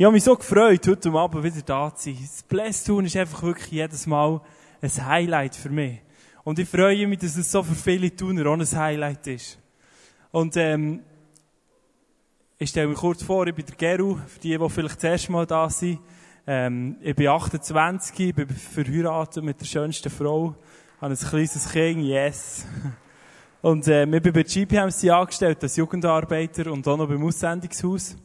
Ich 0.00 0.06
habe 0.06 0.14
mich 0.14 0.24
so 0.24 0.34
gefreut, 0.34 0.86
heute 0.86 1.10
Abend 1.10 1.44
wieder 1.44 1.60
da 1.60 1.94
zu 1.94 2.04
sein. 2.04 2.18
Das 2.22 2.42
Blästun 2.44 3.04
ist 3.04 3.18
einfach 3.18 3.42
wirklich 3.42 3.70
jedes 3.70 4.06
Mal 4.06 4.40
ein 4.80 5.06
Highlight 5.06 5.54
für 5.54 5.68
mich. 5.68 5.98
Und 6.42 6.58
ich 6.58 6.66
freue 6.66 7.06
mich, 7.06 7.18
dass 7.18 7.36
es 7.36 7.52
so 7.52 7.62
für 7.62 7.74
viele 7.74 8.16
Tuner 8.16 8.46
auch 8.46 8.54
ein 8.54 8.64
Highlight 8.66 9.26
ist. 9.26 9.58
Und 10.30 10.56
ähm, 10.56 11.00
ich 12.56 12.70
stelle 12.70 12.88
mich 12.88 12.96
kurz 12.96 13.22
vor, 13.22 13.46
ich 13.46 13.54
bin 13.54 13.66
der 13.66 13.76
Geru, 13.76 14.16
für 14.26 14.40
die, 14.40 14.56
die 14.56 14.68
vielleicht 14.70 14.96
das 14.96 15.04
erste 15.04 15.32
Mal 15.32 15.44
da 15.44 15.68
sind. 15.68 15.98
Ähm, 16.46 16.96
ich 17.02 17.14
bin 17.14 17.28
28, 17.28 18.20
ich 18.20 18.34
bin 18.34 18.48
verheiratet 18.48 19.44
mit 19.44 19.60
der 19.60 19.66
schönsten 19.66 20.08
Frau, 20.08 20.56
habe 20.98 21.12
ein 21.12 21.18
kleines 21.18 21.70
Kind, 21.70 22.04
yes. 22.04 22.64
Und 23.60 23.86
ähm, 23.88 24.14
ich 24.14 24.22
bin 24.22 24.32
bei 24.32 24.44
GPMC 24.44 25.10
angestellt 25.10 25.62
als 25.62 25.76
Jugendarbeiter 25.76 26.72
und 26.72 26.88
auch 26.88 26.96
noch 26.96 27.06
beim 27.06 27.22
Aussendungshaus. 27.22 28.16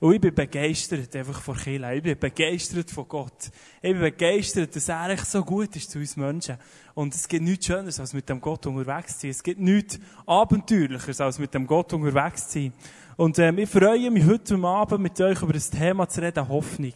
Und 0.00 0.14
ich 0.14 0.20
bin 0.20 0.34
begeistert 0.34 1.14
einfach 1.14 1.42
von 1.42 1.54
Kirche. 1.54 1.94
Ich 1.94 2.02
bin 2.02 2.18
begeistert 2.18 2.90
von 2.90 3.06
Gott. 3.06 3.50
Ich 3.82 3.92
bin 3.92 4.00
begeistert, 4.00 4.74
dass 4.74 4.88
er 4.88 5.10
echt 5.10 5.26
so 5.26 5.44
gut 5.44 5.76
ist 5.76 5.90
zu 5.90 5.98
uns 5.98 6.16
Menschen. 6.16 6.56
Und 6.94 7.14
es 7.14 7.28
gibt 7.28 7.44
nichts 7.44 7.66
Schöneres, 7.66 8.00
als 8.00 8.14
mit 8.14 8.26
dem 8.26 8.40
Gott 8.40 8.64
unterwegs 8.66 9.16
zu 9.16 9.20
sein. 9.20 9.30
Es 9.30 9.42
gibt 9.42 9.60
nichts 9.60 10.00
Abenteuerlicheres, 10.24 11.20
als 11.20 11.38
mit 11.38 11.52
dem 11.52 11.66
Gott 11.66 11.92
unterwegs 11.92 12.48
zu 12.48 12.60
sein. 12.60 12.72
Und 13.18 13.38
ähm, 13.38 13.58
ich 13.58 13.68
freue 13.68 14.10
mich 14.10 14.24
heute 14.24 14.56
Abend 14.56 15.02
mit 15.02 15.20
euch 15.20 15.42
über 15.42 15.52
das 15.52 15.68
Thema 15.68 16.08
zu 16.08 16.22
reden, 16.22 16.48
Hoffnung. 16.48 16.94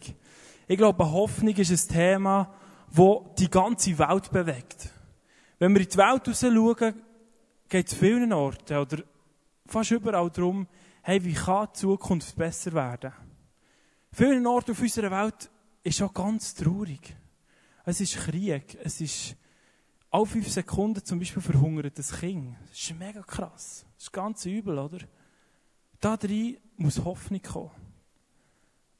Ich 0.67 0.77
glaube, 0.77 1.11
Hoffnung 1.11 1.55
ist 1.55 1.69
ein 1.69 1.95
Thema, 1.95 2.51
das 2.91 3.17
die 3.37 3.51
ganze 3.51 3.99
Welt 3.99 4.31
bewegt. 4.31 4.89
Wenn 5.59 5.75
wir 5.75 5.81
in 5.81 5.89
die 5.89 5.97
Welt 5.97 6.27
raus 6.27 6.41
schauen, 6.41 6.93
geht 7.69 7.87
es 7.87 7.93
vielen 7.93 8.33
Orten 8.33 8.77
oder 8.77 9.03
fast 9.67 9.91
überall 9.91 10.31
darum, 10.31 10.65
hey, 11.07 11.23
wie 11.23 11.33
kann 11.33 11.67
die 11.67 11.79
Zukunft 11.79 12.35
besser 12.35 12.73
werden? 12.73 13.13
Vielen 14.11 14.47
Orten 14.47 14.71
auf 14.71 14.81
unserer 14.81 15.11
Welt 15.11 15.51
ist 15.83 15.97
schon 15.97 16.11
ganz 16.11 16.55
traurig. 16.55 17.15
Es 17.85 18.01
ist 18.01 18.15
Krieg, 18.15 18.75
es 18.83 19.01
ist 19.01 19.35
alle 20.09 20.25
fünf 20.25 20.49
Sekunden 20.49 21.05
zum 21.05 21.19
Beispiel 21.19 21.43
verhungert 21.43 21.99
das 21.99 22.11
Kind. 22.11 22.55
Das 22.69 22.79
ist 22.79 22.97
mega 22.97 23.21
krass. 23.21 23.85
Das 23.97 24.05
ist 24.05 24.13
ganz 24.13 24.45
übel, 24.47 24.79
oder? 24.79 24.97
Da 25.99 26.17
drin 26.17 26.57
muss 26.77 27.03
Hoffnung 27.03 27.41
kommen. 27.43 27.69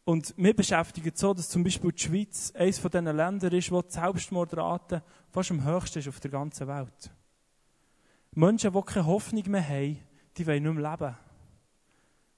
Und 0.03 0.37
mir 0.37 0.53
beschäftigt 0.53 1.17
so, 1.17 1.33
dass 1.33 1.49
zum 1.49 1.63
Beispiel 1.63 1.91
die 1.91 2.03
Schweiz 2.03 2.51
eines 2.55 2.77
von 2.77 2.91
diesen 2.91 3.05
Ländern 3.05 3.51
ist, 3.51 3.71
wo 3.71 3.81
die 3.81 3.91
Selbstmordrate 3.91 5.01
fast 5.31 5.49
am 5.49 5.63
höchsten 5.63 5.99
ist 5.99 6.07
auf 6.07 6.19
der 6.19 6.29
ganzen 6.29 6.67
Welt. 6.67 7.11
Menschen, 8.35 8.71
die 8.71 8.81
keine 8.83 9.07
Hoffnung 9.07 9.43
mehr 9.47 9.67
haben, 9.67 9.97
die 10.37 10.45
wollen 10.45 10.61
nicht 10.61 10.75
mehr 10.75 10.91
leben. 10.91 11.24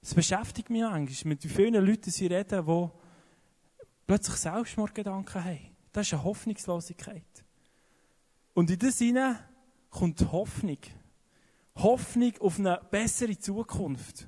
Es 0.02 0.14
beschäftigt 0.14 0.70
mich 0.70 0.86
eigentlich, 0.86 1.26
mit 1.26 1.44
wie 1.44 1.50
vielen 1.50 1.86
Leuten 1.86 2.12
sie 2.12 2.28
reden, 2.28 2.66
die 2.66 2.90
plötzlich 4.06 4.38
Selbstmordgedanken 4.38 5.44
haben. 5.44 5.76
Das 5.92 6.08
ist 6.08 6.14
eine 6.14 6.24
Hoffnungslosigkeit. 6.24 7.44
Und 8.54 8.72
in 8.72 8.80
das 8.80 9.00
hinein 9.00 9.38
kommt 9.90 10.32
Hoffnung. 10.32 10.80
Hoffnung 11.76 12.34
auf 12.40 12.60
eine 12.60 12.80
bessere 12.90 13.38
Zukunft. 13.38 14.28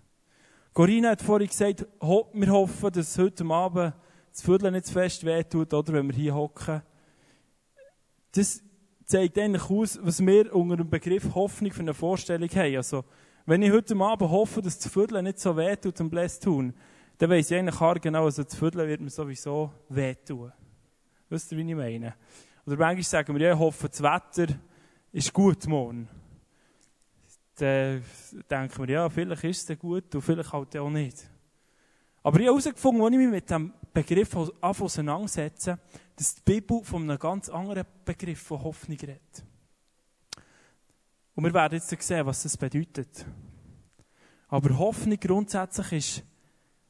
Corinna 0.74 1.12
hat 1.12 1.22
vorhin 1.22 1.48
gesagt, 1.48 1.86
wir 2.02 2.52
hoffen, 2.52 2.92
dass 2.92 3.18
heute 3.18 3.46
Abend 3.46 3.94
das 4.32 4.42
Viertel 4.42 4.72
nicht 4.72 4.86
zu 4.86 4.94
fest 4.94 5.26
wehtut, 5.26 5.74
oder 5.74 5.94
wenn 5.94 6.08
wir 6.08 6.16
hier 6.16 6.36
hocken. 6.36 6.82
Das 8.32 8.62
zeigt 9.06 9.38
eigentlich 9.40 9.70
aus, 9.70 10.00
was 10.02 10.24
wir 10.24 10.54
unter 10.56 10.78
dem 10.78 10.90
Begriff 10.90 11.34
Hoffnung 11.34 11.72
für 11.72 11.82
eine 11.82 11.94
Vorstellung 11.94 12.50
haben. 12.50 12.76
Also, 12.78 13.04
wenn 13.50 13.64
ich 13.64 13.72
heute 13.72 13.96
Abend 13.96 14.30
hoffe, 14.30 14.62
dass 14.62 14.78
das 14.78 14.92
Viertel 14.92 15.24
nicht 15.24 15.40
so 15.40 15.58
wehtut 15.58 16.00
und 16.00 16.12
bläst 16.12 16.44
tun, 16.44 16.72
dann 17.18 17.30
weiss 17.32 17.50
ich 17.50 17.58
eigentlich 17.58 18.02
genau, 18.02 18.26
also 18.26 18.44
das 18.44 18.56
Viertel 18.56 18.88
wird 18.88 19.02
mir 19.02 19.10
sowieso 19.10 19.72
wehtun. 19.90 20.52
Wisst 21.30 21.52
ihr, 21.52 21.58
wie 21.58 21.68
ich 21.68 21.76
meine? 21.76 22.14
Oder 22.66 22.78
manchmal 22.78 23.04
sagen 23.04 23.36
wir, 23.36 23.48
ja, 23.48 23.54
ich 23.54 23.60
hoffe, 23.60 23.90
das 23.90 24.04
Wetter 24.04 24.54
ist 25.12 25.34
gut 25.34 25.66
morgen. 25.66 26.08
Dann 27.56 28.04
denken 28.50 28.88
wir, 28.88 28.94
ja, 28.94 29.10
vielleicht 29.10 29.44
ist 29.44 29.70
es 29.70 29.80
gut 29.80 30.14
und 30.14 30.22
vielleicht 30.22 30.54
halt 30.54 30.78
auch 30.78 30.90
nicht. 30.90 31.28
Aber 32.22 32.40
ich 32.40 32.46
habe 32.46 32.54
herausgefunden, 32.54 33.02
als 33.02 33.12
ich 33.14 33.18
mich 33.18 33.30
mit 33.30 33.50
dem 33.50 33.74
Begriff 33.92 34.36
auseinandersetze, 34.62 35.80
dass 36.16 36.36
die 36.36 36.42
Bibel 36.46 36.84
von 36.84 37.02
einem 37.02 37.18
ganz 37.18 37.50
anderen 37.50 37.86
Begriff 38.06 38.44
von 38.44 38.64
Hoffnung 38.64 38.98
redet. 39.00 39.44
Und 41.40 41.46
wir 41.46 41.54
werden 41.54 41.76
jetzt 41.76 42.02
sehen, 42.02 42.26
was 42.26 42.44
das 42.44 42.58
bedeutet. 42.58 43.26
Aber 44.50 44.78
Hoffnung 44.78 45.20
grundsätzlich 45.20 45.92
ist, 45.94 46.24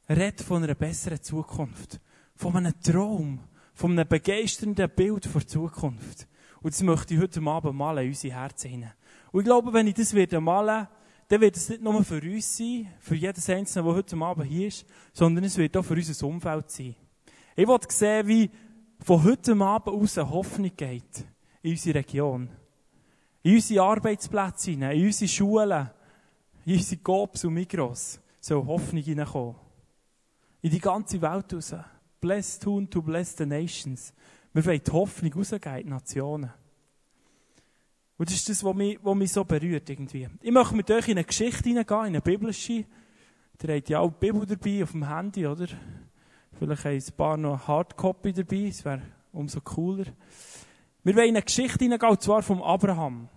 redet 0.08 0.40
von 0.40 0.64
einer 0.64 0.74
besseren 0.74 1.22
Zukunft. 1.22 2.00
Von 2.34 2.56
einem 2.56 2.80
Traum. 2.80 3.40
Von 3.74 3.92
einem 3.92 4.08
begeisternden 4.08 4.90
Bild 4.90 5.28
die 5.32 5.46
Zukunft. 5.46 6.26
Und 6.62 6.74
das 6.74 6.82
möchte 6.82 7.14
ich 7.14 7.20
heute 7.20 7.40
Abend 7.42 7.74
malen 7.74 8.04
in 8.04 8.10
unsere 8.10 8.34
Herzen 8.34 8.70
hinein. 8.70 8.92
Und 9.32 9.40
ich 9.40 9.46
glaube, 9.46 9.72
wenn 9.72 9.86
ich 9.86 9.94
das 9.94 10.12
werde 10.12 10.40
malen, 10.40 10.88
dann 11.28 11.40
wird 11.40 11.56
es 11.56 11.68
nicht 11.68 11.82
nur 11.82 12.02
für 12.02 12.20
uns 12.20 12.56
sein, 12.56 12.88
für 12.98 13.14
jedes 13.14 13.48
Einzelne, 13.48 13.84
der 13.84 13.94
heute 13.94 14.16
Abend 14.16 14.46
hier 14.46 14.66
ist, 14.68 14.84
sondern 15.12 15.44
es 15.44 15.56
wird 15.56 15.76
auch 15.76 15.84
für 15.84 15.94
unser 15.94 16.26
Umfeld 16.26 16.70
sein. 16.70 16.96
Ich 17.54 17.68
will 17.68 17.78
sehen, 17.88 18.26
wie 18.26 18.50
von 18.98 19.22
heute 19.22 19.52
Abend 19.52 19.96
aus 19.96 20.18
eine 20.18 20.28
Hoffnung 20.28 20.72
geht 20.76 21.24
in 21.62 21.70
unsere 21.70 21.98
Region 21.98 22.50
in 23.42 23.54
unsere 23.54 23.84
Arbeitsplätze 23.84 24.72
hinein, 24.72 24.98
in 24.98 25.06
unsere 25.06 25.28
Schulen, 25.28 25.90
in 26.64 26.74
unsere 26.74 27.00
Gobs 27.00 27.44
und 27.44 27.54
Migros 27.54 28.20
soll 28.40 28.66
Hoffnung 28.66 29.02
hineinkommen. 29.02 29.56
In 30.62 30.70
die 30.70 30.80
ganze 30.80 31.20
Welt 31.20 31.52
raus. 31.52 31.74
Blessed 32.20 32.62
tun 32.62 32.88
to 32.90 33.00
bless 33.00 33.36
the 33.36 33.46
nations. 33.46 34.12
Wir 34.52 34.64
wollen 34.64 34.80
die 34.86 34.90
Hoffnung 34.90 35.32
rausgeben 35.32 35.76
in 35.76 35.84
die 35.84 35.90
Nationen. 35.90 36.52
Und 38.18 38.28
das 38.28 38.36
ist 38.36 38.48
das, 38.50 38.62
was 38.62 38.74
mich, 38.74 38.98
was 39.02 39.16
mich 39.16 39.32
so 39.32 39.44
berührt 39.44 39.88
irgendwie. 39.88 40.28
Ich 40.42 40.50
möchte 40.52 40.74
mit 40.74 40.90
euch 40.90 41.08
in 41.08 41.16
eine 41.16 41.24
Geschichte 41.24 41.70
hineingehen, 41.70 42.00
in 42.00 42.06
eine 42.06 42.20
biblische. 42.20 42.84
Ihr 43.62 43.74
habt 43.74 43.88
ja 43.88 44.00
auch 44.00 44.10
die 44.10 44.26
Bibel 44.26 44.44
dabei 44.44 44.82
auf 44.82 44.92
dem 44.92 45.08
Handy, 45.08 45.46
oder? 45.46 45.66
Vielleicht 46.58 46.84
haben 46.84 46.96
ein 46.96 47.16
paar 47.16 47.36
noch 47.38 47.66
Hardcopy 47.66 48.34
dabei, 48.34 48.66
das 48.66 48.84
wäre 48.84 49.02
umso 49.32 49.62
cooler. 49.62 50.04
Wir 51.02 51.16
wollen 51.16 51.28
in 51.28 51.36
eine 51.36 51.42
Geschichte 51.42 51.84
hineingehen, 51.84 52.10
und 52.10 52.20
zwar 52.20 52.42
vom 52.42 52.62
Abraham. 52.62 53.28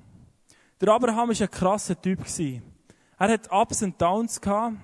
Der 0.82 0.90
Abraham 0.90 1.30
war 1.30 1.42
ein 1.42 1.52
krasser 1.52 2.02
Typ. 2.02 2.20
Er 3.24 3.30
hat 3.30 3.50
Ups 3.50 3.82
und 3.82 4.02
Downs 4.02 4.42
gehabt. 4.42 4.76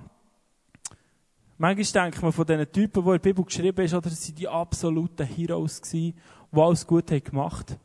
Manchmal 1.57 2.05
denkt 2.05 2.21
man 2.21 2.31
von 2.31 2.45
diesen 2.45 2.71
Typen, 2.71 3.03
die 3.03 3.09
in 3.09 3.13
der 3.15 3.19
Bibel 3.19 3.43
geschrieben 3.43 3.83
ist, 3.83 3.93
oder 3.93 4.09
sie 4.09 4.31
die 4.31 4.47
absoluten 4.47 5.27
Heroes 5.27 5.81
gewesen, 5.81 6.17
die 6.49 6.57
alles 6.57 6.87
gut 6.87 7.11
haben 7.11 7.21
gemacht. 7.21 7.77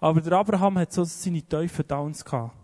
Aber 0.00 0.20
der 0.20 0.34
Abraham 0.34 0.80
hat 0.80 0.92
so 0.92 1.04
seine 1.04 1.40
tiefen 1.40 1.88
Downs 1.88 2.22
gehabt. 2.22 2.54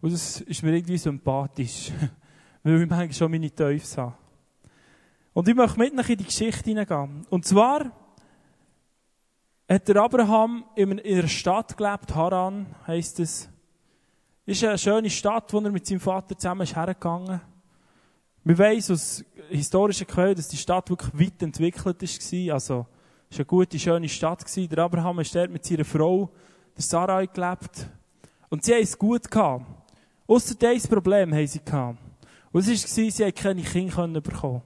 Und 0.00 0.12
das 0.12 0.42
ist 0.42 0.62
mir 0.62 0.76
irgendwie 0.76 0.96
sympathisch. 0.96 1.90
Weil 2.62 2.82
ich 2.82 2.88
manchmal 2.88 3.12
schon 3.12 3.32
meine 3.32 3.52
Teufels 3.52 3.98
habe. 3.98 4.14
Und 5.32 5.48
ich 5.48 5.56
möchte 5.56 5.80
mit 5.80 5.92
in 6.08 6.18
die 6.18 6.24
Geschichte 6.24 6.70
hineingehen. 6.70 7.26
Und 7.30 7.44
zwar, 7.44 7.90
hat 9.68 9.88
der 9.88 9.96
Abraham 9.96 10.66
in 10.76 11.00
einer 11.00 11.26
Stadt 11.26 11.76
gelebt, 11.76 12.14
Haran 12.14 12.76
heisst 12.86 13.18
es. 13.18 13.51
Ist 14.44 14.64
eine 14.64 14.76
schöne 14.76 15.08
Stadt, 15.08 15.52
wo 15.52 15.60
er 15.60 15.70
mit 15.70 15.86
seinem 15.86 16.00
Vater 16.00 16.36
zusammen 16.36 16.62
ist 16.62 16.74
hergegangen. 16.74 17.40
Wir 18.42 18.58
wissen 18.58 18.94
aus 18.94 19.24
historischen 19.50 20.06
Quellen, 20.06 20.34
dass 20.34 20.48
die 20.48 20.56
Stadt 20.56 20.90
wirklich 20.90 21.14
weit 21.14 21.42
entwickelt 21.42 22.02
war. 22.02 22.54
Also, 22.54 22.86
es 23.30 23.38
war 23.38 23.38
eine 23.38 23.44
gute, 23.46 23.78
schöne 23.78 24.08
Stadt. 24.08 24.44
Der 24.56 24.78
Abraham 24.78 25.20
ist 25.20 25.32
dort 25.32 25.50
mit 25.50 25.64
seiner 25.64 25.84
Frau, 25.84 26.28
der 26.76 26.82
Sarai, 26.82 27.26
gelebt. 27.26 27.88
Und 28.48 28.64
sie 28.64 28.74
haben 28.74 28.82
es 28.82 28.98
gut 28.98 29.30
gehabt. 29.30 29.64
Ausser 30.26 30.56
dieses 30.56 30.88
Problem 30.88 31.32
haben 31.32 31.46
sie 31.46 31.64
gehabt. 31.64 31.98
Und 32.50 32.66
es 32.66 32.68
war, 32.68 33.10
sie 33.10 33.24
haben 33.24 33.34
keine 33.34 33.62
Kinder 33.62 34.20
bekommen. 34.20 34.62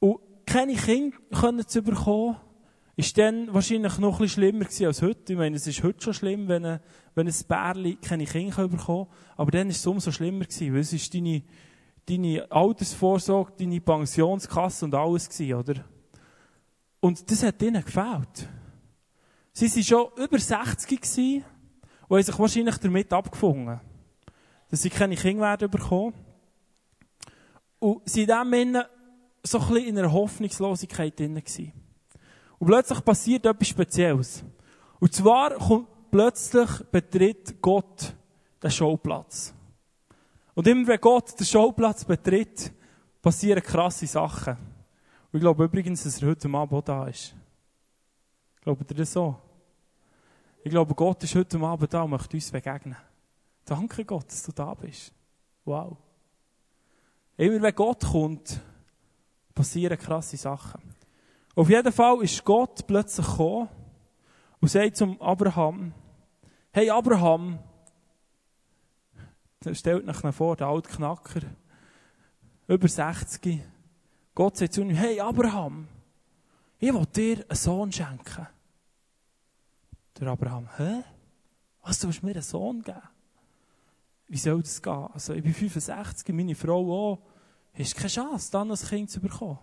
Und 0.00 0.20
keine 0.46 0.74
Kinder 0.76 1.66
zu 1.66 1.82
bekommen, 1.82 2.36
ist 2.96 3.18
dann 3.18 3.52
wahrscheinlich 3.52 3.98
noch 3.98 4.14
ein 4.14 4.18
bisschen 4.18 4.42
schlimmer 4.42 4.64
gewesen 4.64 4.86
als 4.86 5.02
heute. 5.02 5.32
Ich 5.32 5.38
meine, 5.38 5.56
es 5.56 5.66
ist 5.66 5.82
heute 5.82 6.02
schon 6.02 6.14
schlimm, 6.14 6.48
wenn 6.48 6.64
ein, 6.64 6.80
wenn 7.14 7.26
ein 7.26 7.34
Bärli 7.48 7.96
keine 7.96 8.24
Kinder 8.24 8.68
bekommen 8.68 9.08
kann. 9.08 9.16
Aber 9.36 9.50
dann 9.50 9.68
ist 9.68 9.78
es 9.78 9.86
umso 9.86 10.12
schlimmer 10.12 10.44
gewesen, 10.44 10.72
weil 10.72 10.80
es 10.80 10.92
ist 10.92 11.12
deine, 11.12 11.42
deine 12.06 12.50
Altersvorsorge, 12.50 13.52
deine 13.58 13.80
Pensionskasse 13.80 14.84
und 14.84 14.94
alles 14.94 15.28
gewesen, 15.28 15.54
oder? 15.54 15.84
Und 17.00 17.30
das 17.30 17.42
hat 17.42 17.60
ihnen 17.62 17.84
gefällt. 17.84 18.48
Sie 19.52 19.70
waren 19.70 19.82
schon 19.82 20.24
über 20.24 20.38
60 20.38 21.00
gewesen 21.00 21.44
und 22.08 22.16
haben 22.16 22.24
sich 22.24 22.38
wahrscheinlich 22.38 22.78
damit 22.78 23.12
abgefunden, 23.12 23.80
dass 24.70 24.82
sie 24.82 24.90
keine 24.90 25.16
Kinder 25.16 25.42
werden 25.42 25.70
bekommen. 25.70 26.14
Und 27.80 28.08
sie 28.08 28.26
waren 28.28 28.72
dann 28.72 28.84
so 29.42 29.58
ein 29.58 29.68
bisschen 29.68 29.88
in 29.88 29.98
einer 29.98 30.12
Hoffnungslosigkeit 30.12 31.18
drin 31.18 31.34
gewesen. 31.34 31.72
Und 32.64 32.70
plötzlich 32.70 33.04
passiert 33.04 33.44
etwas 33.44 33.68
Spezielles. 33.68 34.42
Und 34.98 35.12
zwar 35.12 35.50
kommt 35.50 35.86
plötzlich 36.10 36.70
betritt 36.90 37.60
Gott 37.60 38.14
den 38.62 38.70
Showplatz. 38.70 39.52
Und 40.54 40.66
immer 40.66 40.86
wenn 40.86 40.98
Gott 40.98 41.38
den 41.38 41.44
Showplatz 41.44 42.06
betritt, 42.06 42.72
passieren 43.20 43.62
krasse 43.62 44.06
Sachen. 44.06 44.54
Und 44.54 45.34
ich 45.34 45.40
glaube 45.40 45.62
übrigens, 45.62 46.04
dass 46.04 46.22
er 46.22 46.28
heute 46.28 46.48
Abend 46.48 46.72
auch 46.72 46.80
da 46.80 47.06
ist. 47.06 47.34
Glaubt 48.62 48.90
ihr 48.90 48.96
das 48.96 49.12
so? 49.12 49.36
Ich 50.62 50.70
glaube, 50.70 50.94
Gott 50.94 51.22
ist 51.22 51.34
heute 51.34 51.60
Abend 51.60 51.92
da 51.92 52.00
und 52.00 52.12
möchte 52.12 52.34
uns 52.34 52.50
begegnen. 52.50 52.96
Danke 53.66 54.06
Gott, 54.06 54.28
dass 54.28 54.42
du 54.42 54.52
da 54.52 54.72
bist. 54.72 55.12
Wow. 55.66 55.98
Immer 57.36 57.60
wenn 57.60 57.74
Gott 57.74 58.06
kommt, 58.06 58.58
passieren 59.54 59.98
krasse 59.98 60.38
Sachen. 60.38 60.93
Auf 61.56 61.70
jeden 61.70 61.92
Fall 61.92 62.22
ist 62.22 62.44
Gott 62.44 62.86
plötzlich 62.86 63.26
gekommen 63.26 63.68
und 64.60 64.68
sagt 64.68 64.96
zum 64.96 65.20
Abraham, 65.20 65.92
hey 66.72 66.90
Abraham, 66.90 67.58
stellt 69.72 70.08
euch 70.08 70.34
vor, 70.34 70.56
der 70.56 70.66
alte 70.66 70.90
Knacker, 70.90 71.42
über 72.66 72.88
60, 72.88 73.60
Gott 74.34 74.56
sagt 74.56 74.72
zu 74.72 74.82
ihm, 74.82 74.90
hey 74.90 75.20
Abraham, 75.20 75.86
ich 76.80 76.92
will 76.92 77.06
dir 77.06 77.44
einen 77.48 77.56
Sohn 77.56 77.92
schenken. 77.92 78.48
Der 80.18 80.28
Abraham, 80.28 80.68
hä? 80.76 81.04
Was, 81.82 82.00
du 82.00 82.08
willst 82.08 82.22
mir 82.22 82.32
einen 82.32 82.42
Sohn 82.42 82.82
geben? 82.82 83.00
Wie 84.26 84.38
soll 84.38 84.62
das 84.62 84.82
gehen? 84.82 85.08
Also, 85.12 85.34
ich 85.34 85.42
bin 85.42 85.54
65, 85.54 86.34
meine 86.34 86.54
Frau 86.54 87.12
auch. 87.12 87.18
Hast 87.74 87.96
keine 87.96 88.08
Chance, 88.08 88.50
dann 88.50 88.70
ein 88.70 88.76
Kind 88.76 89.10
zu 89.10 89.20
bekommen. 89.20 89.58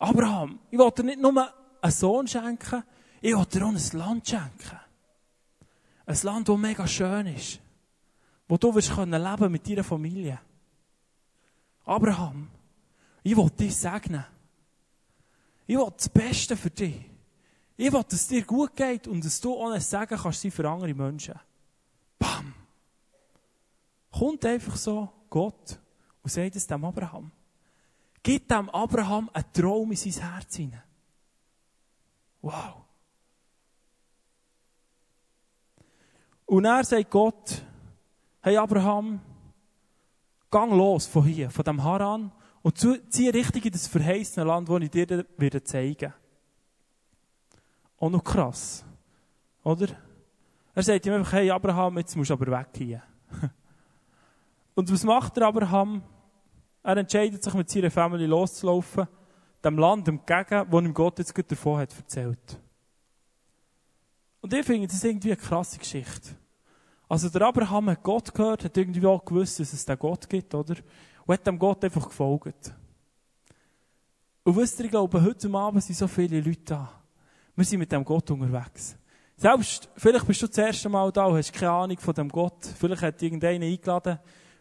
Abraham, 0.00 0.58
ich 0.70 0.78
will 0.78 0.90
dir 0.90 1.04
nicht 1.04 1.20
nur 1.20 1.54
einen 1.82 1.92
Sohn 1.92 2.26
schenken, 2.26 2.82
ich 3.20 3.36
will 3.36 3.44
dir 3.44 3.66
auch 3.66 3.68
ein 3.68 3.98
Land 3.98 4.28
schenken. 4.28 4.80
Ein 6.06 6.18
Land, 6.22 6.48
das 6.48 6.56
mega 6.56 6.86
schön 6.86 7.26
ist. 7.26 7.60
Wo 8.48 8.56
du 8.56 8.74
wirst 8.74 8.94
können 8.94 9.22
leben 9.22 9.52
mit 9.52 9.68
deiner 9.68 9.84
Familie. 9.84 10.40
Abraham, 11.84 12.48
ich 13.22 13.36
will 13.36 13.50
dich 13.50 13.76
segnen. 13.76 14.24
Ich 15.66 15.76
will 15.76 15.92
das 15.94 16.08
Beste 16.08 16.56
für 16.56 16.70
dich. 16.70 17.04
Ich 17.76 17.92
will, 17.92 18.02
dass 18.02 18.20
es 18.20 18.28
dir 18.28 18.42
gut 18.42 18.74
geht 18.74 19.06
und 19.06 19.22
dass 19.22 19.38
du 19.40 19.62
ein 19.62 19.80
Segen 19.80 20.18
kannst 20.18 20.40
sein 20.40 20.50
für 20.50 20.68
andere 20.68 20.94
Menschen. 20.94 21.38
Bam! 22.18 22.54
Kommt 24.10 24.44
einfach 24.46 24.76
so 24.76 25.12
Gott 25.28 25.78
und 26.22 26.32
sagt 26.32 26.56
es 26.56 26.66
dem 26.66 26.84
Abraham. 26.84 27.30
Gib 28.22 28.48
dem 28.48 28.68
Abraham 28.70 29.30
einen 29.32 29.52
Traum 29.52 29.90
in 29.90 29.96
sein 29.96 30.30
Herz 30.30 30.56
hinein. 30.56 30.82
Wow. 32.42 32.84
Und 36.46 36.64
er 36.64 36.84
sagt 36.84 37.10
Gott, 37.10 37.62
hey 38.42 38.56
Abraham, 38.56 39.20
gang 40.50 40.72
los 40.72 41.06
von 41.06 41.24
hier, 41.24 41.50
von 41.50 41.64
dem 41.64 41.82
Haran, 41.82 42.32
und 42.62 42.78
zieh 42.78 43.28
richtig 43.28 43.66
in 43.66 43.72
das 43.72 43.86
verheißene 43.86 44.44
Land, 44.44 44.68
das 44.68 44.80
ich 44.82 44.90
dir 44.90 45.26
werde 45.36 45.62
zeigen 45.62 46.12
Auch 47.98 48.10
noch 48.10 48.24
krass. 48.24 48.84
Oder? 49.62 49.88
Er 50.74 50.82
sagt 50.82 51.06
ihm 51.06 51.14
einfach, 51.14 51.32
hey 51.32 51.50
Abraham, 51.50 51.98
jetzt 51.98 52.16
musst 52.16 52.30
du 52.30 52.34
aber 52.34 52.46
weg 52.46 52.68
hier. 52.76 53.02
Und 54.74 54.90
was 54.92 55.04
macht 55.04 55.36
der 55.36 55.46
Abraham? 55.46 56.02
Er 56.82 56.96
entscheidet 56.96 57.42
sich 57.42 57.54
mit 57.54 57.68
seiner 57.68 57.90
Familie 57.90 58.26
loszulaufen, 58.26 59.06
dem 59.62 59.78
Land 59.78 60.08
entgegen, 60.08 60.66
wo 60.70 60.78
ihm 60.80 60.94
Gott 60.94 61.18
jetzt 61.18 61.34
gerade 61.34 61.48
davon 61.48 61.78
hat 61.78 61.94
erzählt. 61.96 62.58
Und 64.40 64.52
ich 64.54 64.64
finde, 64.64 64.86
das 64.86 64.96
ist 64.96 65.04
irgendwie 65.04 65.32
eine 65.32 65.40
krasse 65.40 65.78
Geschichte. 65.78 66.30
Also 67.08 67.28
der 67.28 67.42
Abraham 67.42 67.90
hat 67.90 68.02
Gott 68.02 68.32
gehört, 68.32 68.64
hat 68.64 68.76
irgendwie 68.76 69.04
auch 69.06 69.24
gewusst, 69.24 69.60
dass 69.60 69.72
es 69.72 69.84
den 69.84 69.98
Gott 69.98 70.28
gibt, 70.28 70.54
oder? 70.54 70.76
Und 71.26 71.34
hat 71.34 71.46
dem 71.46 71.58
Gott 71.58 71.84
einfach 71.84 72.08
gefolgt. 72.08 72.72
Und 74.44 74.56
wisst 74.56 74.78
ihr, 74.78 74.86
ich 74.86 74.90
glaube, 74.90 75.22
heute 75.22 75.52
Abend 75.52 75.82
sind 75.82 75.96
so 75.96 76.08
viele 76.08 76.40
Leute 76.40 76.62
da. 76.64 76.92
Wir 77.54 77.64
sind 77.64 77.80
mit 77.80 77.92
dem 77.92 78.04
Gott 78.04 78.30
unterwegs. 78.30 78.96
Selbst, 79.36 79.88
vielleicht 79.96 80.26
bist 80.26 80.40
du 80.42 80.46
das 80.46 80.58
erste 80.58 80.88
Mal 80.88 81.10
da 81.12 81.26
und 81.26 81.36
hast 81.36 81.52
keine 81.52 81.72
Ahnung 81.72 81.98
von 81.98 82.14
dem 82.14 82.28
Gott. 82.28 82.64
Vielleicht 82.78 83.02
hat 83.02 83.22
irgendeiner 83.22 83.66
eingeladen. 83.66 84.18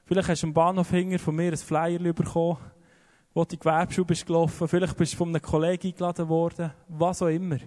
Vielleicht 0.10 0.28
hast 0.28 0.42
du 0.42 0.48
am 0.48 0.54
Bahnhof 0.56 0.90
hinger 0.90 1.20
von 1.20 1.36
mir 1.36 1.52
ein 1.52 1.58
Flyer 1.58 2.00
bekommen, 2.00 2.58
wo 3.32 3.46
die 3.46 3.60
Gewerbeschule 3.60 4.08
bist 4.08 4.26
gelaufen. 4.26 4.68
Vielleicht 4.68 4.98
bist 4.98 5.14
du 5.14 5.18
von 5.18 5.30
einem 5.30 5.40
Kollegen 5.40 5.86
eingeladen 5.86 6.28
worden. 6.28 6.72
Was 6.88 7.22
auch 7.22 7.28
immer. 7.28 7.60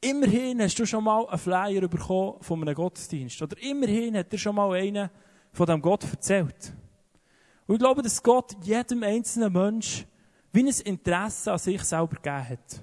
Immerhin 0.00 0.62
hast 0.62 0.78
du 0.78 0.86
schon 0.86 1.04
mal 1.04 1.28
einen 1.28 1.38
Flyer 1.38 1.86
bekommen 1.88 2.36
von 2.40 2.62
einem 2.62 2.74
Gottesdienst. 2.74 3.42
Oder 3.42 3.60
immerhin 3.60 4.16
hat 4.16 4.32
dir 4.32 4.38
schon 4.38 4.54
mal 4.54 4.72
einer 4.72 5.10
von 5.52 5.66
dem 5.66 5.82
Gott 5.82 6.04
erzählt. 6.10 6.72
Und 7.66 7.74
ich 7.74 7.80
glaube, 7.80 8.00
dass 8.00 8.22
Gott 8.22 8.56
jedem 8.62 9.02
einzelnen 9.02 9.52
Mensch 9.52 10.06
wie 10.54 10.62
ein 10.62 10.68
Interesse 10.68 11.52
an 11.52 11.58
sich 11.58 11.82
selber 11.82 12.16
gegeben 12.16 12.48
hat. 12.48 12.82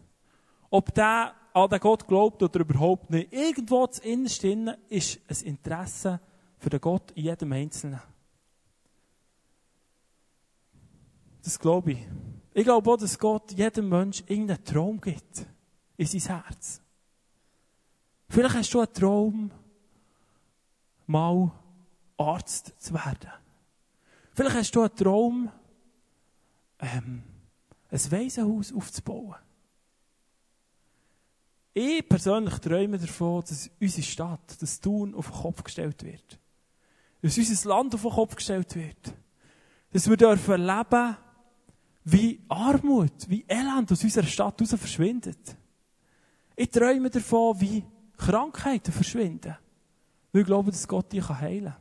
Ob 0.70 0.94
der 0.94 1.34
an 1.56 1.70
den 1.72 1.80
Gott 1.80 2.08
glaubt 2.08 2.44
oder 2.44 2.60
überhaupt 2.60 3.10
nicht. 3.10 3.34
Irgendwo 3.34 3.88
zu 3.88 4.04
Innersten 4.04 4.74
ist 4.90 5.20
ein 5.28 5.48
Interesse 5.48 6.20
für 6.60 6.70
den 6.70 6.82
Gott 6.82 7.10
in 7.16 7.24
jedem 7.24 7.52
Einzelnen. 7.52 8.00
Das 11.48 11.58
glaube 11.58 11.94
ich. 11.94 12.00
Ich 12.54 12.66
glaube 12.66 12.92
auch, 12.92 12.98
dass 12.98 13.18
Gott 13.18 13.54
jedem 13.54 13.88
Menschen 13.88 14.28
irgendeinen 14.28 14.66
Traum 14.66 15.00
gibt. 15.00 15.48
In 15.96 16.06
sein 16.06 16.44
Herz. 16.44 16.82
Vielleicht 18.28 18.56
hast 18.56 18.74
du 18.74 18.82
einen 18.82 18.94
Traum, 18.94 19.52
mal 21.06 21.50
Arzt 22.18 22.74
zu 22.78 22.94
werden. 22.94 23.32
Vielleicht 24.34 24.58
hast 24.58 24.76
du 24.76 24.82
einen 24.82 24.96
Traum, 24.98 25.50
ähm, 26.80 27.24
ein 27.92 28.12
Waisenhaus 28.12 28.74
aufzubauen. 28.74 29.36
Ich 31.74 32.10
persönlich 32.10 32.56
träume 32.56 32.98
davon, 32.98 33.40
dass 33.48 33.72
unsere 33.80 34.04
Stadt, 34.06 34.62
das 34.62 34.82
Tun, 34.82 35.16
auf 35.16 35.32
den 35.32 35.40
Kopf 35.40 35.64
gestellt 35.64 36.04
wird. 36.04 36.38
Dass 37.22 37.38
unser 37.38 37.70
Land 37.70 37.96
auf 37.96 38.02
den 38.02 38.12
Kopf 38.12 38.36
gestellt 38.36 38.76
wird. 38.76 39.14
Dass 39.94 40.10
wir 40.10 40.18
dürfen 40.18 40.62
leben 40.62 41.16
wie 42.10 42.40
Armut, 42.48 43.28
wie 43.28 43.44
Elend 43.50 43.92
aus 43.92 44.02
unserer 44.02 44.26
Stadt 44.26 44.62
raus 44.62 44.70
verschwindet. 44.70 45.58
Ich 46.56 46.70
träume 46.70 47.10
davon, 47.10 47.60
wie 47.60 47.84
Krankheiten 48.16 48.94
verschwinden. 48.94 49.58
Weil 50.32 50.42
ich 50.42 50.48
glaube, 50.48 50.72
dass 50.72 50.88
Gott 50.88 51.12
dich 51.12 51.28
heilen 51.28 51.66
kann. 51.66 51.76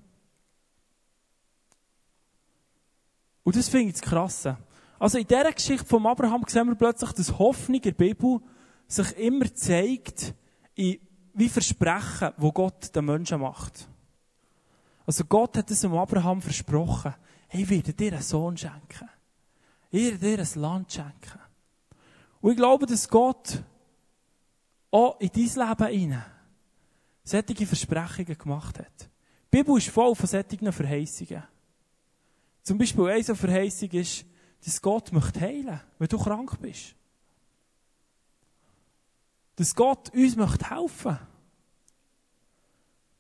Und 3.44 3.55
das 3.55 3.69
finde 3.69 3.87
ich 3.87 3.93
das 3.93 4.02
Krasse. 4.02 4.58
Also 4.99 5.19
in 5.19 5.26
dieser 5.28 5.52
Geschichte 5.52 5.87
von 5.87 6.05
Abraham 6.05 6.43
sehen 6.49 6.67
wir 6.67 6.75
plötzlich, 6.75 7.12
dass 7.12 7.38
Hoffnung 7.38 7.76
in 7.76 7.83
der 7.83 7.92
Bibel 7.92 8.40
sich 8.88 9.16
immer 9.18 9.54
zeigt, 9.54 10.35
in 10.75 10.99
wie 11.35 11.49
Versprechen, 11.49 12.33
wo 12.38 12.50
Gott 12.50 12.97
den 12.97 13.04
Menschen 13.04 13.40
macht. 13.40 13.87
Also 15.04 15.25
Gott 15.25 15.56
hat 15.59 15.71
es 15.71 15.83
dem 15.83 15.95
Abraham 15.95 16.42
versprochen. 16.42 17.14
Hey, 17.47 17.62
ich 17.62 17.71
werde 17.71 17.92
dir 17.92 18.14
einen 18.14 18.23
Sohn 18.23 18.56
schenken. 18.56 19.09
Ich 19.97 20.19
dir 20.19 20.38
ein 20.38 20.61
Land 20.61 20.93
schenken. 20.93 21.41
Und 22.43 22.50
ich 22.50 22.57
glaube, 22.59 22.85
dass 22.85 23.09
Gott 23.09 23.62
auch 24.91 25.19
in 25.21 25.31
dein 25.35 25.69
Leben 25.69 25.87
hinein 25.87 26.25
solche 27.25 27.67
Versprechungen 27.67 28.37
gemacht 28.37 28.79
hat. 28.79 29.09
Die 29.50 29.57
Bibel 29.57 29.79
ist 29.79 29.88
voll 29.88 30.15
von 30.15 30.26
solchen 30.26 30.71
Verheißungen. 30.71 31.43
Zum 32.62 32.76
Beispiel 32.76 33.09
eine 33.09 33.25
so 33.25 33.35
Verheißung 33.35 33.88
ist, 33.93 34.26
dass 34.62 34.83
Gott 34.83 35.12
möchte 35.12 35.41
heilen, 35.41 35.81
wenn 35.99 36.09
du 36.09 36.19
krank 36.19 36.61
bist. 36.61 36.95
Dass 39.55 39.75
Gott 39.75 40.12
uns 40.12 40.37
möchte 40.37 40.69
helfen. 40.75 41.19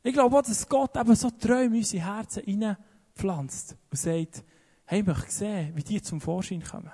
Ich 0.02 0.12
glaube 0.12 0.36
auch, 0.36 0.42
dass 0.42 0.68
Gott 0.68 0.94
eben 0.94 1.14
so 1.14 1.30
Träume 1.30 1.76
in 1.76 1.76
unsere 1.76 2.04
Herzen 2.04 2.42
hineinpflanzt 2.44 3.76
und 3.90 3.98
sagt, 3.98 4.44
hey, 4.86 5.00
ich 5.00 5.06
möchte 5.06 5.30
sehen, 5.30 5.76
wie 5.76 5.82
die 5.82 6.00
zum 6.00 6.20
Vorschein 6.20 6.62
kommen. 6.62 6.92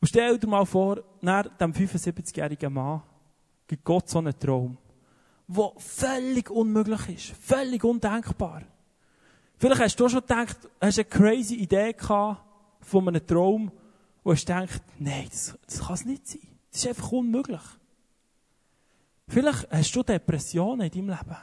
Und 0.00 0.08
stell 0.08 0.38
dir 0.38 0.46
mal 0.46 0.64
vor, 0.64 1.02
nach 1.20 1.46
dem 1.58 1.72
75-jährigen 1.72 2.72
Mann 2.72 3.02
gibt 3.66 3.84
Gott 3.84 4.08
so 4.08 4.18
einen 4.18 4.38
Traum, 4.38 4.76
der 5.46 5.72
völlig 5.76 6.50
unmöglich 6.50 7.08
ist, 7.08 7.36
völlig 7.36 7.84
undenkbar. 7.84 8.62
Vielleicht 9.58 9.80
hast 9.82 10.00
du 10.00 10.08
schon 10.08 10.20
gedacht, 10.20 10.56
hast 10.80 10.98
eine 10.98 11.04
crazy 11.04 11.56
Idee 11.56 11.92
gehabt 11.92 12.42
von 12.80 13.06
einem 13.08 13.26
Traum 13.26 13.70
und 14.22 14.32
hast 14.32 14.46
gedacht, 14.46 14.82
nein, 14.98 15.26
das, 15.30 15.58
das 15.66 15.80
kann 15.80 15.94
es 15.94 16.04
nicht 16.06 16.26
sein. 16.26 16.48
Das 16.70 16.80
ist 16.80 16.88
einfach 16.88 17.12
unmöglich. 17.12 17.60
Vielleicht 19.28 19.70
hast 19.70 19.94
du 19.94 20.02
Depressionen 20.02 20.90
in 20.90 20.90
deinem 20.90 21.18
Leben. 21.18 21.36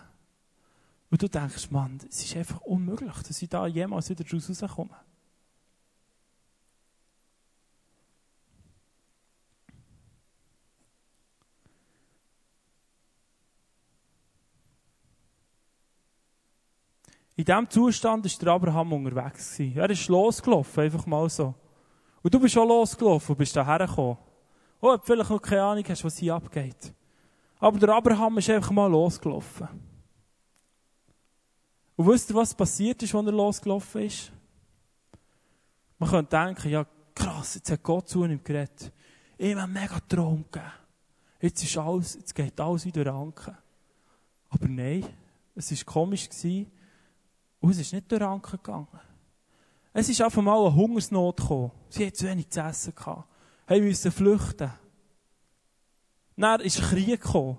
Und 1.10 1.22
du 1.22 1.30
denkst, 1.30 1.72
Mann, 1.72 2.00
es 2.10 2.24
ist 2.24 2.36
einfach 2.36 2.62
unmöglich, 2.62 3.14
dass 3.26 3.42
ich 3.42 3.50
da 3.50 3.66
jemals 3.66 4.10
wieder 4.10 4.26
rauskomme. 4.30 4.96
In 17.38 17.46
diesem 17.46 17.70
Zustand 17.70 18.26
ist 18.26 18.42
der 18.42 18.52
Abraham 18.52 18.94
unterwegs. 18.94 19.60
Er 19.60 19.88
ist 19.92 20.08
losgelaufen, 20.08 20.84
einfach 20.84 21.06
mal 21.06 21.30
so. 21.30 21.54
Und 22.24 22.34
du 22.34 22.40
bist 22.40 22.58
auch 22.58 22.68
losgelaufen 22.68 23.34
und 23.34 23.38
bist 23.38 23.56
da 23.56 23.64
hergekommen. 23.64 24.18
Oh, 24.82 24.98
vielleicht 25.04 25.30
noch 25.30 25.40
keine 25.40 25.62
Ahnung 25.64 25.84
hast, 25.88 26.04
was 26.04 26.18
hier 26.18 26.34
abgeht. 26.34 26.94
Aber 27.60 27.78
der 27.78 27.90
Abraham 27.90 28.40
ist 28.40 28.50
einfach 28.50 28.72
mal 28.72 28.90
losgelaufen. 28.90 29.87
Und 31.98 32.08
wisst 32.08 32.30
ihr, 32.30 32.36
was 32.36 32.54
passiert 32.54 33.04
ist, 33.04 33.14
als 33.14 33.26
er 33.26 33.32
losgelaufen 33.34 34.04
ist? 34.04 34.32
Man 35.98 36.10
könnte 36.10 36.38
denken, 36.38 36.70
ja, 36.70 36.86
krass, 37.14 37.56
jetzt 37.56 37.72
hat 37.72 37.84
Gott 37.84 38.08
zu 38.08 38.24
ihm 38.24 38.42
geredet. 38.44 38.94
Ihm 39.38 39.58
einen 39.58 39.74
mega 39.74 40.00
Traum 40.08 40.46
gegeben. 40.50 40.72
Jetzt 41.42 41.64
ist 41.64 41.78
alles, 41.78 42.14
jetzt 42.14 42.34
geht 42.34 42.60
alles 42.60 42.86
wieder 42.86 43.06
ranken. 43.08 43.58
Aber 44.50 44.68
nein, 44.68 45.06
es 45.56 45.72
war 45.72 45.94
komisch 45.94 46.30
gewesen, 46.30 46.72
und 47.60 47.72
es 47.72 47.80
ist 47.80 47.94
nicht 47.94 48.12
durch 48.12 48.22
Ranken 48.22 48.58
gegangen. 48.58 48.88
Es 49.92 50.08
ist 50.10 50.22
einfach 50.22 50.42
mal 50.42 50.60
eine 50.60 50.76
Hungersnot 50.76 51.38
gekommen. 51.38 51.72
Sie 51.90 52.06
hatten 52.06 52.16
zu 52.16 52.28
wenig 52.28 52.50
zu 52.50 52.62
essen 52.62 52.94
gehabt. 52.96 53.28
Sie 53.68 53.82
mussten 53.82 54.12
flüchten. 54.12 54.72
Dann 56.36 56.62
ist 56.62 56.80
Krieg 56.80 57.20
gekommen. 57.20 57.58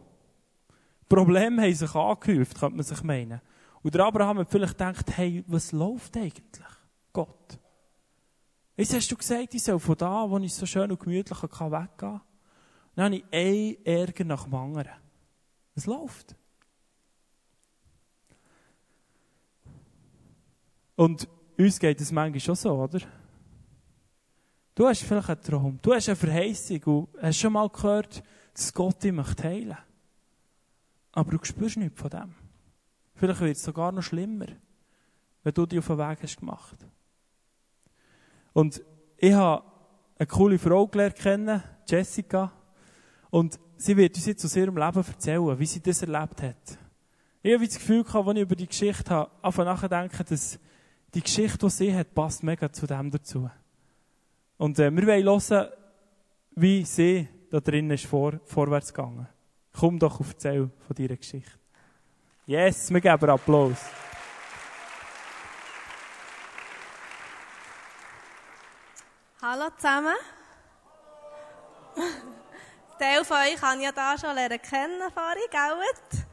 Probleme 1.09 1.63
haben 1.63 1.75
sich 1.75 1.95
angehäuft, 1.95 2.59
könnte 2.59 2.77
man 2.77 2.85
sich 2.85 3.03
meinen. 3.03 3.41
Und 3.83 3.95
der 3.95 4.05
Abraham 4.05 4.39
hat 4.39 4.51
vielleicht 4.51 4.79
gedacht, 4.79 5.17
hey, 5.17 5.45
was 5.47 5.73
läuft 5.73 6.17
eigentlich? 6.17 6.67
Gott. 7.13 7.59
Jetzt 8.77 8.95
hast 8.95 9.11
du 9.11 9.17
gesagt, 9.17 9.55
ich 9.55 9.63
soll 9.63 9.79
von 9.79 9.97
da, 9.97 10.29
wo 10.29 10.39
ich 10.39 10.55
so 10.55 10.67
schön 10.67 10.91
und 10.91 11.01
gemütlich 11.01 11.43
weggehen 11.43 11.89
kann. 11.97 12.21
Dann 12.95 13.05
habe 13.05 13.17
ich 13.17 13.25
ein 13.33 13.85
Ärger 13.85 14.25
nach 14.25 14.45
dem 14.45 14.55
anderen. 14.55 14.93
Es 15.75 15.87
läuft. 15.87 16.35
Und 20.97 21.29
uns 21.57 21.79
geht 21.79 22.01
es 22.01 22.11
manchmal 22.11 22.41
schon 22.41 22.57
so, 22.57 22.73
oder? 22.73 23.01
Du 24.75 24.87
hast 24.87 25.03
vielleicht 25.03 25.29
einen 25.29 25.43
Traum, 25.43 25.79
du 25.83 25.93
hast 25.93 26.09
eine 26.09 26.17
Verheißung 26.17 26.83
und 26.85 27.09
hast 27.23 27.39
schon 27.39 27.53
mal 27.53 27.69
gehört, 27.69 28.23
dass 28.53 28.73
Gott 28.73 29.03
dich 29.03 29.13
möchte 29.13 29.45
heilen 29.45 29.79
Aber 31.13 31.33
du 31.33 31.45
spürst 31.45 31.77
nichts 31.77 32.01
von 32.01 32.11
dem. 32.11 32.35
Vielleicht 33.19 33.41
wird 33.41 33.57
es 33.57 33.65
sogar 33.65 33.91
noch 33.91 34.03
schlimmer, 34.03 34.47
wenn 35.43 35.55
du 35.55 35.67
dich 35.67 35.81
auf 35.81 35.89
den 35.89 35.99
Weg 35.99 36.23
hast 36.23 36.39
gemacht. 36.39 36.77
Und 38.53 38.81
ich 39.17 39.33
habe 39.33 39.65
eine 40.19 40.27
coole 40.27 40.59
Frau 40.59 40.87
gelernt 40.87 41.65
Jessica. 41.89 42.53
Und 43.31 43.59
sie 43.77 43.97
wird 43.97 44.15
uns 44.15 44.27
jetzt 44.27 44.45
aus 44.45 44.55
ihrem 44.55 44.77
Leben 44.77 45.05
erzählen, 45.05 45.59
wie 45.59 45.67
sie 45.67 45.81
das 45.81 46.03
erlebt 46.03 46.43
hat. 46.43 46.79
Ich 47.43 47.55
habe 47.55 47.67
das 47.67 47.75
Gefühl 47.75 48.05
gehabt, 48.05 48.29
als 48.29 48.37
ich 48.37 48.43
über 48.43 48.57
die 48.57 48.67
Geschichte 48.67 49.11
habe, 49.11 49.31
anfangen 49.43 49.69
nachzudenken, 49.69 50.25
dass 50.29 50.59
die 51.15 51.21
Geschichte, 51.21 51.59
die 51.59 51.71
sie 51.71 51.95
hat, 51.95 52.15
passt 52.15 52.43
mega 52.43 52.73
zu 52.73 52.87
dem 52.87 53.11
dazu. 53.11 53.51
Und 54.59 54.79
äh, 54.79 54.95
wir 54.95 55.07
wollen 55.07 55.25
hören, 55.25 55.69
wie 56.55 56.85
sie 56.85 57.29
da 57.51 57.61
drinnen 57.61 57.93
ist 57.93 58.07
vor, 58.07 58.41
vorwärts 58.45 58.93
gegangen. 58.93 59.27
Komm 59.73 59.99
doch 59.99 60.21
auf 60.21 60.37
Zell 60.37 60.71
von 60.87 60.97
deiner 60.97 61.17
Geschichte. 61.17 61.59
Yes, 62.49 62.91
wir 62.91 63.03
geben 63.03 63.29
Applaus. 63.29 63.77
Hallo 69.43 69.69
zusammen. 69.77 70.17
Teil 72.99 73.23
von 73.27 73.37
euch 73.37 73.57
kann 73.57 73.79
ja 73.83 73.93
da 73.93 74.17
schon 74.17 74.35
lernen 74.35 74.63
kennen 74.63 75.13
vorhin, 75.13 75.43
gell? 75.51 76.25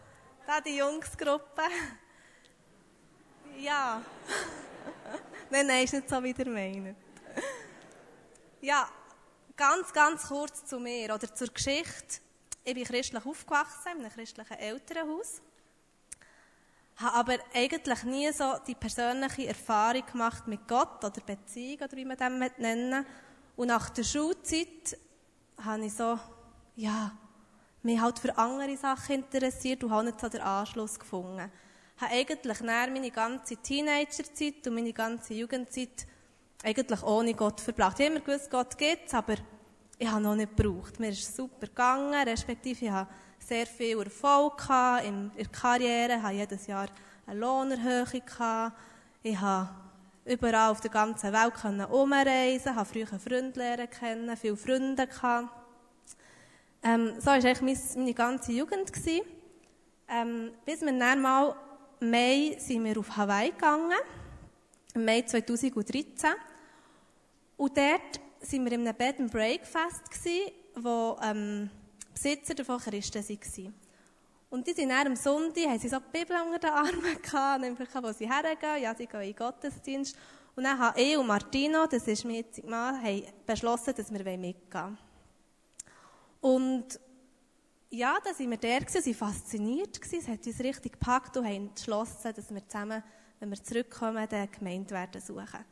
Da 0.48 0.62
die 0.62 0.78
Jungsgruppe. 0.78 1.64
Ja. 3.58 4.02
nein, 5.50 5.68
nein, 5.68 5.84
ist 5.84 5.96
nicht 5.96 6.08
so, 6.08 6.24
wie 6.24 6.32
ihr 6.32 6.50
meint. 6.50 6.96
Ja, 8.62 8.88
ganz, 9.58 9.92
ganz 9.92 10.30
kurz 10.30 10.64
zu 10.64 10.80
mir 10.80 11.14
oder 11.14 11.36
zur 11.36 11.50
Geschichte. 11.50 12.22
Ich 12.64 12.74
bin 12.74 12.86
christlich 12.86 13.26
aufgewachsen, 13.26 13.98
in 13.98 14.06
einem 14.06 14.14
christlichen 14.14 14.58
Elternhaus. 14.58 15.42
Habe 16.98 17.14
aber 17.14 17.38
eigentlich 17.54 18.04
nie 18.04 18.32
so 18.32 18.54
die 18.66 18.76
persönliche 18.76 19.48
Erfahrung 19.48 20.06
gemacht 20.06 20.48
mit 20.48 20.68
Gott 20.68 21.04
oder 21.04 21.22
Beziehung 21.26 21.82
oder 21.82 21.98
wie 21.98 22.06
man 22.06 22.18
das 22.18 22.58
nennen 22.58 23.06
Und 23.56 23.68
nach 23.68 23.90
der 23.90 24.04
Schulzeit 24.04 24.98
habe 25.62 25.86
ich 25.86 25.94
so, 25.94 26.18
ja, 26.76 27.12
mich 27.84 28.00
halt 28.00 28.20
für 28.20 28.38
andere 28.38 28.78
Sachen 28.78 29.16
interessiert 29.16 29.84
und 29.84 29.92
habe 29.92 30.06
nicht 30.06 30.20
so 30.20 30.30
den 30.30 30.42
Anschluss 30.42 30.98
gefunden 30.98 31.52
habe 31.98 32.12
eigentlich 32.12 32.62
meine 32.62 33.12
ganze 33.12 33.58
Teenagerzeit 33.58 34.68
und 34.68 34.76
meine 34.76 34.94
ganze 34.94 35.34
Jugendzeit 35.34 36.06
eigentlich 36.64 37.04
ohne 37.04 37.34
Gott 37.34 37.62
verbracht. 37.62 38.00
Ich 38.00 38.06
habe 38.06 38.16
immer 38.16 38.26
gewusst, 38.26 38.52
Gott 38.52 38.78
gibt 38.78 39.14
aber 39.14 39.36
ich 39.98 40.10
habe 40.10 40.22
noch 40.22 40.36
nicht 40.36 40.58
gebraucht. 40.58 41.00
Mir 41.00 41.10
ist 41.10 41.36
super 41.36 41.68
gegangen, 41.68 42.28
respektive 42.28 42.86
ich 42.86 42.92
habe 42.92 43.10
sehr 43.46 43.68
viel 43.68 44.00
Erfolg 44.00 44.58
gehabt 44.58 45.06
in 45.06 45.32
der 45.38 45.46
Karriere, 45.46 46.22
habe 46.22 46.34
jedes 46.34 46.66
Jahr 46.68 46.88
eine 47.28 47.40
Lohnerhöhung 47.40 48.22
gehabt. 48.26 48.76
Ich 49.22 49.40
habe 49.40 49.70
überall 50.26 50.72
auf 50.72 50.82
der 50.82 50.92
ganzen 50.92 51.32
Welt 51.32 51.54
können 51.54 51.86
umreisen, 51.86 52.76
habe 52.76 52.86
früher 52.86 53.06
Freunde 53.06 53.60
lernen 53.60 53.90
kennen, 53.90 54.36
viele 54.38 54.58
Freunde 54.58 55.06
gehabt. 55.06 55.50
Ähm, 56.84 57.14
so 57.20 57.28
war 57.28 57.34
eigentlich 57.34 57.96
meine 57.96 58.14
ganze 58.14 58.52
Jugend. 58.52 58.92
Ähm, 60.08 60.52
bis 60.66 60.82
wir 60.82 61.00
dann 61.00 61.22
mal 61.22 61.56
Mai 62.00 62.58
sind 62.60 62.84
wir 62.84 63.00
auf 63.00 63.16
Hawaii 63.16 63.52
gegangen. 63.52 63.98
Im 64.94 65.06
Mai 65.06 65.22
2013. 65.22 66.32
Und 67.58 67.78
dort 67.78 68.20
waren 68.42 68.66
wir 68.66 68.72
in 68.72 68.88
einem 68.88 68.96
Bed 68.96 69.20
and 69.20 69.32
Breakfast 69.32 70.12
gewesen, 70.12 70.52
wo 70.76 71.18
ähm, 71.24 71.70
Besitzer 72.16 72.56
davon 72.56 72.80
Christen 72.80 73.24
waren. 73.24 73.74
Und 74.50 74.66
die 74.66 74.74
sind 74.74 74.90
dann 74.90 75.08
am 75.08 75.16
Sonntag, 75.16 75.66
haben 75.66 75.80
sie 75.80 75.90
so 75.90 76.00
die 76.00 76.18
Bibel 76.18 76.38
unter 76.42 76.60
den 76.60 76.70
Armen 76.70 77.22
gehabt, 77.22 77.62
nämlich 77.62 77.90
wo 77.94 78.12
sie 78.14 78.32
hergehen, 78.32 78.82
ja, 78.82 78.96
sie 78.96 79.06
gehen 79.06 79.22
in 79.22 79.28
den 79.28 79.36
Gottesdienst. 79.36 80.16
Und 80.56 80.64
dann 80.64 80.80
haben 80.80 80.98
ich 80.98 81.18
und 81.18 81.28
Martino, 81.28 81.86
das 81.86 82.08
ist 82.08 82.24
mein 82.24 82.36
jetziger 82.36 82.70
Mann, 82.70 83.04
haben 83.04 83.24
beschlossen, 83.46 83.94
dass 83.96 84.14
wir 84.14 84.38
mitgehen 84.38 84.98
Und 86.40 87.00
ja, 87.90 88.18
da 88.24 88.30
waren 88.30 88.50
wir 88.50 88.58
der 88.58 88.80
und 88.80 88.94
waren 88.94 89.14
fasziniert. 89.14 90.00
Es 90.02 90.28
hat 90.28 90.46
uns 90.46 90.60
richtig 90.62 90.94
gepackt 90.94 91.36
und 91.36 91.46
haben 91.46 91.70
entschlossen, 91.70 92.34
dass 92.34 92.54
wir 92.54 92.68
zusammen, 92.68 93.04
wenn 93.40 93.50
wir 93.50 93.62
zurückkommen, 93.62 94.18
eine 94.18 94.48
Gemeinde 94.48 94.92
werden 94.92 95.22
suchen. 95.22 95.66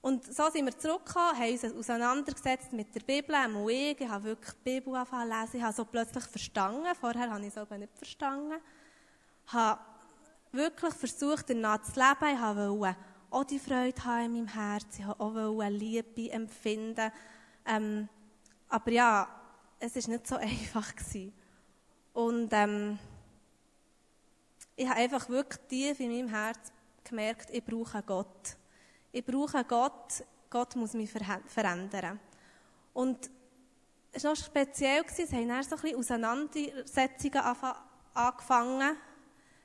Und 0.00 0.24
so 0.24 0.48
sind 0.50 0.64
wir 0.64 0.78
zurückgekommen, 0.78 1.36
haben 1.36 1.52
uns 1.52 1.64
auseinandergesetzt 1.64 2.72
mit 2.72 2.94
der 2.94 3.00
Bibel, 3.00 3.34
auch 3.34 3.68
ich. 3.68 4.08
Habe 4.08 4.24
wirklich 4.24 4.54
die 4.54 4.80
Bibel 4.80 4.94
angefangen 4.94 5.30
zu 5.30 5.40
lesen. 5.40 5.56
Ich 5.56 5.62
habe 5.62 5.74
so 5.74 5.84
plötzlich 5.84 6.24
verstanden. 6.24 6.86
Vorher 7.00 7.30
habe 7.30 7.40
ich 7.40 7.48
es 7.48 7.58
aber 7.58 7.78
nicht 7.78 7.96
verstanden. 7.96 8.54
Ich 9.46 9.52
habe 9.52 9.80
wirklich 10.52 10.94
versucht, 10.94 11.50
danach 11.50 11.82
zu 11.82 11.98
leben. 11.98 12.36
Ich 12.36 12.40
wollte 12.40 12.96
auch 13.30 13.44
die 13.44 13.58
Freude 13.58 14.04
haben 14.04 14.24
in 14.24 14.32
meinem 14.32 14.46
Herzen. 14.46 15.00
Ich 15.00 15.06
wollte 15.06 15.24
auch 15.24 15.68
Liebe 15.68 16.30
empfinden. 16.30 17.10
Ähm, 17.66 18.08
aber 18.68 18.90
ja, 18.92 19.28
es 19.80 19.96
war 19.96 20.12
nicht 20.12 20.26
so 20.26 20.36
einfach. 20.36 20.94
Gewesen. 20.94 21.32
Und 22.12 22.48
ähm, 22.52 22.98
ich 24.76 24.88
habe 24.88 25.00
einfach 25.00 25.28
wirklich 25.28 25.60
tief 25.68 26.00
in 26.00 26.12
meinem 26.12 26.28
Herz 26.28 26.72
gemerkt, 27.02 27.50
ich 27.50 27.64
brauche 27.64 28.02
Gott. 28.02 28.56
Ich 29.18 29.26
brauche 29.26 29.64
Gott, 29.64 30.22
Gott 30.48 30.76
muss 30.76 30.92
mich 30.92 31.10
verändern. 31.10 32.20
Und 32.94 33.28
es 34.12 34.22
war 34.22 34.36
speziell, 34.36 35.04
es 35.08 35.32
haben 35.32 35.48
dann 35.48 35.64
so 35.64 35.74
ein 35.74 35.80
bisschen 35.80 35.98
Auseinandersetzungen 35.98 37.42
angefangen. 38.14 38.96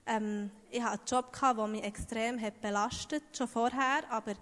Ähm, 0.07 0.50
ich 0.72 0.81
hatte 0.81 0.93
einen 0.93 1.05
Job, 1.05 1.38
der 1.39 1.67
mich 1.67 1.83
extrem 1.83 2.41
hat 2.41 2.62
belastet 2.62 3.25
schon 3.31 3.48
vorher, 3.48 4.01
aber 4.10 4.33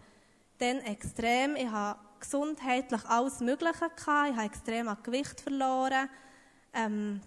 dann 0.60 0.77
extrem. 0.77 1.58
Ich 1.58 1.70
hatte 1.70 2.00
gesundheitlich 2.18 3.03
alles 3.03 3.41
Mögliche. 3.41 3.74
Gehabt. 3.74 4.30
Ich 4.30 4.38
habe 4.38 4.46
extrem 4.46 4.88
an 4.88 5.03
Gewicht 5.03 5.41
verloren. 5.41 6.10
Ähm, 6.74 7.20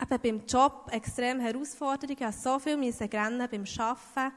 eben 0.00 0.22
beim 0.22 0.46
Job 0.46 0.88
extrem 0.92 1.40
Herausforderungen. 1.40 2.16
Ich 2.16 2.24
musste 2.24 2.42
so 2.42 2.60
viel 2.60 2.74
rennen 2.76 3.48
beim 3.50 3.64
Arbeiten. 3.64 4.36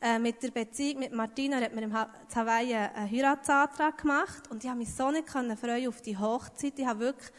Äh, 0.00 0.18
mit 0.18 0.42
der 0.42 0.50
Beziehung 0.50 1.00
mit 1.00 1.12
Martina 1.12 1.58
hat 1.58 1.74
mir 1.74 1.82
im 1.82 1.94
Hawaii 1.94 2.74
einen 2.74 3.10
Heiratsantrag 3.10 3.96
gemacht 3.98 4.50
und 4.50 4.62
ich 4.62 4.68
habe 4.68 4.78
mich 4.78 4.94
so 4.94 5.10
nicht 5.10 5.28
freuen 5.28 5.88
auf 5.88 6.02
die 6.02 6.18
Hochzeit. 6.18 6.78
Ich 6.78 6.86
habe 6.86 7.00
wirklich 7.00 7.30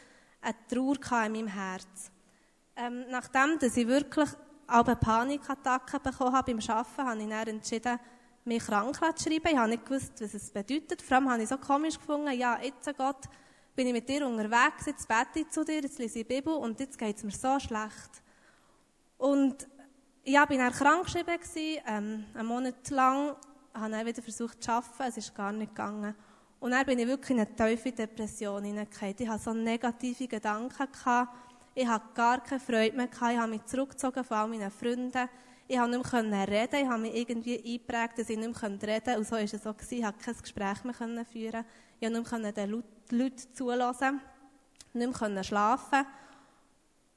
eine 0.42 0.56
Trauer 0.68 1.26
in 1.26 1.32
meinem 1.34 1.48
Herz. 1.48 2.12
Ähm, 2.76 3.06
nachdem, 3.10 3.60
dass 3.60 3.78
ich 3.78 3.88
wirklich 3.88 4.30
alle 4.66 4.96
Panikattacken 4.96 6.02
bekommen 6.02 6.34
habe 6.34 6.54
beim 6.54 6.70
Arbeiten, 6.70 7.08
habe 7.08 7.22
ich 7.22 7.30
dann 7.30 7.48
entschieden, 7.48 8.00
mich 8.44 8.64
krank 8.64 8.96
zu 8.96 9.30
schreiben. 9.30 9.48
Ich 9.50 9.58
habe 9.58 9.70
nicht 9.70 9.86
gewusst, 9.86 10.14
was 10.20 10.34
es 10.34 10.50
bedeutet. 10.50 11.02
Vor 11.02 11.18
allem 11.18 11.30
habe 11.30 11.44
ich 11.44 11.50
so 11.50 11.58
komisch 11.58 11.98
gefunden, 11.98 12.32
ja, 12.32 12.60
jetzt 12.62 12.90
Gott, 12.98 13.26
bin 13.76 13.88
ich 13.88 13.94
mit 13.94 14.10
dir 14.10 14.26
unterwegs, 14.26 14.88
jetzt 14.88 15.08
bete 15.08 15.42
ich 15.42 15.50
zu 15.50 15.64
dir, 15.64 15.82
jetzt 15.82 16.00
lese 16.00 16.20
ich 16.20 16.28
die 16.28 16.34
Bibel 16.36 16.54
und 16.54 16.80
jetzt 16.80 16.98
geht 16.98 17.18
es 17.18 17.24
mir 17.24 17.32
so 17.32 17.60
schlecht. 17.60 18.24
Und 19.18 19.68
Ja, 20.30 20.42
war 20.42 20.58
dann 20.58 20.74
krankgeschrieben, 20.74 21.40
ähm, 21.88 22.26
einen 22.34 22.48
Monat 22.50 22.90
lang, 22.90 23.34
habe 23.74 23.92
dann 23.92 24.06
wieder 24.06 24.22
versucht 24.22 24.62
zu 24.62 24.74
arbeiten, 24.74 25.04
es 25.08 25.16
ist 25.16 25.34
gar 25.34 25.54
nicht 25.54 25.74
gegangen. 25.74 26.14
Und 26.60 26.72
dann 26.72 26.86
bin 26.86 27.00
ich 27.00 27.08
wirklich 27.08 27.30
in 27.30 27.40
eine 27.40 27.56
tiefe 27.56 27.94
Depression 27.94 28.62
hineingekommen. 28.62 29.16
Ich 29.18 29.30
hatte 29.30 29.44
so 29.44 29.54
negative 29.54 30.28
Gedanken. 30.28 30.86
Gehabt. 30.92 31.34
Ich 31.74 31.88
hatte 31.88 32.08
gar 32.14 32.44
keine 32.44 32.60
Freude 32.60 32.98
mehr. 32.98 33.08
Gehabt. 33.08 33.32
Ich 33.32 33.40
habe 33.40 33.52
mich 33.52 33.66
zurückgezogen 33.68 34.26
von 34.26 34.36
all 34.36 34.48
meinen 34.50 34.70
Freunden. 34.70 35.30
Ich 35.66 35.78
konnte 35.78 35.98
nicht 35.98 36.30
mehr 36.30 36.46
reden. 36.46 36.76
Ich 36.82 36.88
habe 36.90 37.02
mich 37.04 37.16
irgendwie 37.16 37.64
eingeprägt, 37.64 38.20
dass 38.20 38.30
ich 38.30 38.38
nicht 38.38 38.62
mehr 38.62 38.70
reden 38.70 38.80
konnte. 38.80 39.18
Und 39.18 39.26
so 39.26 39.32
war 39.32 39.40
es 39.40 39.52
so. 39.52 39.74
Ich 39.90 40.02
konnte 40.02 40.26
kein 40.26 40.38
Gespräch 40.42 40.84
mehr 40.84 41.26
führen. 41.26 41.66
Ich 42.02 42.10
konnte 42.12 42.40
nicht 42.40 42.42
mehr 42.42 42.52
den 42.52 42.84
Leuten 43.12 43.54
zulassen. 43.54 44.20
Nicht 44.92 45.22
mehr 45.22 45.44
schlafen. 45.46 46.06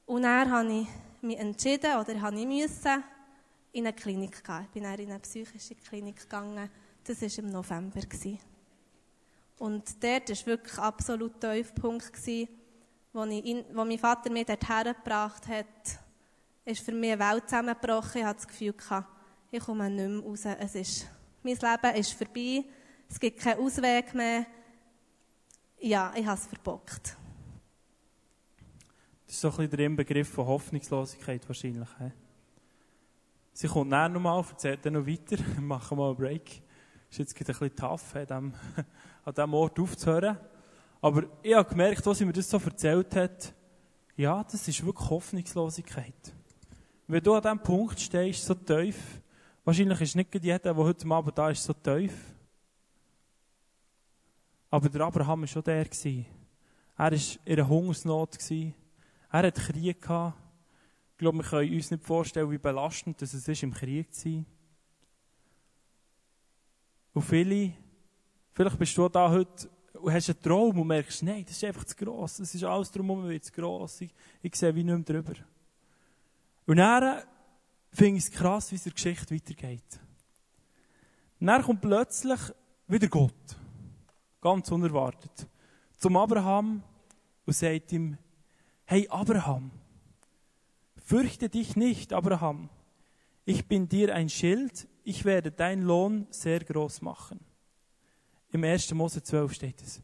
Und 0.05 0.21
dann 0.21 0.49
habe 0.49 0.71
ich 0.71 0.87
mich 1.23 1.37
entschieden, 1.37 1.97
oder 1.97 2.21
habe 2.21 2.39
ich 2.39 2.45
musste, 2.45 3.03
in 3.73 3.87
eine 3.87 3.93
Klinik 3.93 4.43
gehen. 4.43 4.61
Ich 4.65 4.69
bin 4.69 4.83
dann 4.83 4.99
in 4.99 5.09
eine 5.09 5.19
psychische 5.19 5.75
Klinik 5.75 6.17
gegangen. 6.17 6.69
Das 7.03 7.21
war 7.21 7.43
im 7.43 7.51
November. 7.51 8.01
Und 9.59 10.03
dort 10.03 10.29
war 10.29 10.45
wirklich 10.45 10.77
absolut 10.77 11.39
Tiefpunkt, 11.39 12.11
wo, 13.13 13.23
ich 13.25 13.45
ihn, 13.45 13.65
wo 13.73 13.85
mein 13.85 13.99
Vater 13.99 14.31
mich 14.31 14.45
dort 14.45 14.67
hergebracht 14.67 15.47
hat, 15.47 15.65
ist 16.65 16.81
für 16.81 16.91
mich 16.91 17.11
eine 17.11 17.31
Welt 17.31 17.49
zusammengebrochen. 17.49 18.21
Ich 18.21 18.25
hatte 18.25 18.37
das 18.37 18.47
Gefühl, 18.47 18.75
ich 19.51 19.63
komme 19.63 19.89
nicht 19.89 20.09
mehr 20.09 20.23
raus. 20.23 20.45
Es 20.59 20.75
ist, 20.75 21.07
mein 21.43 21.55
Leben 21.55 21.95
ist 21.95 22.13
vorbei. 22.13 22.63
Es 23.09 23.19
gibt 23.19 23.39
keinen 23.39 23.59
Ausweg 23.59 24.13
mehr. 24.13 24.45
Ja, 25.79 26.13
ich 26.15 26.25
habe 26.25 26.39
es 26.39 26.47
verbockt. 26.47 27.17
Das 29.31 29.37
ist 29.37 29.41
so 29.43 29.47
ein 29.47 29.55
bisschen 29.55 29.69
der 29.69 29.85
Inbegriff 29.85 30.27
von 30.27 30.45
Hoffnungslosigkeit 30.45 31.47
wahrscheinlich. 31.47 31.87
He? 31.99 32.11
Sie 33.53 33.67
kommt 33.69 33.89
näher 33.89 34.09
nochmal, 34.09 34.43
erzählt 34.43 34.85
dann 34.85 34.91
noch 34.91 35.07
weiter, 35.07 35.37
machen 35.61 35.97
mal 35.97 36.09
einen 36.09 36.17
Break. 36.17 36.61
Ist 37.09 37.17
jetzt 37.17 37.39
ein 37.39 37.45
bisschen 37.45 37.73
tough, 37.73 38.13
an 38.13 38.25
diesem, 38.25 38.53
an 39.23 39.33
diesem 39.33 39.53
Ort 39.53 39.79
aufzuhören. 39.79 40.37
Aber 40.99 41.23
ich 41.41 41.53
habe 41.53 41.69
gemerkt, 41.69 42.05
was 42.05 42.17
sie 42.17 42.25
mir 42.25 42.33
das 42.33 42.49
so 42.49 42.57
erzählt 42.57 43.15
hat, 43.15 43.53
ja, 44.17 44.43
das 44.43 44.67
ist 44.67 44.85
wirklich 44.85 45.09
Hoffnungslosigkeit. 45.09 46.33
Wenn 47.07 47.23
du 47.23 47.33
an 47.33 47.41
diesem 47.41 47.59
Punkt 47.59 48.01
stehst, 48.01 48.43
so 48.43 48.53
tief, 48.53 49.21
wahrscheinlich 49.63 50.01
ist 50.01 50.15
nicht 50.17 50.35
jeder, 50.43 50.59
der 50.59 50.75
heute 50.75 51.09
Abend 51.09 51.37
da 51.37 51.49
ist, 51.49 51.63
so 51.63 51.71
tief. 51.71 52.13
Aber 54.69 54.89
der 54.89 55.01
Abraham 55.03 55.39
war 55.39 55.47
schon 55.47 55.63
der. 55.63 55.85
Er 55.85 55.89
war 56.97 57.11
in 57.13 57.21
einer 57.45 57.69
Hungersnot. 57.69 58.37
Er 59.31 59.47
hat 59.47 59.55
Krieg 59.55 60.01
gehabt. 60.01 60.37
Ich 61.11 61.17
glaube, 61.17 61.37
wir 61.37 61.45
können 61.45 61.73
uns 61.73 61.91
nicht 61.91 62.03
vorstellen, 62.03 62.51
wie 62.51 62.57
belastend 62.57 63.21
es 63.21 63.33
ist, 63.33 63.63
im 63.63 63.73
Krieg 63.73 64.13
zu 64.13 64.21
sein. 64.21 64.45
Und 67.13 67.21
viele, 67.21 67.73
vielleicht 68.53 68.79
bist 68.79 68.97
du 68.97 69.07
da 69.07 69.29
heute 69.29 69.69
und 69.93 70.11
hast 70.11 70.29
einen 70.29 70.41
Traum 70.41 70.79
und 70.79 70.87
merkst, 70.87 71.23
nein, 71.23 71.43
das 71.45 71.55
ist 71.55 71.63
einfach 71.63 71.83
zu 71.85 71.95
gross. 71.95 72.37
Das 72.37 72.53
ist 72.55 72.63
alles 72.63 72.91
drumherum 72.91 73.27
wird 73.29 73.45
zu 73.45 73.51
gross. 73.51 74.01
Ich, 74.01 74.13
ich 74.41 74.55
sehe 74.55 74.73
wie 74.73 74.83
nicht 74.83 74.95
mehr 74.95 75.21
drüber. 75.21 75.39
Und 76.65 76.77
dann 76.77 77.23
finde 77.91 78.17
ich 78.17 78.25
es 78.25 78.31
krass, 78.31 78.71
wie 78.71 78.75
es 78.75 78.83
Geschichte 78.83 79.35
weitergeht. 79.35 79.99
Dann 81.39 81.61
kommt 81.63 81.81
plötzlich 81.81 82.39
wieder 82.87 83.07
Gott. 83.07 83.57
Ganz 84.41 84.71
unerwartet. 84.71 85.47
Zum 85.97 86.17
Abraham 86.17 86.83
und 87.45 87.55
sagt 87.55 87.91
ihm, 87.91 88.17
hey 88.91 89.07
Abraham, 89.09 89.71
fürchte 90.97 91.47
dich 91.47 91.77
nicht, 91.77 92.11
Abraham. 92.11 92.67
Ich 93.45 93.65
bin 93.65 93.87
dir 93.87 94.13
ein 94.13 94.27
Schild, 94.27 94.85
ich 95.05 95.23
werde 95.23 95.49
deinen 95.49 95.83
Lohn 95.83 96.27
sehr 96.29 96.59
groß 96.59 97.01
machen. 97.01 97.39
Im 98.51 98.65
1. 98.65 98.93
Mose 98.93 99.23
12 99.23 99.53
steht 99.53 99.81
es. 99.81 100.01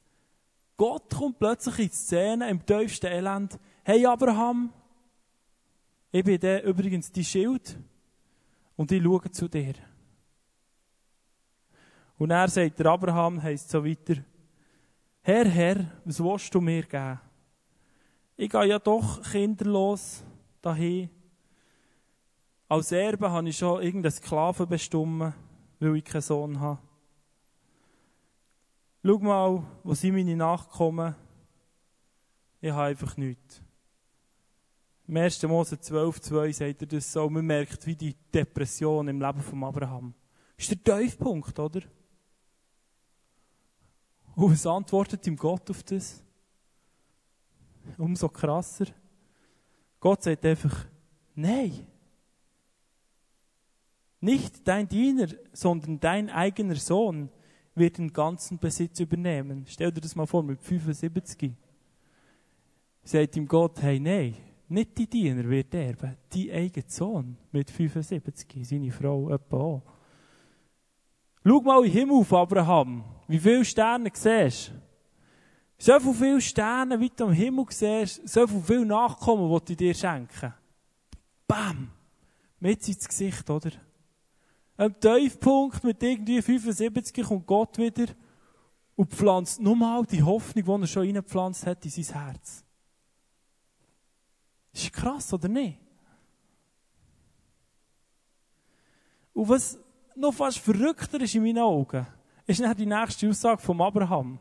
Gott 0.78 1.14
kommt 1.14 1.38
plötzlich 1.38 1.80
in 1.80 1.88
die 1.90 1.96
Szene 1.96 2.50
im 2.50 2.66
tiefsten 2.66 3.08
Elend. 3.08 3.60
Hey 3.84 4.06
Abraham, 4.06 4.72
ich 6.10 6.24
bin 6.24 6.40
der 6.40 6.64
übrigens 6.64 7.12
die 7.12 7.26
Schild 7.26 7.78
und 8.78 8.90
ich 8.90 9.04
schaue 9.04 9.30
zu 9.32 9.50
dir. 9.50 9.74
Und 12.18 12.32
er 12.32 12.48
sagt 12.48 12.80
der 12.80 12.86
Abraham, 12.86 13.44
heisst 13.44 13.70
so 13.70 13.84
weiter, 13.84 14.24
Herr, 15.24 15.46
Herr, 15.46 15.92
was 16.06 16.24
willst 16.24 16.56
du 16.56 16.62
mir 16.62 16.84
geben? 16.84 17.27
Ich 18.40 18.52
gehe 18.52 18.66
ja 18.66 18.78
doch 18.78 19.24
kinderlos 19.24 20.24
dahin. 20.62 21.10
Als 22.70 22.92
Erbe 22.92 23.32
habe 23.32 23.50
ich 23.50 23.58
schon 23.58 23.82
irgendeinen 23.82 24.12
Sklaven 24.12 24.70
bestimmt, 24.70 25.34
weil 25.80 25.96
ich 25.96 26.06
keinen 26.06 26.22
Sohn 26.22 26.60
habe. 26.60 26.80
Schau 29.04 29.18
mal, 29.20 29.64
wo 29.84 29.94
sind 29.96 30.14
meine 30.14 30.36
Nachkommen? 30.36 31.16
Ich 32.62 32.72
habe 32.72 32.84
einfach 32.84 33.18
nichts. 33.18 33.64
Im 35.08 35.18
1. 35.18 35.42
Mose 35.44 35.80
12, 35.80 36.22
2 36.22 36.52
sagt 36.52 36.82
er 36.82 36.88
das 36.88 37.12
so. 37.12 37.28
Man 37.30 37.46
merkt, 37.46 37.88
wie 37.88 37.96
die 37.96 38.16
Depression 38.32 39.08
im 39.08 39.20
Leben 39.20 39.42
von 39.42 39.64
Abraham. 39.64 40.14
Das 40.58 40.68
ist 40.68 40.86
der 40.86 41.00
Tiefpunkt, 41.00 41.58
oder? 41.58 41.82
Und 44.36 44.52
was 44.52 44.68
antwortet 44.68 45.26
ihm 45.26 45.38
Gott 45.38 45.70
auf 45.72 45.82
das? 45.82 46.22
Umso 47.98 48.30
krasser. 48.30 48.86
Gott 50.00 50.24
sagt 50.24 50.46
einfach, 50.46 50.86
nein. 51.36 51.88
Nicht 54.20 54.68
dein 54.68 54.88
Diener, 54.88 55.28
sondern 55.54 56.00
dein 56.00 56.30
eigener 56.30 56.76
Sohn 56.76 57.30
wird 57.76 57.98
den 57.98 58.12
ganzen 58.12 58.58
Besitz 58.58 59.00
übernehmen. 59.00 59.66
Stell 59.68 59.92
dir 59.92 60.02
das 60.02 60.16
mal 60.16 60.26
vor, 60.26 60.44
mit 60.44 60.62
75. 60.62 61.54
Sagt 63.04 63.38
ihm 63.38 63.48
Gott, 63.48 63.82
hey, 63.82 64.00
nein, 64.00 64.36
nicht 64.68 64.98
die 64.98 65.08
Diener 65.08 65.48
wird 65.48 65.74
erben, 65.74 66.18
dein 66.30 66.52
eigener 66.52 66.86
Sohn 66.88 67.38
mit 67.52 67.70
75, 67.70 68.68
seine 68.68 68.92
Frau 68.92 69.30
etwa 69.30 69.58
auch. 69.58 69.84
Schau 71.46 71.62
mal 71.62 71.86
in 71.86 71.92
den 71.92 71.94
Himmel 71.94 72.18
auf, 72.18 72.34
Abraham. 72.34 73.04
Wie 73.28 73.40
viele 73.40 73.64
Sterne 73.64 74.10
siehst 74.14 74.70
du? 74.70 74.87
So 75.78 76.00
viele 76.00 76.42
Sterne, 76.42 77.00
wie 77.00 77.10
du 77.10 77.26
am 77.26 77.32
Himmel 77.32 77.66
siehst, 77.70 78.28
so 78.28 78.48
viele 78.48 78.86
Nachkommen, 78.86 79.62
die 79.66 79.74
ich 79.74 79.78
dir 79.78 79.94
schenken. 79.94 80.54
Bam! 81.48 81.92
Mit 82.60 82.88
ins 82.88 83.08
Gesicht, 83.08 83.48
oder? 83.50 83.72
Am 84.76 85.00
Tiefpunkt 85.00 85.84
mit 85.84 86.02
irgendwie 86.02 86.42
75 86.42 87.26
kommt 87.26 87.46
Gott 87.46 87.78
wieder 87.78 88.08
und 88.96 89.14
pflanzt 89.14 89.62
nochmal 89.62 90.06
die 90.06 90.24
Hoffnung, 90.24 90.66
die 90.66 90.84
er 90.84 90.88
schon 90.88 91.04
reingepflanzt 91.04 91.68
hat, 91.68 91.86
in 91.86 91.92
sein 91.92 92.22
Herz. 92.22 92.64
Ist 94.74 94.94
krass, 94.94 95.32
oder 95.34 95.48
nicht? 95.48 95.80
Und 99.34 99.50
was 99.50 99.78
noch 100.16 100.34
fast 100.34 100.58
verrückter 100.58 101.22
ist 101.22 101.36
in 101.36 101.44
meinen 101.44 101.60
Augen, 101.60 102.08
ist 102.48 102.60
nachher 102.60 102.74
die 102.74 102.88
nächste 102.88 103.30
Aussage 103.30 103.62
vom 103.62 103.80
Abraham. 103.82 104.40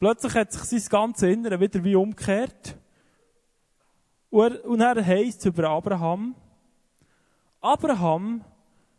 Plötzlich 0.00 0.34
hat 0.34 0.50
sich 0.50 0.82
sein 0.82 0.90
ganzes 0.90 1.28
Innere 1.28 1.60
wieder 1.60 1.84
wie 1.84 1.94
umgekehrt. 1.94 2.74
Und 4.30 4.80
er 4.80 5.04
heißt 5.04 5.44
über 5.44 5.68
Abraham, 5.68 6.34
Abraham 7.60 8.42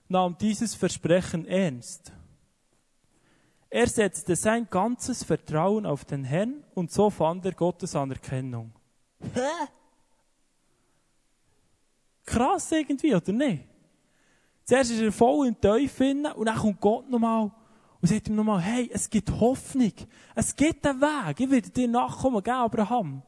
nahm 0.07 0.37
dieses 0.37 0.75
Versprechen 0.75 1.47
ernst. 1.47 2.13
Er 3.71 3.87
setzte 3.87 4.35
sein 4.35 4.67
ganzes 4.69 5.23
Vertrauen 5.23 5.87
auf 5.87 6.05
den 6.05 6.23
Herrn 6.23 6.63
und 6.75 6.91
so 6.91 7.09
fand 7.09 7.45
er 7.45 7.53
Gottes 7.53 7.95
Anerkennung. 7.95 8.71
Hä? 9.33 9.67
Krass 12.25 12.71
irgendwie, 12.73 13.15
oder 13.15 13.31
nicht? 13.31 13.63
Zuerst 14.65 14.91
ist 14.91 15.01
er 15.01 15.11
voll 15.11 15.47
in 15.47 15.59
Teufel 15.59 16.27
und 16.35 16.45
dann 16.45 16.57
kommt 16.57 16.79
Gott 16.79 17.09
nochmal 17.09 17.49
und 18.01 18.07
sagt 18.07 18.27
ihm 18.27 18.35
nochmal, 18.35 18.61
hey, 18.61 18.89
es 18.91 19.09
gibt 19.09 19.29
Hoffnung. 19.31 19.93
Es 20.33 20.55
gibt 20.55 20.85
einen 20.85 21.01
Weg. 21.01 21.39
Ich 21.39 21.51
werde 21.51 21.69
dir 21.69 21.87
nachkommen, 21.87 22.41
gell, 22.41 22.53
Abraham? 22.53 23.21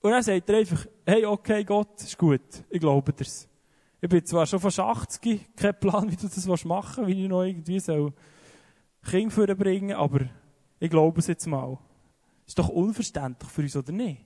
Und 0.00 0.10
dann 0.10 0.22
sagt 0.22 0.50
er 0.50 0.58
einfach, 0.58 0.86
hey, 1.06 1.24
okay, 1.24 1.64
Gott, 1.64 2.02
ist 2.02 2.18
gut. 2.18 2.40
Ich 2.68 2.80
glaube 2.80 3.12
dir's. 3.12 3.48
Ich 4.00 4.08
bin 4.08 4.24
zwar 4.24 4.44
schon 4.44 4.60
fast 4.60 4.80
80, 4.80 5.56
kein 5.56 5.78
Plan, 5.78 6.10
wie 6.10 6.16
du 6.16 6.28
das 6.28 6.64
machen 6.64 7.06
willst, 7.06 7.16
wie 7.16 7.22
ich 7.22 7.28
noch 7.28 7.42
irgendwie 7.42 7.80
so 7.80 8.12
Kinder 9.02 9.54
bringen 9.54 9.96
aber 9.96 10.20
ich 10.80 10.90
glaube 10.90 11.20
es 11.20 11.26
jetzt 11.26 11.46
mal. 11.46 11.78
Ist 12.46 12.58
doch 12.58 12.68
unverständlich 12.68 13.50
für 13.50 13.62
uns, 13.62 13.76
oder 13.76 13.92
nicht? 13.92 14.20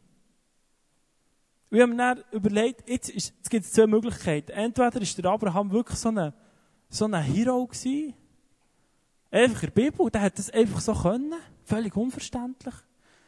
Wir 1.70 1.82
haben 1.82 1.96
dann 1.96 2.24
überlegt, 2.32 2.88
jetzt, 2.88 3.10
ist, 3.10 3.34
jetzt 3.36 3.50
gibt 3.50 3.64
es 3.64 3.72
zwei 3.72 3.86
Möglichkeiten. 3.86 4.50
Entweder 4.52 5.00
ist 5.00 5.16
der 5.18 5.26
Abraham 5.26 5.70
wirklich 5.70 5.98
so 5.98 6.08
ein, 6.08 6.32
so 6.88 7.04
ein 7.04 7.14
Hero 7.14 7.66
gewesen, 7.66 8.14
Einfach 9.30 9.62
in 9.62 9.70
der 9.74 9.82
Bibel, 9.82 10.10
der 10.10 10.22
hat 10.22 10.38
das 10.38 10.50
einfach 10.50 10.80
so 10.80 10.94
können. 10.94 11.34
Völlig 11.64 11.94
unverständlich. 11.96 12.74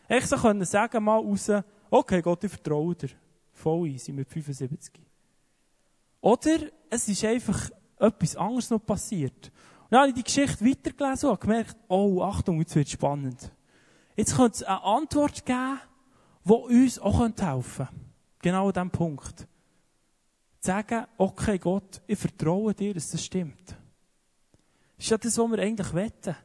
Echt 0.09 0.29
so 0.29 0.37
können 0.37 0.65
sagen, 0.65 1.05
mal 1.05 1.19
raus, 1.19 1.51
okay, 1.91 2.23
Gott, 2.23 2.43
ich 2.45 2.51
vertraue 2.51 2.95
dir. 2.95 3.11
Voll 3.53 3.89
easy 3.89 4.13
mit 4.13 4.29
75. 4.29 5.01
Oder 6.21 6.59
es 6.89 7.09
ist 7.09 7.25
einfach 7.25 7.71
etwas 7.99 8.37
anderes 8.37 8.71
noch 8.71 8.85
passiert. 8.85 9.53
Und 9.85 9.93
dann 9.93 10.01
habe 10.01 10.09
ich 10.09 10.15
die 10.15 10.25
Geschichte 10.25 10.65
weitergelesen 10.65 11.31
und 11.31 11.41
gemerkt, 11.41 11.77
oh, 11.89 12.23
Achtung, 12.23 12.61
jetzt 12.61 12.75
wird 12.75 12.89
spannend. 12.89 13.53
Jetzt 14.17 14.37
könnte 14.37 14.57
es 14.57 14.63
eine 14.63 14.83
Antwort 14.83 15.45
geben, 15.45 15.81
die 16.45 16.53
uns 16.53 16.99
auch 16.99 17.21
helfen 17.21 17.87
könnte. 17.87 17.89
Genau 18.43 18.69
an 18.69 18.73
diesem 18.73 18.91
Punkt. 18.91 19.47
Sagen, 20.61 21.07
okay 21.17 21.59
Gott, 21.59 22.03
ich 22.07 22.19
vertraue 22.19 22.75
dir, 22.75 22.95
dass 22.95 23.11
das 23.11 23.25
stimmt. 23.25 23.77
Ist 25.01 25.09
ja 25.09 25.17
das, 25.17 25.39
was 25.39 25.51
wir 25.51 25.59
eigentlich 25.59 25.95
wetten. 25.95 26.37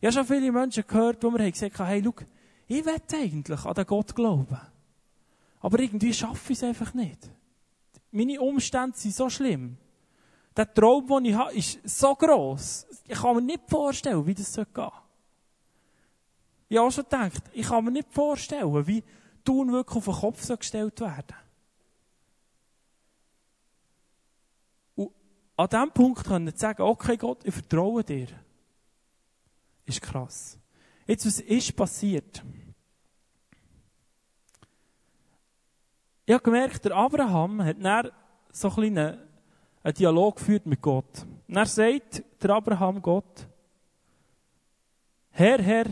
Ich 0.00 0.06
habe 0.06 0.12
schon 0.12 0.26
viele 0.26 0.52
Menschen 0.52 0.84
gehört, 0.86 1.22
die 1.22 1.30
mir 1.30 1.50
gesagt 1.50 1.78
haben, 1.78 1.86
hey, 1.86 2.02
schau, 2.04 2.14
ich 2.66 2.84
wette 2.84 3.16
eigentlich 3.16 3.64
an 3.64 3.74
den 3.74 3.86
Gott 3.86 4.14
glauben. 4.14 4.60
Aber 5.60 5.78
irgendwie 5.78 6.12
schaffe 6.12 6.52
ich 6.52 6.58
es 6.58 6.62
einfach 6.62 6.92
nicht. 6.92 7.30
Meine 8.10 8.38
Umstände 8.40 8.96
sind 8.98 9.14
so 9.14 9.30
schlimm. 9.30 9.78
Der 10.54 10.72
Traum, 10.72 11.06
den 11.06 11.24
ich 11.26 11.34
habe, 11.34 11.54
ist 11.54 11.80
so 11.88 12.14
gross. 12.14 12.86
Ich 13.08 13.18
kann 13.18 13.36
mir 13.36 13.42
nicht 13.42 13.62
vorstellen, 13.66 14.26
wie 14.26 14.34
das 14.34 14.54
gehen 14.54 14.66
soll. 14.74 14.92
Ich 16.68 16.76
habe 16.76 16.86
auch 16.86 16.92
schon 16.92 17.04
gedacht, 17.04 17.42
ich 17.52 17.66
kann 17.66 17.84
mir 17.84 17.92
nicht 17.92 18.12
vorstellen, 18.12 18.86
wie 18.86 19.02
Tun 19.42 19.72
wirklich 19.72 19.96
auf 19.96 20.04
den 20.04 20.14
Kopf 20.14 20.58
gestellt 20.58 21.00
werden 21.00 21.34
Und 21.34 21.49
an 25.60 25.68
diesem 25.68 25.90
Punkt 25.90 26.24
können 26.24 26.56
sagen, 26.56 26.82
okay 26.82 27.18
Gott, 27.18 27.44
ich 27.44 27.52
vertraue 27.52 28.02
dir. 28.02 28.28
Ist 29.84 30.00
krass. 30.00 30.58
Jetzt, 31.06 31.26
was 31.26 31.40
ist 31.40 31.76
passiert? 31.76 32.42
Ich 36.24 36.32
habe 36.32 36.42
gemerkt, 36.42 36.84
der 36.84 36.96
Abraham 36.96 37.62
hat 37.62 37.76
dann 37.78 38.10
so 38.50 38.70
ein 38.76 38.84
einen, 38.84 39.18
einen 39.82 39.94
Dialog 39.94 40.36
geführt 40.36 40.64
mit 40.64 40.80
Gott. 40.80 41.26
Und 41.46 41.56
er 41.56 41.66
sagt 41.66 42.22
der 42.42 42.50
Abraham 42.50 43.02
Gott, 43.02 43.46
Herr, 45.30 45.60
Herr, 45.60 45.86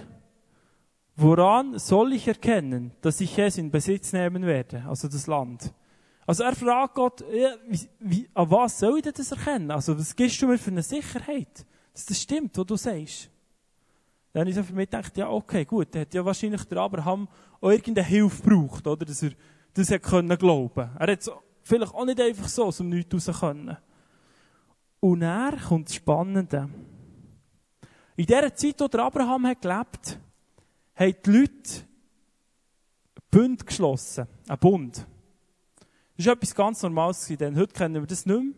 woran 1.15 1.79
soll 1.79 2.15
ich 2.15 2.27
erkennen, 2.27 2.93
dass 3.03 3.21
ich 3.21 3.39
es 3.39 3.59
in 3.59 3.71
Besitz 3.71 4.15
nehmen 4.15 4.47
werde, 4.47 4.85
also 4.89 5.09
das 5.09 5.27
Land? 5.27 5.75
Also 6.29 6.43
er 6.43 6.55
fragt 6.55 6.95
Gott, 6.95 7.25
ja, 7.33 7.55
wie, 7.67 7.89
wie, 8.01 8.29
an 8.35 8.51
was 8.51 8.79
soll 8.79 8.99
ich 8.99 9.11
das 9.11 9.33
erkennen? 9.33 9.71
Also 9.71 9.99
was 9.99 10.15
gibst 10.15 10.43
du 10.43 10.47
mir 10.47 10.59
für 10.59 10.71
eine 10.71 10.83
Sicherheit, 10.83 11.65
dass 11.95 12.05
das 12.05 12.21
stimmt, 12.21 12.55
was 12.59 12.67
du 12.67 12.77
sagst? 12.77 13.31
Dann 14.35 14.41
habe 14.41 14.51
ich 14.51 14.57
so 14.57 14.63
für 14.63 14.75
mich 14.75 14.91
gedacht, 14.91 15.17
ja 15.17 15.31
okay, 15.31 15.65
gut, 15.65 15.89
dann 15.91 16.03
hat 16.03 16.13
ja 16.13 16.23
wahrscheinlich 16.23 16.63
der 16.65 16.79
Abraham 16.83 17.29
auch 17.63 17.71
irgendeine 17.71 18.07
Hilfe 18.07 18.43
gebraucht, 18.43 18.87
oder? 18.87 19.07
Dass 19.07 19.23
er 19.23 19.31
das 19.73 19.91
hat 19.91 20.03
können 20.03 20.37
glauben. 20.37 20.91
Er 20.99 21.13
hat 21.13 21.33
vielleicht 21.63 21.95
auch 21.95 22.05
nicht 22.05 22.21
einfach 22.21 22.49
so 22.49 22.67
aus 22.67 22.77
dem 22.77 22.91
Nichts 22.91 23.27
raus 23.27 23.41
können. 23.41 23.79
Und 25.01 25.23
er 25.23 25.57
kommt 25.57 25.89
das 25.89 25.95
Spannende. 25.95 26.69
In 28.17 28.27
der 28.27 28.55
Zeit, 28.55 28.79
wo 28.81 28.87
der 28.87 29.01
Abraham 29.01 29.47
hat 29.47 29.63
gelebt, 29.63 30.19
haben 30.95 31.15
die 31.25 31.31
Leute 31.31 31.89
Bund 33.31 33.67
geschlossen. 33.67 34.27
Ein 34.47 34.59
Bund. 34.59 35.07
Das 36.19 36.27
ist 36.27 36.33
etwas 36.33 36.53
ganz 36.53 36.83
Normales 36.83 37.29
denn 37.29 37.57
heute 37.57 37.73
kennen 37.73 37.95
wir 37.95 38.05
das 38.05 38.27
nicht 38.27 38.43
mehr. 38.43 38.53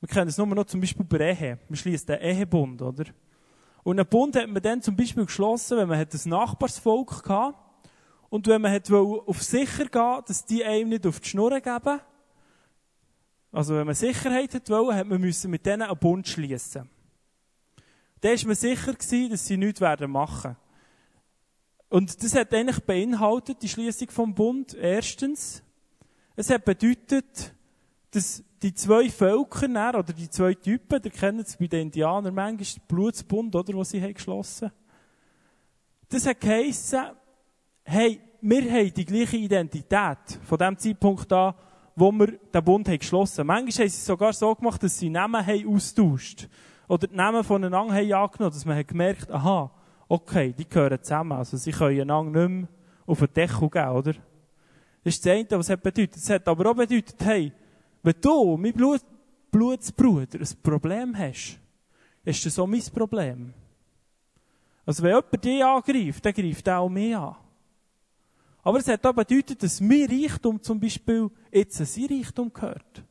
Wir 0.00 0.08
kennen 0.08 0.26
es 0.26 0.36
nur 0.36 0.48
noch 0.48 0.64
zum 0.64 0.80
Beispiel 0.80 1.06
bei 1.06 1.30
Ehe. 1.32 1.60
Man 1.68 1.76
schließt 1.76 2.10
einen 2.10 2.22
Ehebund, 2.22 2.82
oder? 2.82 3.04
Und 3.84 4.00
einen 4.00 4.08
Bund 4.08 4.34
hat 4.34 4.48
man 4.48 4.60
dann 4.60 4.82
zum 4.82 4.96
Beispiel 4.96 5.26
geschlossen, 5.26 5.78
wenn 5.78 5.86
man 5.86 6.00
ein 6.00 6.08
Nachbarsvolk 6.24 7.28
hatte 7.28 7.56
und 8.30 8.48
wenn 8.48 8.62
man 8.62 8.82
auf 8.90 9.42
sicher 9.44 9.84
gehen 9.86 10.22
dass 10.26 10.44
die 10.44 10.64
einem 10.64 10.88
nicht 10.88 11.06
auf 11.06 11.20
die 11.20 11.28
Schnur 11.28 11.60
geben, 11.60 12.00
also 13.52 13.76
wenn 13.76 13.86
man 13.86 13.94
Sicherheit 13.94 14.52
hat 14.52 14.68
wollen, 14.70 14.96
hat 14.96 15.06
man 15.06 15.20
müssen 15.20 15.52
mit 15.52 15.64
denen 15.64 15.82
einen 15.82 15.98
Bund 15.98 16.26
schließen. 16.26 16.90
Dann 18.22 18.36
war 18.36 18.46
man 18.48 18.56
sicher 18.56 18.94
dass 18.94 19.46
sie 19.46 19.56
nichts 19.56 19.80
werden 19.80 20.10
machen. 20.10 20.56
Und 21.88 22.24
das 22.24 22.34
hat 22.34 22.52
eigentlich 22.52 22.80
beinhaltet, 22.80 23.62
die 23.62 23.68
Schließung 23.68 24.10
vom 24.10 24.34
Bund. 24.34 24.74
Erstens, 24.74 25.62
es 26.40 26.50
hat 26.50 26.64
bedeutet, 26.64 27.54
dass 28.12 28.42
die 28.62 28.74
zwei 28.74 29.08
Völker, 29.10 29.68
oder 29.98 30.12
die 30.12 30.28
zwei 30.28 30.54
Typen, 30.54 31.00
ihr 31.04 31.10
kennt 31.10 31.46
es 31.46 31.56
bei 31.56 31.66
den 31.66 31.82
Indianern 31.82 32.34
manchmal, 32.34 32.56
der 32.56 32.82
Blutsbund, 32.88 33.54
oder, 33.54 33.74
was 33.74 33.90
sie 33.90 34.02
haben 34.02 34.14
geschlossen. 34.14 34.72
Das 36.08 36.26
hat 36.26 36.40
geheissen, 36.40 37.10
hey, 37.84 38.20
wir 38.40 38.72
haben 38.72 38.94
die 38.94 39.04
gleiche 39.04 39.36
Identität 39.36 40.18
von 40.44 40.58
dem 40.58 40.76
Zeitpunkt 40.78 41.30
an, 41.32 41.54
wo 41.94 42.10
wir 42.10 42.38
den 42.38 42.64
Bund 42.64 42.88
haben 42.88 42.98
geschlossen 42.98 43.40
haben. 43.40 43.46
Manchmal 43.46 43.84
haben 43.84 43.90
sie 43.90 43.96
es 43.98 44.06
sogar 44.06 44.32
so 44.32 44.54
gemacht, 44.54 44.82
dass 44.82 44.98
sie 44.98 45.10
Namen 45.10 45.46
haben 45.46 45.74
austauscht. 45.74 46.48
Oder 46.88 47.06
die 47.06 47.14
Namen 47.14 47.44
voneinander 47.44 47.94
haben 47.94 48.12
angenommen, 48.12 48.52
dass 48.52 48.64
man 48.64 48.78
hat 48.78 48.88
gemerkt, 48.88 49.30
aha, 49.30 49.70
okay, 50.08 50.54
die 50.56 50.66
gehören 50.66 51.02
zusammen. 51.02 51.32
Also 51.32 51.58
sie 51.58 51.70
können 51.70 52.00
einander 52.00 52.48
nicht 52.48 52.60
mehr 52.60 52.68
auf 53.06 53.18
den 53.18 53.32
Deckel 53.34 53.68
geben, 53.68 53.90
oder? 53.90 54.14
Das 55.02 55.14
ist 55.14 55.24
das 55.24 55.32
eine, 55.32 55.46
was 55.50 55.70
es 55.70 55.80
bedeutet. 55.80 56.16
Es 56.16 56.30
hat 56.30 56.46
aber 56.46 56.70
auch 56.70 56.74
bedeutet, 56.74 57.16
hey, 57.20 57.52
wenn 58.02 58.14
du, 58.20 58.56
mein 58.56 58.72
Blut, 58.72 59.00
Blutsbruder, 59.50 60.40
ein 60.40 60.62
Problem 60.62 61.16
hast, 61.16 61.58
ist 62.24 62.46
das 62.46 62.58
auch 62.58 62.66
mein 62.66 62.82
Problem. 62.82 63.52
Also 64.84 65.02
wenn 65.02 65.10
jemand 65.10 65.44
dich 65.44 65.64
angreift, 65.64 66.24
dann 66.24 66.32
greift 66.32 66.66
er 66.66 66.80
auch 66.80 66.88
mich 66.88 67.16
an. 67.16 67.36
Aber 68.62 68.78
es 68.78 68.88
hat 68.88 69.06
auch 69.06 69.14
bedeutet, 69.14 69.62
dass 69.62 69.80
mein 69.80 70.06
Reichtum 70.06 70.62
zum 70.62 70.78
Beispiel 70.78 71.30
jetzt 71.50 71.76
sein 71.76 72.06
Reichtum 72.06 72.52
gehört. 72.52 73.02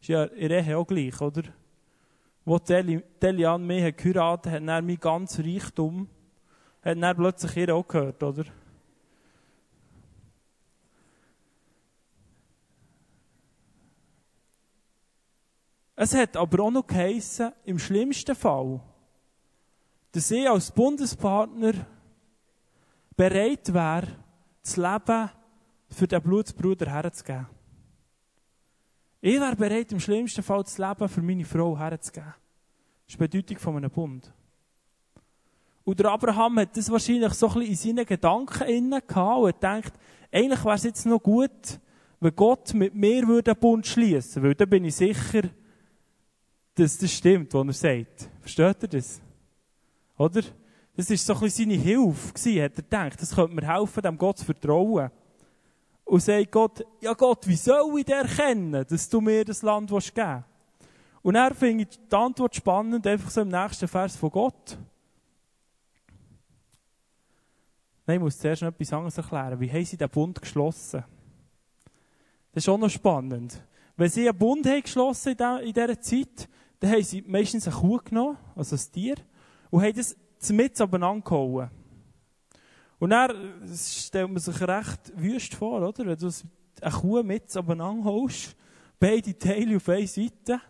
Ist 0.00 0.08
ja 0.08 0.24
in 0.24 0.50
Ehe 0.50 0.76
auch 0.76 0.86
gleich, 0.86 1.20
oder? 1.20 1.42
Wo 2.44 2.58
Delian 2.58 3.66
mich 3.66 3.96
geheiratet 3.96 4.52
hat, 4.52 4.62
hat 4.62 4.84
mein 4.84 4.96
ganzes 4.96 5.44
Reichtum, 5.44 6.08
hat 6.82 7.02
dann 7.02 7.16
plötzlich 7.16 7.56
ihr 7.58 7.74
auch 7.74 7.86
gehört, 7.86 8.22
oder? 8.22 8.44
Es 16.02 16.14
hat 16.14 16.34
aber 16.34 16.64
auch 16.64 16.70
noch 16.70 16.86
geheissen, 16.86 17.52
im 17.62 17.78
schlimmsten 17.78 18.34
Fall, 18.34 18.80
dass 20.12 20.30
ich 20.30 20.48
als 20.48 20.70
Bundespartner 20.70 21.74
bereit 23.14 23.74
wäre, 23.74 24.06
das 24.62 24.78
Leben 24.78 25.30
für 25.90 26.08
den 26.08 26.22
Blutsbruder 26.22 26.90
herzugeben. 26.90 27.48
Ich 29.20 29.38
wäre 29.38 29.54
bereit, 29.54 29.92
im 29.92 30.00
schlimmsten 30.00 30.42
Fall 30.42 30.62
das 30.62 30.78
Leben 30.78 31.06
für 31.06 31.20
meine 31.20 31.44
Frau 31.44 31.78
herzugeben. 31.78 32.32
Das 33.04 33.08
ist 33.08 33.20
die 33.20 33.28
Bedeutung 33.28 33.58
von 33.58 33.76
einem 33.76 33.90
Bund. 33.90 34.32
Und 35.84 36.00
der 36.00 36.12
Abraham 36.12 36.60
hat 36.60 36.78
das 36.78 36.90
wahrscheinlich 36.90 37.34
so 37.34 37.46
ein 37.48 37.58
bisschen 37.58 37.92
in 37.92 37.96
seinen 37.96 38.06
Gedanken 38.06 38.66
innen 38.68 39.02
gehabt 39.06 39.38
und 39.38 39.48
hat 39.48 39.60
gedacht, 39.60 39.92
eigentlich 40.32 40.64
wäre 40.64 40.76
es 40.76 40.84
jetzt 40.84 41.04
noch 41.04 41.22
gut, 41.22 41.78
wenn 42.20 42.34
Gott 42.34 42.72
mit 42.72 42.94
mir 42.94 43.28
würde 43.28 43.50
einen 43.50 43.60
Bund 43.60 43.86
schließen, 43.86 44.42
weil 44.42 44.54
dann 44.54 44.70
bin 44.70 44.86
ich 44.86 44.96
sicher, 44.96 45.42
dass 46.80 46.96
das 46.96 47.12
stimmt, 47.12 47.52
was 47.52 47.66
er 47.66 47.72
sagt. 47.72 48.30
Versteht 48.40 48.82
ihr 48.82 48.88
das? 48.88 49.20
Oder? 50.16 50.42
Das 50.96 51.10
war 51.10 51.16
so 51.16 51.34
ein 51.34 51.40
bisschen 51.40 51.70
seine 51.70 51.82
Hilfe, 51.82 52.32
gewesen, 52.32 52.62
hat 52.62 52.72
er 52.72 52.82
gedacht. 52.82 53.22
Das 53.22 53.34
könnte 53.34 53.54
mir 53.54 53.66
helfen, 53.66 54.02
dem 54.02 54.18
Gott 54.18 54.38
zu 54.38 54.44
vertrauen. 54.44 55.10
Und 56.04 56.20
sagt 56.20 56.50
Gott, 56.50 56.84
ja 57.00 57.12
Gott, 57.12 57.46
wie 57.46 57.56
soll 57.56 57.98
ich 57.98 58.04
dir 58.04 58.16
erkennen, 58.16 58.84
dass 58.88 59.08
du 59.08 59.20
mir 59.20 59.44
das 59.44 59.62
Land 59.62 59.90
geben 59.90 60.02
willst? 60.16 60.44
Und 61.22 61.34
er 61.34 61.54
finde 61.54 61.84
ich 61.84 61.98
die 62.10 62.16
Antwort 62.16 62.56
spannend, 62.56 63.06
einfach 63.06 63.30
so 63.30 63.42
im 63.42 63.48
nächsten 63.48 63.86
Vers 63.86 64.16
von 64.16 64.30
Gott. 64.30 64.78
Nein, 68.06 68.16
ich 68.16 68.22
muss 68.22 68.38
zuerst 68.38 68.62
noch 68.62 68.70
etwas 68.70 68.92
anderes 68.92 69.18
erklären. 69.18 69.60
Wie 69.60 69.70
haben 69.70 69.84
sie 69.84 69.96
den 69.96 70.08
Bund 70.08 70.40
geschlossen? 70.40 71.04
Das 72.52 72.64
ist 72.64 72.68
auch 72.68 72.78
noch 72.78 72.90
spannend. 72.90 73.62
Wenn 73.96 74.08
sie 74.08 74.28
einen 74.28 74.38
Bund 74.38 74.66
haben 74.66 74.82
geschlossen 74.82 75.36
in 75.62 75.72
dieser 75.72 76.00
Zeit, 76.00 76.48
dann 76.80 76.92
haben 76.92 77.02
sie 77.02 77.22
meistens 77.22 77.68
eine 77.68 77.76
Kuh 77.76 77.98
genommen, 77.98 78.38
also 78.56 78.74
ein 78.74 78.92
Tier, 78.92 79.16
und 79.70 79.82
haben 79.82 79.94
das 79.94 80.16
mit 80.50 80.80
abeinander 80.80 81.22
gehauen. 81.22 81.70
Und 82.98 83.10
dann 83.10 83.62
stellt 83.76 84.30
man 84.30 84.38
sich 84.38 84.60
recht 84.60 85.12
wüst 85.14 85.54
vor, 85.54 85.80
oder? 85.86 86.06
Wenn 86.06 86.18
du 86.18 86.30
eine 86.80 86.92
Kuh 86.92 87.22
mit 87.22 87.56
abeinander 87.56 88.04
holst, 88.04 88.56
beide 88.98 89.36
Teile 89.38 89.76
auf 89.76 89.88
einer 89.88 90.06
Seite. 90.06 90.60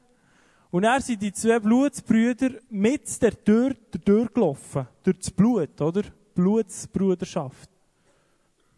Und 0.71 0.83
dann 0.83 1.01
sind 1.01 1.23
die 1.23 1.33
zwei 1.33 1.59
Blutsbrüder 1.59 2.51
mit 2.69 3.21
der 3.23 3.45
Tür 3.45 3.75
durchgelaufen. 4.05 4.87
Durch 5.03 5.19
das 5.19 5.31
Blut, 5.31 5.81
oder? 5.81 6.03
Blutsbruderschaft. 6.35 7.69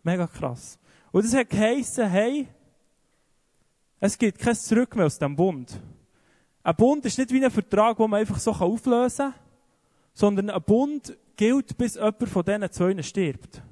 Mega 0.03 0.27
krass. 0.27 0.79
Und 1.11 1.25
das 1.25 1.35
hat 1.35 1.51
geheissen, 1.51 2.09
hey, 2.09 2.49
es 4.01 4.18
gibt 4.18 4.38
kein 4.38 4.57
Zurück 4.57 4.97
mehr 4.97 5.07
aus 5.07 5.18
dem 5.18 5.37
Bund. 5.37 5.79
Ein 6.62 6.77
Bund 6.77 7.05
ist 7.05 7.18
nicht 7.18 7.33
wie 7.33 7.44
ein 7.44 7.51
Vertrag, 7.51 7.96
den 7.96 8.11
man 8.11 8.20
einfach 8.20 8.38
so 8.38 8.53
auflösen 8.53 9.33
kann 9.33 9.35
sondern 10.14 10.51
ein 10.51 10.62
Bund 10.62 11.16
gilt, 11.37 11.77
bis 11.77 11.94
jemand 11.94 12.29
von 12.29 12.44
diesen 12.44 12.70
zwei 12.70 13.03
stirbt. 13.03 13.62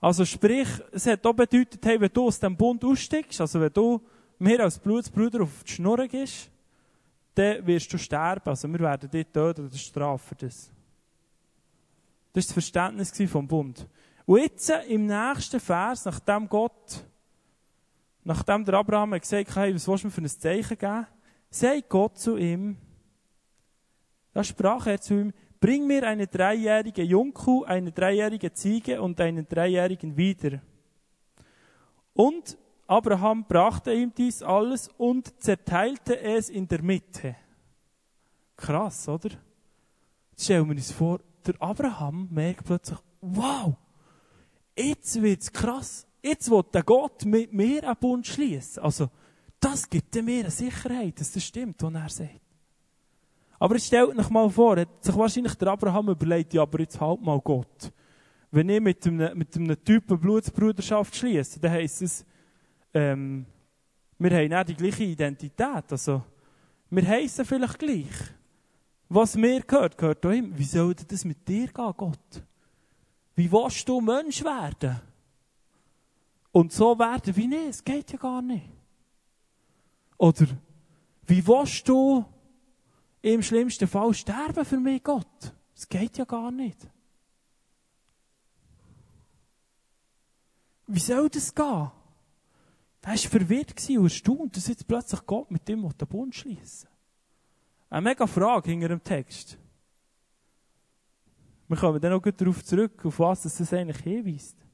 Also 0.00 0.24
sprich, 0.24 0.68
es 0.92 1.06
hat 1.06 1.26
auch 1.26 1.32
bedeutet, 1.32 1.84
hey, 1.84 2.00
wenn 2.00 2.12
du 2.12 2.26
aus 2.26 2.38
dem 2.38 2.56
Bund 2.56 2.84
aussteigst, 2.84 3.40
also 3.40 3.60
wenn 3.60 3.72
du 3.72 4.00
mir 4.38 4.62
als 4.62 4.78
Blutsbruder 4.78 5.42
auf 5.42 5.64
die 5.64 5.72
Schnur 5.72 6.06
gehst, 6.06 6.50
dann 7.34 7.66
wirst 7.66 7.92
du 7.92 7.98
sterben. 7.98 8.48
Also 8.48 8.68
wir 8.68 8.80
werden 8.80 9.10
dich 9.10 9.26
töten 9.32 9.66
oder 9.66 9.76
strafen 9.76 10.36
das. 10.40 10.70
Das 12.32 12.44
war 12.44 12.48
das 12.48 12.52
Verständnis 12.52 13.30
vom 13.30 13.48
Bund. 13.48 13.86
Und 14.26 14.40
jetzt 14.40 14.68
im 14.88 15.06
nächsten 15.06 15.60
Vers, 15.60 16.04
nachdem 16.04 16.48
Gott, 16.48 17.04
nachdem 18.26 18.64
der 18.64 18.74
Abraham 18.74 19.12
gesagt 19.12 19.54
hat, 19.54 19.72
was 19.72 19.86
willst 19.86 20.02
du 20.02 20.08
mir 20.08 20.10
für 20.10 20.20
ein 20.20 20.28
Zeichen 20.28 20.76
geben, 20.76 21.06
sagt 21.48 21.88
Gott 21.88 22.18
zu 22.18 22.36
ihm, 22.36 22.76
da 24.32 24.42
sprach 24.42 24.86
er 24.88 25.00
zu 25.00 25.14
ihm, 25.14 25.32
bring 25.60 25.86
mir 25.86 26.06
eine 26.06 26.26
dreijährige 26.26 27.02
Jungkuh, 27.02 27.62
eine 27.64 27.92
dreijährige 27.92 28.52
Ziege 28.52 29.00
und 29.00 29.20
einen 29.20 29.46
dreijährigen 29.48 30.16
wieder. 30.16 30.60
Und 32.14 32.58
Abraham 32.88 33.44
brachte 33.46 33.92
ihm 33.92 34.12
dies 34.12 34.42
alles 34.42 34.88
und 34.98 35.40
zerteilte 35.40 36.18
es 36.20 36.50
in 36.50 36.66
der 36.66 36.82
Mitte. 36.82 37.36
Krass, 38.56 39.08
oder? 39.08 39.30
Jetzt 40.32 40.44
stellen 40.44 40.66
wir 40.66 40.74
uns 40.74 40.90
vor, 40.90 41.20
der 41.46 41.54
Abraham 41.60 42.28
merkt 42.32 42.64
plötzlich, 42.64 42.98
wow, 43.20 43.76
jetzt 44.76 45.22
wird's 45.22 45.52
krass. 45.52 46.08
Jetzt 46.26 46.50
will 46.50 46.64
der 46.72 46.82
Gott 46.82 47.24
mit 47.24 47.52
mir 47.52 47.84
einen 47.84 47.96
Bund 48.00 48.26
schließen. 48.26 48.82
Also, 48.82 49.08
das 49.60 49.88
gibt 49.88 50.12
mir 50.16 50.40
eine 50.40 50.50
Sicherheit, 50.50 51.20
dass 51.20 51.30
das 51.30 51.44
stimmt, 51.44 51.80
was 51.82 51.94
er 51.94 52.08
sagt. 52.08 52.40
Aber 53.60 53.74
jetzt 53.76 53.86
stellt 53.86 54.18
euch 54.18 54.30
mal 54.30 54.50
vor, 54.50 54.76
hat 54.76 55.04
sich 55.04 55.16
wahrscheinlich 55.16 55.54
der 55.54 55.68
Abraham 55.68 56.08
überlegt, 56.08 56.52
ja, 56.52 56.62
aber 56.62 56.80
jetzt 56.80 57.00
halt 57.00 57.22
mal 57.22 57.40
Gott. 57.40 57.92
Wenn 58.50 58.68
ich 58.68 58.80
mit 58.80 59.06
einem, 59.06 59.38
mit 59.38 59.56
einem 59.56 59.84
Typen 59.84 60.18
Blutsbruderschaft 60.18 61.14
schließe, 61.14 61.60
dann 61.60 61.70
heisst 61.70 62.02
es, 62.02 62.24
ähm, 62.92 63.46
wir 64.18 64.30
haben 64.36 64.52
auch 64.52 64.64
die 64.64 64.74
gleiche 64.74 65.04
Identität. 65.04 65.92
Also, 65.92 66.22
wir 66.90 67.06
heissen 67.06 67.44
vielleicht 67.44 67.78
gleich. 67.78 68.06
Was 69.08 69.36
mir 69.36 69.60
gehört, 69.60 69.96
gehört 69.96 70.26
auch 70.26 70.32
ihm. 70.32 70.58
Wie 70.58 70.64
soll 70.64 70.92
das 70.94 71.24
mit 71.24 71.46
dir 71.46 71.68
gehen, 71.68 71.94
Gott? 71.96 72.42
Wie 73.36 73.50
willst 73.52 73.88
du 73.88 74.00
Mensch 74.00 74.42
werden? 74.42 75.00
Und 76.56 76.72
so 76.72 76.98
werden 76.98 77.36
wie 77.36 77.48
nicht. 77.48 77.68
Es 77.68 77.84
geht 77.84 78.10
ja 78.12 78.16
gar 78.16 78.40
nicht. 78.40 78.64
Oder, 80.16 80.46
wie 81.26 81.46
willst 81.46 81.86
du 81.86 82.24
im 83.20 83.42
schlimmsten 83.42 83.86
Fall 83.86 84.14
sterben 84.14 84.64
für 84.64 84.80
mich, 84.80 85.04
Gott? 85.04 85.52
Es 85.74 85.86
geht 85.86 86.16
ja 86.16 86.24
gar 86.24 86.50
nicht. 86.50 86.78
Wie 90.86 90.98
soll 90.98 91.28
das 91.28 91.54
gehen? 91.54 91.66
Er 93.02 93.10
war 93.10 93.18
verwirrt 93.18 93.90
und 93.90 94.04
erstaunt, 94.04 94.56
dass 94.56 94.68
jetzt 94.68 94.88
plötzlich 94.88 95.26
Gott 95.26 95.50
mit 95.50 95.68
dem 95.68 95.86
den 95.86 96.08
Bund 96.08 96.34
schließen 96.34 96.88
Eine 97.90 98.00
mega 98.00 98.26
Frage 98.26 98.70
hinter 98.70 98.88
dem 98.88 99.04
Text. 99.04 99.58
Wir 101.68 101.76
kommen 101.76 102.00
dann 102.00 102.14
auch 102.14 102.22
darauf 102.22 102.64
zurück, 102.64 103.04
auf 103.04 103.18
was 103.18 103.42
das 103.42 103.74
eigentlich 103.74 103.98
hinweist. 103.98 104.65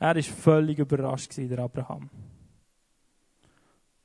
Er 0.00 0.14
war 0.14 0.22
völlig 0.22 0.78
überrascht, 0.78 1.36
der 1.36 1.58
Abraham. 1.58 2.08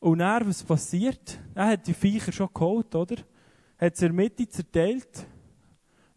Und 0.02 0.20
dann, 0.20 0.46
was 0.46 0.62
passiert? 0.62 1.40
Er 1.56 1.68
hat 1.68 1.88
die 1.88 1.94
Viecher 1.94 2.34
schon 2.34 2.50
geholt, 2.54 2.94
oder? 2.94 3.16
Hat 3.78 3.96
sie 3.96 4.06
in 4.06 4.16
der 4.16 4.24
Mitte 4.24 4.48
zerteilt. 4.48 5.26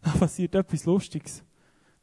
Dann 0.01 0.19
passiert 0.19 0.53
etwas 0.53 0.85
Lustiges. 0.85 1.41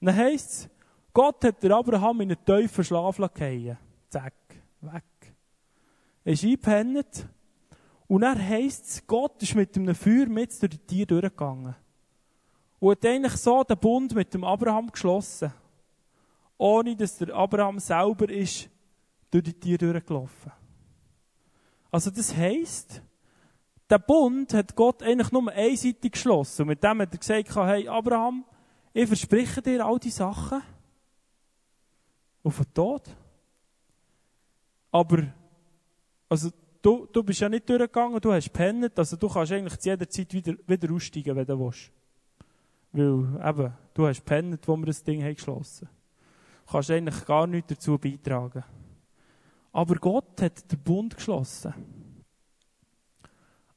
Dann 0.01 0.17
heisst 0.17 0.51
es, 0.51 0.71
Gott 1.13 1.45
hat 1.45 1.63
der 1.63 1.73
Abraham 1.73 2.23
in 2.23 2.33
einen 2.33 2.45
tiefen 2.45 2.83
Schlaf 2.83 3.17
fallen 3.17 3.79
Zack, 4.09 4.35
weg. 4.81 5.35
Er 6.25 6.33
ist 6.33 6.45
eingepennt. 6.45 7.29
Und 8.07 8.23
dann 8.23 8.39
heisst 8.39 8.87
es, 8.87 9.07
Gott 9.07 9.43
ist 9.43 9.55
mit 9.55 9.77
einem 9.77 9.95
Feuer 9.95 10.27
mit 10.27 10.51
durch 10.63 10.71
die 10.73 10.79
Tiere 10.79 11.07
durchgegangen. 11.07 11.75
Und 12.79 12.91
hat 12.91 13.05
eigentlich 13.05 13.37
so 13.37 13.63
den 13.65 13.79
Bund 13.79 14.15
mit 14.15 14.33
dem 14.33 14.45
Abraham 14.45 14.91
geschlossen. 14.91 15.53
Ohne 16.59 16.97
dass 16.97 17.19
der 17.19 17.35
Abraham 17.35 17.79
selber 17.79 18.31
ist 18.31 18.69
durch 19.31 19.45
die 19.45 19.53
Tiere 19.53 19.93
durchgelaufen. 19.93 20.53
Also 21.91 22.11
das 22.11 22.35
heisst, 22.35 23.03
der 23.89 23.99
Bund 23.99 24.53
hat 24.55 24.75
Gott 24.75 25.03
eigentlich 25.03 25.33
nur 25.33 25.51
einseitig 25.53 26.13
geschlossen. 26.13 26.63
Und 26.63 26.69
mit 26.69 26.83
dem 26.83 27.01
hat 27.01 27.13
er 27.13 27.19
gesagt, 27.19 27.55
hey 27.55 27.89
Abraham, 27.89 28.45
ich 28.93 29.07
verspreche 29.07 29.63
dir 29.63 29.85
all 29.85 29.99
die 29.99 30.11
Sachen 30.11 30.63
auf 32.43 32.57
den 32.57 32.75
Tod. 32.75 33.03
Aber, 34.91 35.25
also, 36.29 36.51
du, 36.81 37.07
du 37.13 37.23
bist 37.23 37.41
ja 37.41 37.49
nicht 37.49 37.69
durchgegangen, 37.69 38.21
du 38.21 38.33
hast 38.33 38.53
pennet, 38.53 38.99
also 38.99 39.17
du 39.17 39.29
kannst 39.29 39.53
eigentlich 39.53 39.79
zu 39.79 39.91
jeder 39.91 40.09
Zeit 40.09 40.33
wieder, 40.33 40.55
wieder 40.67 40.95
aussteigen, 40.95 41.37
wenn 41.37 41.47
du 41.47 41.59
willst. 41.59 41.93
Weil, 42.93 43.49
eben, 43.49 43.75
du 43.93 44.07
hast 44.07 44.25
pennet, 44.25 44.67
wo 44.67 44.77
wir 44.77 44.87
das 44.87 45.05
Ding 45.05 45.23
haben 45.23 45.35
geschlossen 45.35 45.89
Du 45.89 46.06
kannst 46.67 46.91
eigentlich 46.91 47.25
gar 47.25 47.47
nichts 47.47 47.69
dazu 47.69 47.99
beitragen. 47.99 48.65
Aber 49.73 49.97
Gott 49.97 50.41
hat 50.41 50.71
den 50.71 50.79
Bund 50.79 51.17
geschlossen. 51.17 51.75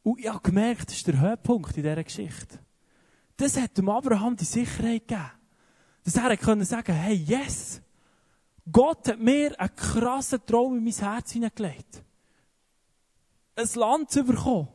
Und 0.01 0.19
ich 0.19 0.29
habe 0.29 0.39
gemerkt, 0.41 0.87
das 0.87 0.95
ist 0.95 1.07
der 1.07 1.19
Höhepunkt 1.19 1.75
in 1.77 1.83
dieser 1.83 2.03
Geschichte. 2.03 2.59
Das 3.37 3.59
hat 3.59 3.77
dem 3.77 3.89
Abraham 3.89 4.35
die 4.35 4.45
Sicherheit 4.45 5.07
gegeben. 5.07 5.31
Dass 6.03 6.15
er 6.15 6.37
können 6.37 6.65
sagen, 6.65 6.93
hey, 6.93 7.15
yes, 7.15 7.81
Gott 8.71 9.07
hat 9.07 9.19
mir 9.19 9.59
einen 9.59 9.75
krassen 9.75 10.45
Traum 10.45 10.77
in 10.77 10.83
mein 10.83 10.93
Herz 10.93 11.31
hineingelegt. 11.31 12.03
Ein 13.55 13.69
Land 13.75 14.11
zu 14.11 14.23
bekommen. 14.23 14.69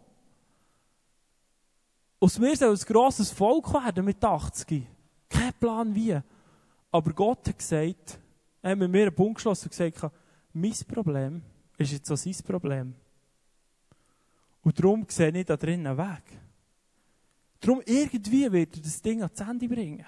Aus 2.20 2.38
mir 2.38 2.56
soll 2.56 2.70
ein 2.74 2.84
grosses 2.86 3.30
Volk 3.30 3.72
werden 3.72 4.04
mit 4.04 4.22
80. 4.22 4.86
Kein 5.28 5.52
Plan 5.54 5.94
wie. 5.94 6.20
Aber 6.94 7.12
Gott 7.12 7.48
hat 7.48 7.58
gesagt, 7.58 8.20
er 8.62 8.70
hat 8.70 8.78
mit 8.78 8.88
mir 8.88 9.02
einen 9.02 9.14
Punkt 9.16 9.38
geschlossen 9.38 9.64
und 9.64 9.70
gesagt, 9.76 10.14
mein 10.52 10.72
Problem 10.86 11.42
ist 11.76 11.90
jetzt 11.90 12.08
auch 12.08 12.16
sein 12.16 12.36
Problem. 12.46 12.94
Und 14.62 14.78
darum 14.78 15.04
sehe 15.08 15.36
ich 15.36 15.44
da 15.44 15.56
drinnen 15.56 15.88
einen 15.88 15.98
Weg. 15.98 16.22
Darum 17.58 17.82
irgendwie 17.84 18.52
wird 18.52 18.76
er 18.76 18.82
das 18.82 19.02
Ding 19.02 19.22
ans 19.22 19.40
Ende 19.40 19.66
bringen. 19.66 20.06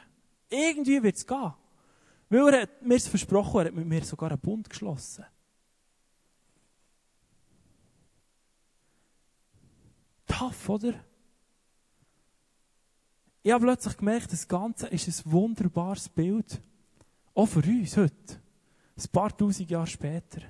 Irgendwie 0.49 1.03
wird 1.03 1.17
es 1.17 1.27
gehen. 1.27 1.55
Weil 2.29 2.55
er 2.55 2.63
hat 2.63 2.83
mir 2.83 2.95
es 2.95 3.09
versprochen, 3.09 3.59
er 3.63 3.67
hat 3.67 3.75
mit 3.75 3.87
mir 3.87 4.05
sogar 4.05 4.31
einen 4.31 4.39
Bund 4.39 4.71
geschlossen. 4.71 5.25
Tough, 10.29 10.69
oder? 10.69 10.95
Ich 13.43 13.51
habe 13.51 13.65
plötzlich 13.65 13.97
gemerkt, 13.97 14.33
das 14.33 14.47
Ganze 14.47 14.87
ist 14.87 15.09
ein 15.09 15.33
wunderbares 15.33 16.09
Bild. 16.09 16.63
Auch 17.37 17.47
für 17.47 17.61
uns 17.61 17.97
heute. 17.99 18.41
Ein 18.97 19.09
paar 19.13 19.37
tausend 19.37 19.71
Jahre 19.71 19.87
später. 19.87 20.41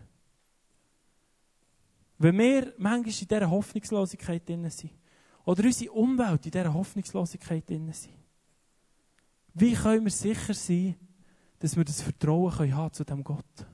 Wenn 2.16 2.38
wir 2.38 2.72
manchmal 2.78 3.12
in 3.12 3.28
dieser 3.28 3.50
Hoffnungslosigkeit 3.50 4.48
drin 4.48 4.70
sind, 4.70 4.92
oder 5.44 5.64
unsere 5.64 5.92
Umwelt 5.92 6.46
in 6.46 6.52
dieser 6.52 6.72
Hoffnungslosigkeit 6.72 7.68
drin 7.68 7.92
sind, 7.92 8.14
wie 9.54 9.74
können 9.74 10.04
wir 10.04 10.12
sicher 10.12 10.54
sein, 10.54 10.94
dass 11.58 11.76
wir 11.76 11.84
das 11.84 12.02
Vertrauen 12.02 12.52
können 12.52 12.76
haben 12.76 12.92
zu 12.92 13.04
dem 13.04 13.24
Gott. 13.24 13.66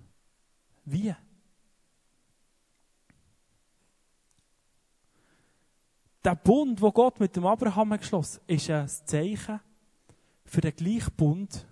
Wie? 0.86 1.14
Der 6.24 6.34
Bund, 6.36 6.80
wo 6.80 6.90
Gott 6.90 7.20
mit 7.20 7.36
dem 7.36 7.44
Abraham 7.44 7.90
geschlossen 7.90 8.40
hat, 8.40 8.50
ist 8.50 8.70
ein 8.70 8.88
Zeichen 8.88 9.60
für 10.46 10.62
den 10.62 10.74
gleichen 10.74 11.12
Bund, 11.14 11.66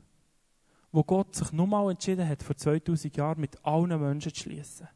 wo 0.92 1.04
Gott 1.04 1.34
sich 1.34 1.52
nochmal 1.52 1.90
entschieden 1.90 2.28
hat, 2.28 2.42
vor 2.42 2.56
2000 2.56 3.16
Jahren 3.16 3.40
mit 3.40 3.64
allen 3.64 4.00
Menschen 4.00 4.34
zu 4.34 4.40
schließen. 4.40 4.88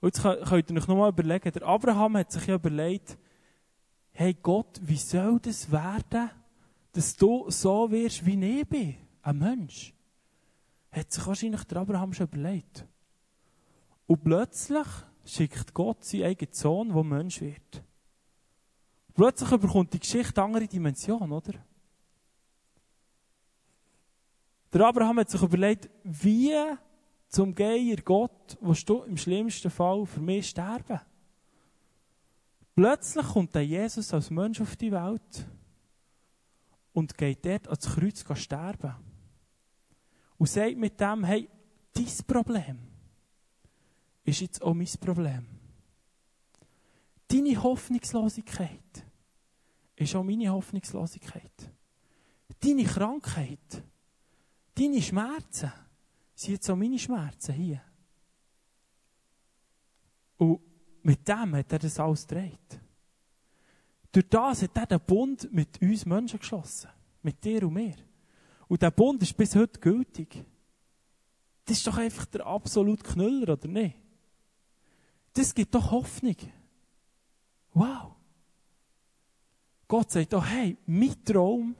Und 0.00 0.14
jetzt 0.14 0.22
könnt 0.22 0.70
ihr 0.70 0.76
euch 0.76 0.86
nochmal 0.86 1.10
überlegen, 1.10 1.52
der 1.52 1.62
Abraham 1.62 2.18
hat 2.18 2.30
sich 2.30 2.46
ja 2.46 2.54
überlegt, 2.54 3.18
hey 4.12 4.34
Gott, 4.34 4.80
wie 4.82 4.96
soll 4.96 5.40
das 5.40 5.70
werden, 5.70 6.30
dass 6.92 7.16
du 7.16 7.50
so 7.50 7.90
wirst, 7.90 8.24
wie 8.24 8.60
ich 8.60 8.68
bin? 8.68 8.96
ein 9.28 9.38
Mensch, 9.38 9.94
hat 10.90 11.12
sich 11.12 11.26
wahrscheinlich 11.26 11.64
der 11.64 11.78
Abraham 11.78 12.12
schon 12.12 12.26
überlegt. 12.26 12.86
Und 14.06 14.24
plötzlich 14.24 14.86
schickt 15.24 15.74
Gott 15.74 16.04
seinen 16.04 16.24
eigenen 16.24 16.54
Sohn, 16.54 16.88
der 16.88 17.04
Mensch 17.04 17.40
wird. 17.40 17.82
Plötzlich 19.14 19.50
bekommt 19.50 19.92
die 19.92 20.00
Geschichte 20.00 20.42
andere 20.42 20.66
Dimension, 20.66 21.30
oder? 21.30 21.54
Der 24.72 24.86
Abraham 24.86 25.20
hat 25.20 25.30
sich 25.30 25.42
überlegt, 25.42 25.88
wie 26.04 26.54
zum 27.28 27.54
Geier 27.54 27.96
Gott 28.04 28.56
willst 28.60 28.88
du 28.88 29.02
im 29.02 29.16
schlimmsten 29.16 29.70
Fall 29.70 30.04
für 30.06 30.20
mich 30.20 30.48
sterben? 30.48 31.00
Plötzlich 32.74 33.26
kommt 33.26 33.54
der 33.54 33.66
Jesus 33.66 34.12
als 34.14 34.30
Mensch 34.30 34.60
auf 34.60 34.76
die 34.76 34.92
Welt 34.92 35.46
und 36.92 37.16
geht 37.16 37.44
dort 37.44 37.66
ans 37.66 37.86
Kreuz 37.94 38.24
sterben 38.34 38.94
und 40.36 40.48
sagt 40.48 40.76
mit 40.76 41.00
dem, 41.00 41.24
hey, 41.24 41.48
dein 41.92 42.26
Problem, 42.26 42.78
ist 44.24 44.40
jetzt 44.40 44.62
auch 44.62 44.74
mein 44.74 44.88
Problem. 45.00 45.46
Deine 47.26 47.62
Hoffnungslosigkeit 47.62 49.04
ist 49.96 50.14
auch 50.14 50.22
meine 50.22 50.50
Hoffnungslosigkeit. 50.50 51.70
Deine 52.60 52.84
Krankheit, 52.84 53.82
deine 54.78 55.02
Schmerzen 55.02 55.72
sind 56.34 56.54
jetzt 56.54 56.70
auch 56.70 56.76
meine 56.76 56.98
Schmerzen 56.98 57.54
hier. 57.54 57.82
Und 60.36 60.60
mit 61.02 61.26
dem 61.26 61.56
hat 61.56 61.72
er 61.72 61.78
das 61.78 61.98
alles 61.98 62.26
gedreht. 62.26 62.80
Durch 64.12 64.28
das 64.28 64.62
hat 64.62 64.76
er 64.76 64.86
den 64.86 65.00
Bund 65.00 65.52
mit 65.52 65.80
uns 65.82 66.06
Menschen 66.06 66.38
geschlossen. 66.38 66.90
Mit 67.22 67.42
dir 67.44 67.64
und 67.64 67.74
mir. 67.74 67.96
Und 68.68 68.82
der 68.82 68.90
Bund 68.90 69.22
ist 69.22 69.36
bis 69.36 69.54
heute 69.56 69.80
gültig. 69.80 70.44
Das 71.64 71.78
ist 71.78 71.86
doch 71.86 71.98
einfach 71.98 72.26
der 72.26 72.46
absolute 72.46 73.02
Knüller, 73.02 73.54
oder 73.54 73.68
nicht? 73.68 73.96
Das 75.32 75.54
gibt 75.54 75.74
doch 75.74 75.90
Hoffnung. 75.90 76.36
Wow. 77.74 78.14
Gott 79.86 80.10
sagt 80.10 80.32
doch, 80.32 80.46
hey, 80.46 80.76
mein 80.86 81.24
Traum, 81.24 81.74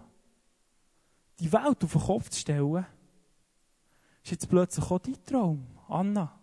die 1.38 1.52
Welt 1.52 1.84
auf 1.84 1.92
den 1.92 2.00
Kopf 2.00 2.28
zu 2.30 2.40
stellen, 2.40 2.86
ist 4.22 4.30
jetzt 4.30 4.48
plötzlich 4.48 4.90
auch 4.90 4.98
dein 4.98 5.24
Traum, 5.24 5.66
Anna. 5.88 6.38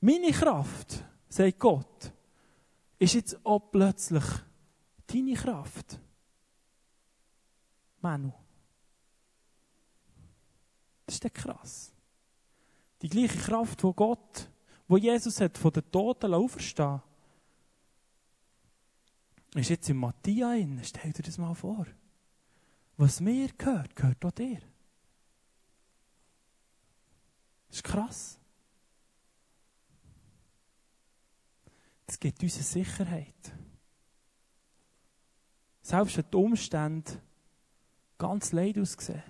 Meine 0.00 0.30
Kraft, 0.30 1.04
sagt 1.28 1.58
Gott, 1.58 2.12
ist 2.98 3.14
jetzt 3.14 3.44
auch 3.44 3.58
plötzlich 3.70 4.24
deine 5.06 5.34
Kraft. 5.34 5.98
Manu. 8.00 8.32
Das 11.06 11.16
ist 11.16 11.24
ja 11.24 11.30
krass. 11.30 11.92
Die 13.02 13.08
gleiche 13.08 13.38
Kraft, 13.38 13.82
die 13.82 13.92
Gott, 13.94 14.48
wo 14.86 14.96
Jesus 14.96 15.40
hat 15.40 15.58
von 15.58 15.72
den 15.72 15.90
Toten 15.90 16.34
auferstehen 16.34 17.02
ist 19.54 19.70
jetzt 19.70 19.88
in 19.88 19.96
Matthäa 19.96 20.54
in. 20.54 20.82
Stell 20.84 21.12
dir 21.12 21.22
das 21.22 21.38
mal 21.38 21.54
vor. 21.54 21.86
Was 22.96 23.20
mir 23.20 23.48
gehört, 23.56 23.94
gehört 23.96 24.24
auch 24.24 24.30
dir. 24.32 24.60
Das 27.68 27.76
ist 27.76 27.84
krass. 27.84 28.38
Das 32.06 32.18
gibt 32.18 32.42
uns 32.42 32.54
eine 32.54 32.64
Sicherheit. 32.64 33.52
Selbst 35.82 36.16
wenn 36.16 36.30
die 36.30 36.36
Umstände 36.36 37.22
ganz 38.16 38.52
leid 38.52 38.78
aussehen, 38.78 39.22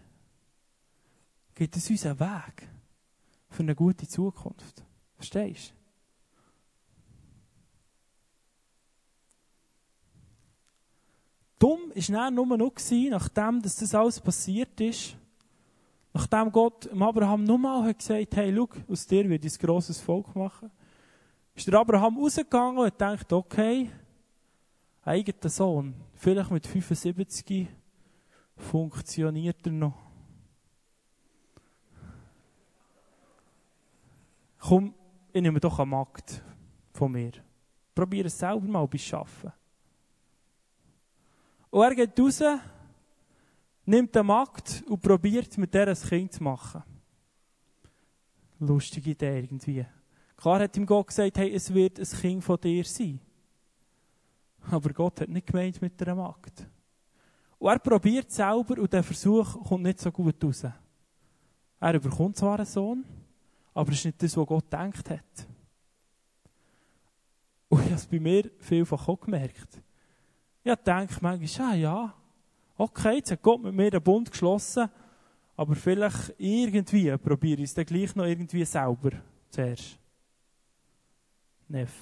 gibt 1.54 1.76
es 1.76 1.90
uns 1.90 2.06
einen 2.06 2.20
Weg 2.20 2.68
für 3.50 3.62
eine 3.62 3.74
gute 3.74 4.08
Zukunft. 4.08 4.84
Verstehst 5.16 5.70
du? 5.70 5.77
Dumm 11.58 11.90
war 11.94 12.30
nur 12.30 12.56
noch, 12.56 12.72
nachdem 13.10 13.62
dass 13.62 13.76
das 13.76 13.94
alles 13.94 14.20
passiert 14.20 14.80
ist, 14.80 15.16
nachdem 16.12 16.52
Gott 16.52 16.88
Abraham 16.92 17.44
nochmal 17.44 17.92
gesagt 17.94 18.36
hat, 18.36 18.36
hey, 18.36 18.54
schau, 18.54 18.68
aus 18.88 19.06
dir 19.06 19.28
wird 19.28 19.44
ein 19.44 19.52
grosses 19.58 20.00
Volk 20.00 20.34
machen, 20.36 20.70
ist 21.54 21.66
der 21.66 21.80
Abraham 21.80 22.18
rausgegangen 22.18 22.78
und 22.78 23.00
denkt, 23.00 23.32
okay, 23.32 23.90
eigener 25.02 25.48
Sohn, 25.48 25.94
vielleicht 26.14 26.50
mit 26.50 26.66
75 26.66 27.66
funktioniert 28.56 29.66
er 29.66 29.72
noch. 29.72 29.98
Komm, 34.60 34.94
ich 35.32 35.42
nehme 35.42 35.60
doch 35.60 35.78
eine 35.78 35.86
Magd 35.86 36.42
von 36.92 37.12
mir. 37.12 37.32
Probiere 37.94 38.26
es 38.26 38.38
selber 38.38 38.60
mal 38.60 38.86
beim 38.86 39.00
Arbeiten. 39.12 39.57
Und 41.78 41.84
er 41.84 41.94
geht 41.94 42.18
raus, 42.18 42.42
nimmt 43.84 44.16
eine 44.16 44.24
Magd 44.24 44.82
und 44.88 45.00
probiert 45.00 45.56
mit 45.58 45.72
der 45.72 45.86
ein 45.86 45.94
Kind 45.94 46.32
zu 46.32 46.42
machen. 46.42 46.82
Lustige 48.58 49.10
Idee 49.10 49.38
irgendwie. 49.38 49.86
Klar 50.36 50.58
hat 50.58 50.76
ihm 50.76 50.84
Gott 50.84 51.06
gesagt, 51.06 51.38
hey, 51.38 51.54
es 51.54 51.72
wird 51.72 52.00
ein 52.00 52.04
Kind 52.04 52.42
von 52.42 52.60
dir 52.60 52.84
sein. 52.84 53.20
Aber 54.72 54.92
Gott 54.92 55.20
hat 55.20 55.28
nicht 55.28 55.46
gemeint 55.46 55.80
mit 55.80 56.00
der 56.00 56.16
Magd. 56.16 56.66
Und 57.60 57.70
er 57.70 57.78
probiert 57.78 58.32
selber 58.32 58.82
und 58.82 58.92
der 58.92 59.04
Versuch 59.04 59.64
kommt 59.64 59.84
nicht 59.84 60.00
so 60.00 60.10
gut 60.10 60.42
raus. 60.42 60.66
Er 61.78 62.00
bekommt 62.00 62.38
zwar 62.38 62.56
einen 62.56 62.66
Sohn, 62.66 63.04
aber 63.72 63.92
es 63.92 63.98
ist 63.98 64.04
nicht 64.06 64.20
das, 64.20 64.36
was 64.36 64.46
Gott 64.48 64.64
gedacht 64.64 65.10
hat. 65.10 65.46
Und 67.68 67.82
ich 67.82 67.86
habe 67.86 67.94
es 67.94 68.06
bei 68.06 68.18
mir 68.18 68.50
vielfach 68.58 69.06
auch 69.06 69.20
gemerkt. 69.20 69.80
Ich 70.64 70.74
denke 70.74 71.14
manchmal, 71.20 71.72
ah, 71.72 71.74
ja, 71.74 72.14
okay, 72.76 73.16
jetzt 73.16 73.30
hat 73.30 73.42
Gott 73.42 73.62
mit 73.62 73.74
mir 73.74 73.92
einen 73.92 74.02
Bund 74.02 74.30
geschlossen, 74.30 74.88
aber 75.56 75.74
vielleicht 75.74 76.34
irgendwie 76.38 77.16
probiere 77.16 77.62
ich 77.62 77.70
es 77.70 77.74
dann 77.74 77.86
gleich 77.86 78.14
noch 78.14 78.24
irgendwie 78.24 78.64
selber 78.64 79.10
zuerst. 79.50 79.98
Neff. 81.68 81.92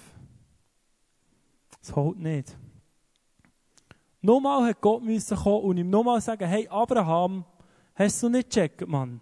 Das 1.80 1.94
holt 1.94 2.18
nicht. 2.18 2.56
Nochmal 4.20 4.68
hat 4.68 4.80
Gott 4.80 5.02
müssen 5.02 5.36
kommen 5.36 5.64
und 5.64 5.76
ihm 5.76 5.88
nochmal 5.88 6.20
sagen, 6.20 6.48
hey 6.48 6.66
Abraham, 6.68 7.44
hast 7.94 8.22
du 8.22 8.28
nicht 8.28 8.50
gecheckt, 8.50 8.86
Mann? 8.86 9.20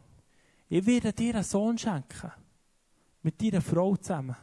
Ich 0.68 0.84
werde 0.86 1.12
dir 1.12 1.34
einen 1.34 1.44
Sohn 1.44 1.76
schenken. 1.76 2.32
Mit 3.22 3.40
deiner 3.40 3.60
Frau 3.60 3.96
zusammen. 3.96 4.36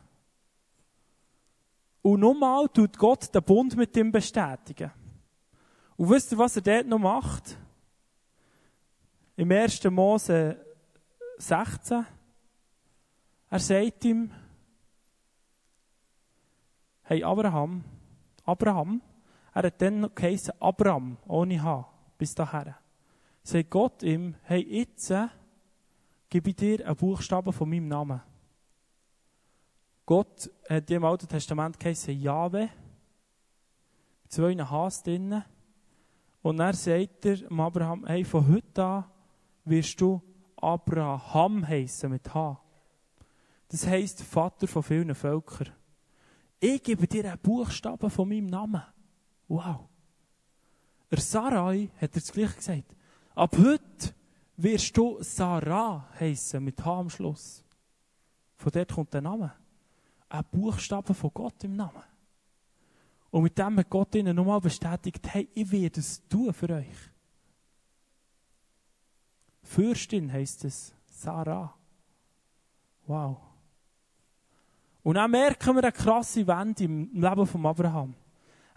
Und 2.01 2.19
nochmal 2.19 2.67
tut 2.69 2.97
Gott 2.97 3.33
den 3.33 3.43
Bund 3.43 3.75
mit 3.75 3.95
ihm 3.95 4.11
bestätigen. 4.11 4.91
Und 5.97 6.09
wisst 6.09 6.31
ihr, 6.31 6.37
was 6.37 6.55
er 6.55 6.63
dort 6.63 6.87
noch 6.87 6.99
macht? 6.99 7.57
Im 9.35 9.51
1. 9.51 9.83
Mose 9.85 10.57
16. 11.37 12.05
Er 13.49 13.59
sagt 13.59 14.05
ihm, 14.05 14.31
hey 17.03 17.23
Abraham, 17.23 17.83
Abraham, 18.45 19.01
er 19.53 19.63
hat 19.63 19.81
dann 19.81 19.99
noch 20.01 20.15
geheißen 20.15 20.53
Abraham, 20.59 21.17
ohne 21.27 21.61
H, 21.61 21.87
bis 22.17 22.33
dahin. 22.33 22.73
Sagt 23.43 23.69
Gott 23.69 24.03
ihm, 24.03 24.35
hey, 24.43 24.61
jetzt 24.61 25.13
gebe 26.29 26.49
ich 26.49 26.55
dir 26.55 26.85
einen 26.87 26.95
Buchstaben 26.95 27.51
von 27.51 27.69
meinem 27.69 27.87
Namen. 27.87 28.21
Gott 30.11 30.51
hat 30.67 30.91
im 30.91 31.05
Alten 31.05 31.25
Testament 31.25 31.79
geheißen 31.79 32.19
Jahwe, 32.19 32.69
mit 34.23 34.29
zwei 34.33 34.53
Hs 34.53 35.03
drinnen. 35.03 35.41
Und 36.41 36.59
er 36.59 36.73
sagt 36.73 37.25
er 37.27 37.49
Abraham, 37.49 38.05
hey, 38.05 38.25
von 38.25 38.45
heute 38.45 38.83
an 38.83 39.05
wirst 39.63 40.01
du 40.01 40.21
Abraham 40.57 41.65
heißen 41.65 42.11
mit 42.11 42.33
H. 42.33 42.61
Das 43.69 43.87
heisst 43.87 44.21
Vater 44.21 44.67
von 44.67 44.83
vielen 44.83 45.15
Völkern. 45.15 45.69
Ich 46.59 46.83
gebe 46.83 47.07
dir 47.07 47.31
einen 47.31 47.39
Buchstaben 47.39 48.09
von 48.09 48.27
meinem 48.27 48.47
Namen. 48.47 48.83
Wow. 49.47 49.87
Er 51.09 51.21
Sarai 51.21 51.89
hat 52.01 52.01
er 52.01 52.19
das 52.19 52.33
gleiche 52.33 52.57
gesagt. 52.57 52.95
Ab 53.33 53.55
heute 53.57 54.13
wirst 54.57 54.97
du 54.97 55.23
Sarah 55.23 56.09
heißen 56.19 56.61
mit 56.61 56.83
H 56.83 56.99
am 56.99 57.09
Schluss. 57.09 57.63
Von 58.57 58.73
dort 58.73 58.91
kommt 58.91 59.13
der 59.13 59.21
Name. 59.21 59.60
Ein 60.31 60.45
Buchstaben 60.49 61.13
von 61.13 61.29
Gott 61.33 61.61
im 61.65 61.75
Namen. 61.75 62.03
Und 63.31 63.43
mit 63.43 63.57
dem 63.57 63.77
hat 63.77 63.89
Gott 63.89 64.15
ihnen 64.15 64.33
nochmal 64.33 64.61
bestätigt, 64.61 65.27
hey, 65.27 65.49
ich 65.53 65.69
werde 65.69 65.99
es 65.99 66.25
tun 66.29 66.53
für 66.53 66.69
euch. 66.69 66.95
Fürstin 69.61 70.31
heißt 70.31 70.63
es, 70.63 70.93
Sarah. 71.05 71.73
Wow. 73.07 73.37
Und 75.03 75.15
dann 75.15 75.31
merken 75.31 75.75
wir 75.75 75.83
eine 75.83 75.91
krasse 75.91 76.47
Wende 76.47 76.85
im 76.85 77.09
Leben 77.13 77.45
von 77.45 77.65
Abraham. 77.65 78.13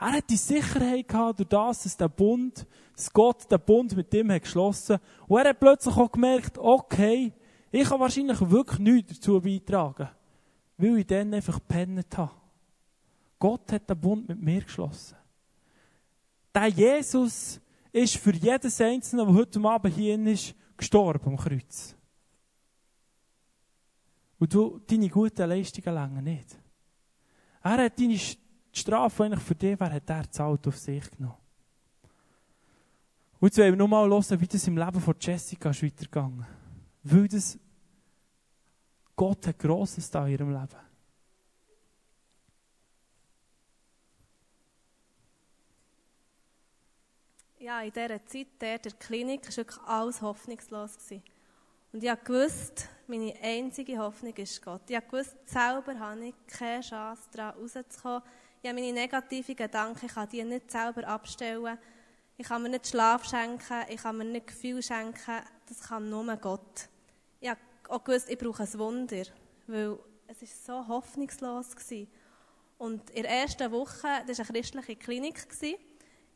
Er 0.00 0.12
hat 0.12 0.28
die 0.28 0.36
Sicherheit 0.36 1.06
gehabt, 1.06 1.38
durch 1.38 1.48
das, 1.48 1.84
dass 1.84 1.96
der 1.96 2.08
Bund, 2.08 2.66
dass 2.96 3.12
Gott 3.12 3.50
den 3.50 3.60
Bund 3.60 3.94
mit 3.96 4.12
ihm 4.12 4.32
hat 4.32 4.42
geschlossen. 4.42 4.98
Und 5.28 5.38
er 5.38 5.50
hat 5.50 5.60
plötzlich 5.60 5.96
auch 5.96 6.10
gemerkt, 6.10 6.58
okay, 6.58 7.32
ich 7.70 7.88
kann 7.88 8.00
wahrscheinlich 8.00 8.40
wirklich 8.40 8.80
nichts 8.80 9.14
dazu 9.14 9.40
beitragen, 9.40 10.08
weil 10.76 10.98
ich 10.98 11.06
dann 11.06 11.34
einfach 11.34 11.54
gepennt 11.54 12.16
habe. 12.16 12.32
Gott 13.38 13.72
hat 13.72 13.88
den 13.88 14.00
Bund 14.00 14.28
mit 14.28 14.40
mir 14.40 14.62
geschlossen. 14.62 15.16
Der 16.54 16.68
Jesus 16.68 17.60
ist 17.92 18.16
für 18.16 18.34
jedes 18.34 18.80
Einzelne, 18.80 19.24
der 19.24 19.34
heute 19.34 19.60
Abend 19.60 19.94
hier 19.94 20.18
ist, 20.26 20.54
gestorben 20.76 21.26
am 21.26 21.36
Kreuz. 21.36 21.94
Und 24.38 24.52
du, 24.52 24.80
deine 24.86 25.08
guten 25.08 25.48
Leistungen 25.48 25.94
länger 25.94 26.22
nicht. 26.22 26.56
Er 27.62 27.84
hat 27.84 27.98
deine 27.98 28.18
Strafe, 28.72 29.16
die 29.16 29.22
eigentlich 29.22 29.44
für 29.44 29.54
dich 29.54 29.80
wäre, 29.80 29.94
hat 29.94 30.10
er 30.10 30.30
zahlt 30.30 30.66
auf 30.66 30.76
sich 30.76 31.10
genommen. 31.10 31.38
Und 33.40 33.48
jetzt 33.48 33.58
wollen 33.58 33.72
wir 33.72 33.76
nochmal 33.76 34.08
hören, 34.08 34.40
wie 34.40 34.46
das 34.46 34.66
im 34.66 34.76
Leben 34.76 35.00
von 35.00 35.14
Jessica 35.20 35.70
ist 35.70 35.82
weitergegangen. 35.82 36.46
Weil 37.02 37.28
das 37.28 37.58
Gott 39.16 39.46
hat 39.46 39.58
Grosses 39.58 40.10
da 40.10 40.26
in 40.26 40.32
ihrem 40.32 40.50
Leben. 40.50 40.84
Ja, 47.58 47.80
in 47.80 47.92
dieser 47.92 48.26
Zeit 48.26 48.48
der, 48.60 48.78
der 48.78 48.92
Klinik 48.92 49.46
war 49.48 49.56
wirklich 49.56 49.80
alles 49.86 50.20
hoffnungslos. 50.20 50.98
Gewesen. 50.98 51.22
Und 51.92 52.02
ich 52.02 52.28
wusste, 52.28 52.84
meine 53.06 53.34
einzige 53.40 53.98
Hoffnung 53.98 54.34
ist 54.34 54.60
Gott. 54.60 54.82
Ich 54.88 55.12
wusste, 55.12 55.38
selber 55.46 55.98
habe 55.98 56.26
ich 56.26 56.34
keine 56.46 56.82
Chance, 56.82 57.22
daran 57.32 57.58
rauszukommen. 57.58 58.22
Ich 58.60 58.68
habe 58.68 58.80
meine 58.80 58.92
negativen 58.92 59.54
Gedanken, 59.54 60.06
ich 60.06 60.12
kann 60.12 60.28
die 60.28 60.42
nicht 60.42 60.70
selber 60.70 61.06
abstellen. 61.06 61.78
Ich 62.36 62.48
kann 62.48 62.62
mir 62.62 62.68
nicht 62.68 62.88
Schlaf 62.88 63.24
schenken, 63.24 63.84
ich 63.88 64.02
kann 64.02 64.16
mir 64.18 64.24
nicht 64.24 64.48
Gefühl 64.48 64.82
schenken. 64.82 65.42
Das 65.68 65.80
kann 65.82 66.10
nur 66.10 66.36
Gott. 66.36 66.88
Auch 67.88 68.02
gewusst, 68.02 68.30
ich 68.30 68.38
brauche 68.38 68.62
ein 68.62 68.78
Wunder, 68.78 69.24
weil 69.66 69.98
es 70.26 70.66
war 70.66 70.84
so 70.84 70.88
hoffnungslos. 70.88 71.76
Gewesen. 71.76 72.08
Und 72.78 73.10
in 73.10 73.22
der 73.22 73.30
ersten 73.30 73.70
Woche, 73.70 74.08
das 74.26 74.38
war 74.38 74.46
eine 74.48 74.60
christliche 74.60 74.96
Klinik, 74.96 75.48
gewesen, 75.48 75.76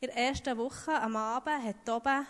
in 0.01 0.09
der 0.09 0.16
ersten 0.16 0.57
Woche 0.57 0.94
am 1.01 1.16
Abend 1.16 1.64
hat 1.64 1.88
oben 1.88 2.26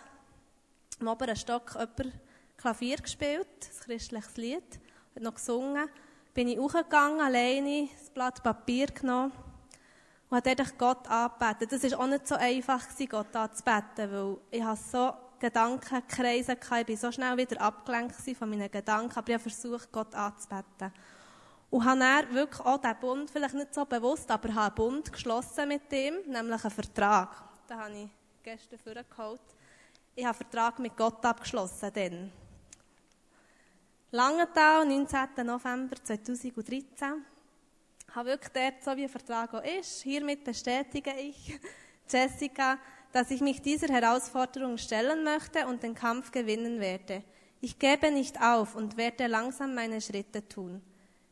am 0.99 1.07
oberen 1.07 1.35
Stock 1.35 1.73
jemand 1.73 2.19
Klavier 2.57 2.97
gespielt, 2.97 3.47
ein 3.61 3.85
christliches 3.85 4.37
Lied, 4.37 4.79
hat 5.15 5.23
noch 5.23 5.35
gesungen. 5.35 5.87
Bin 6.33 6.47
ich 6.47 6.57
hochgegangen, 6.57 7.21
alleine, 7.21 7.87
das 7.97 8.09
Blatt 8.09 8.43
Papier 8.43 8.87
genommen 8.87 9.31
und 10.29 10.45
hat 10.45 10.77
Gott 10.77 11.07
angebetet. 11.07 11.71
Das 11.71 11.91
war 11.91 11.99
auch 11.99 12.07
nicht 12.07 12.27
so 12.27 12.35
einfach, 12.35 12.85
Gott 13.07 13.35
anzubeten, 13.35 14.11
weil 14.11 14.37
ich 14.51 14.63
habe 14.63 14.79
so 14.79 15.13
Gedankenkreise. 15.39 16.53
Ich 16.53 16.69
war 16.69 16.97
so 16.97 17.11
schnell 17.11 17.37
wieder 17.37 17.61
abgelenkt 17.61 18.15
von 18.15 18.49
meinen 18.49 18.69
Gedanken, 18.69 19.17
aber 19.17 19.29
ich 19.29 19.33
habe 19.33 19.49
versucht, 19.49 19.91
Gott 19.91 20.13
anzubeten. 20.13 20.91
Und 21.69 21.85
habe 21.85 21.99
dann 21.99 22.33
wirklich 22.33 22.65
auch 22.65 22.77
diesen 22.77 22.99
Bund, 22.99 23.31
vielleicht 23.31 23.53
nicht 23.53 23.73
so 23.73 23.85
bewusst, 23.85 24.29
aber 24.31 24.53
habe 24.53 24.65
einen 24.65 24.75
Bund 24.75 25.11
geschlossen 25.11 25.67
mit 25.67 25.91
ihm, 25.91 26.15
nämlich 26.27 26.63
einen 26.63 26.71
Vertrag. 26.71 27.29
Den 27.69 27.77
habe 27.77 27.91
ich 27.91 28.09
gestern 28.43 28.79
vorgeholt. 28.79 29.41
Ich 30.15 30.25
habe 30.25 30.37
einen 30.37 30.49
Vertrag 30.49 30.79
mit 30.79 30.97
Gott 30.97 31.23
abgeschlossen. 31.23 31.91
Dann. 31.93 32.31
Langenthal, 34.11 34.85
19. 34.87 35.45
November 35.45 35.95
2013. 36.03 37.25
Ich 38.07 38.15
habe 38.15 38.29
wirklich 38.29 38.51
dort, 38.51 38.83
so 38.83 38.97
wie 38.97 39.03
ein 39.03 39.09
Vertrag 39.09 39.53
auch 39.53 39.63
ist, 39.63 40.01
hiermit 40.01 40.43
bestätige 40.43 41.13
ich, 41.13 41.59
Jessica, 42.09 42.79
dass 43.11 43.31
ich 43.31 43.41
mich 43.41 43.61
dieser 43.61 43.87
Herausforderung 43.87 44.77
stellen 44.77 45.23
möchte 45.23 45.67
und 45.67 45.83
den 45.83 45.95
Kampf 45.95 46.31
gewinnen 46.31 46.79
werde. 46.79 47.23
Ich 47.61 47.79
gebe 47.79 48.11
nicht 48.11 48.41
auf 48.41 48.75
und 48.75 48.97
werde 48.97 49.27
langsam 49.27 49.75
meine 49.75 49.99
Schritte 50.01 50.47
tun. 50.47 50.81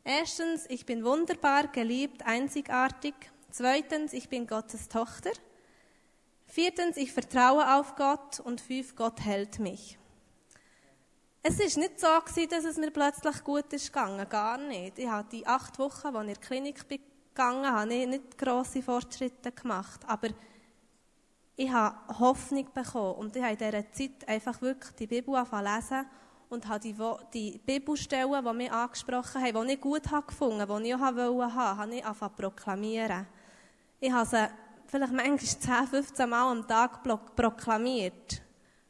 Erstens, 0.03 0.65
ich 0.69 0.86
bin 0.86 1.03
wunderbar, 1.03 1.67
geliebt, 1.67 2.25
einzigartig. 2.25 3.13
Zweitens, 3.51 4.13
ich 4.13 4.30
bin 4.30 4.47
Gottes 4.47 4.89
Tochter. 4.89 5.32
Viertens, 6.45 6.97
ich 6.97 7.11
vertraue 7.11 7.75
auf 7.75 7.95
Gott. 7.95 8.39
Und 8.39 8.61
fünf, 8.61 8.95
Gott 8.95 9.21
hält 9.21 9.59
mich. 9.59 9.97
Es 11.43 11.59
ist 11.59 11.78
nicht 11.78 11.99
so 11.99 12.07
dass 12.07 12.65
es 12.65 12.78
mir 12.78 12.91
plötzlich 12.91 13.43
gut 13.43 13.71
ist 13.71 13.93
gegangen, 13.93 14.28
gar 14.28 14.57
nicht. 14.57 14.99
Ich 14.99 15.07
habe 15.07 15.30
die 15.32 15.47
acht 15.47 15.80
Wochen, 15.80 16.07
als 16.07 16.15
ich 16.15 16.21
in 16.21 16.28
der 16.28 16.36
Klinik 16.36 16.88
bin 16.89 16.99
gegangen, 17.34 17.71
habe 17.71 17.93
ich 17.93 18.07
nicht 18.07 18.38
grosse 18.38 18.82
Fortschritte 18.82 19.53
gemacht, 19.53 20.01
aber 20.07 20.30
ich 21.59 21.71
habe 21.71 21.97
Hoffnung 22.19 22.67
bekommen 22.71 23.15
und 23.15 23.35
ich 23.35 23.41
habe 23.41 23.53
in 23.53 23.57
dieser 23.57 23.91
Zeit 23.91 24.27
einfach 24.27 24.61
wirklich 24.61 24.93
die 24.93 25.07
Bibel 25.07 25.35
angefangen 25.35 25.75
lesen 25.75 26.05
und 26.49 26.67
habe 26.67 26.79
die, 26.79 26.95
die 27.33 27.57
Bibelstellen, 27.57 28.45
die 28.45 28.53
mich 28.53 28.71
angesprochen 28.71 29.41
haben, 29.43 29.67
die 29.67 29.73
ich 29.73 29.81
gut 29.81 30.09
habe 30.11 30.27
gefunden, 30.27 30.83
die 30.83 30.89
ich 30.89 30.95
auch 30.95 31.15
wollte 31.15 31.55
haben, 31.55 31.77
habe 31.79 31.95
ich 31.95 32.05
angefangen 32.05 32.35
zu 32.35 32.41
proklamieren. 32.43 33.27
Ich 33.99 34.11
habe 34.11 34.29
sie 34.29 34.47
vielleicht 34.85 35.13
manchmal 35.13 35.39
10, 35.39 35.87
15 35.87 36.29
Mal 36.29 36.51
am 36.51 36.67
Tag 36.67 37.01
proklamiert, 37.35 38.41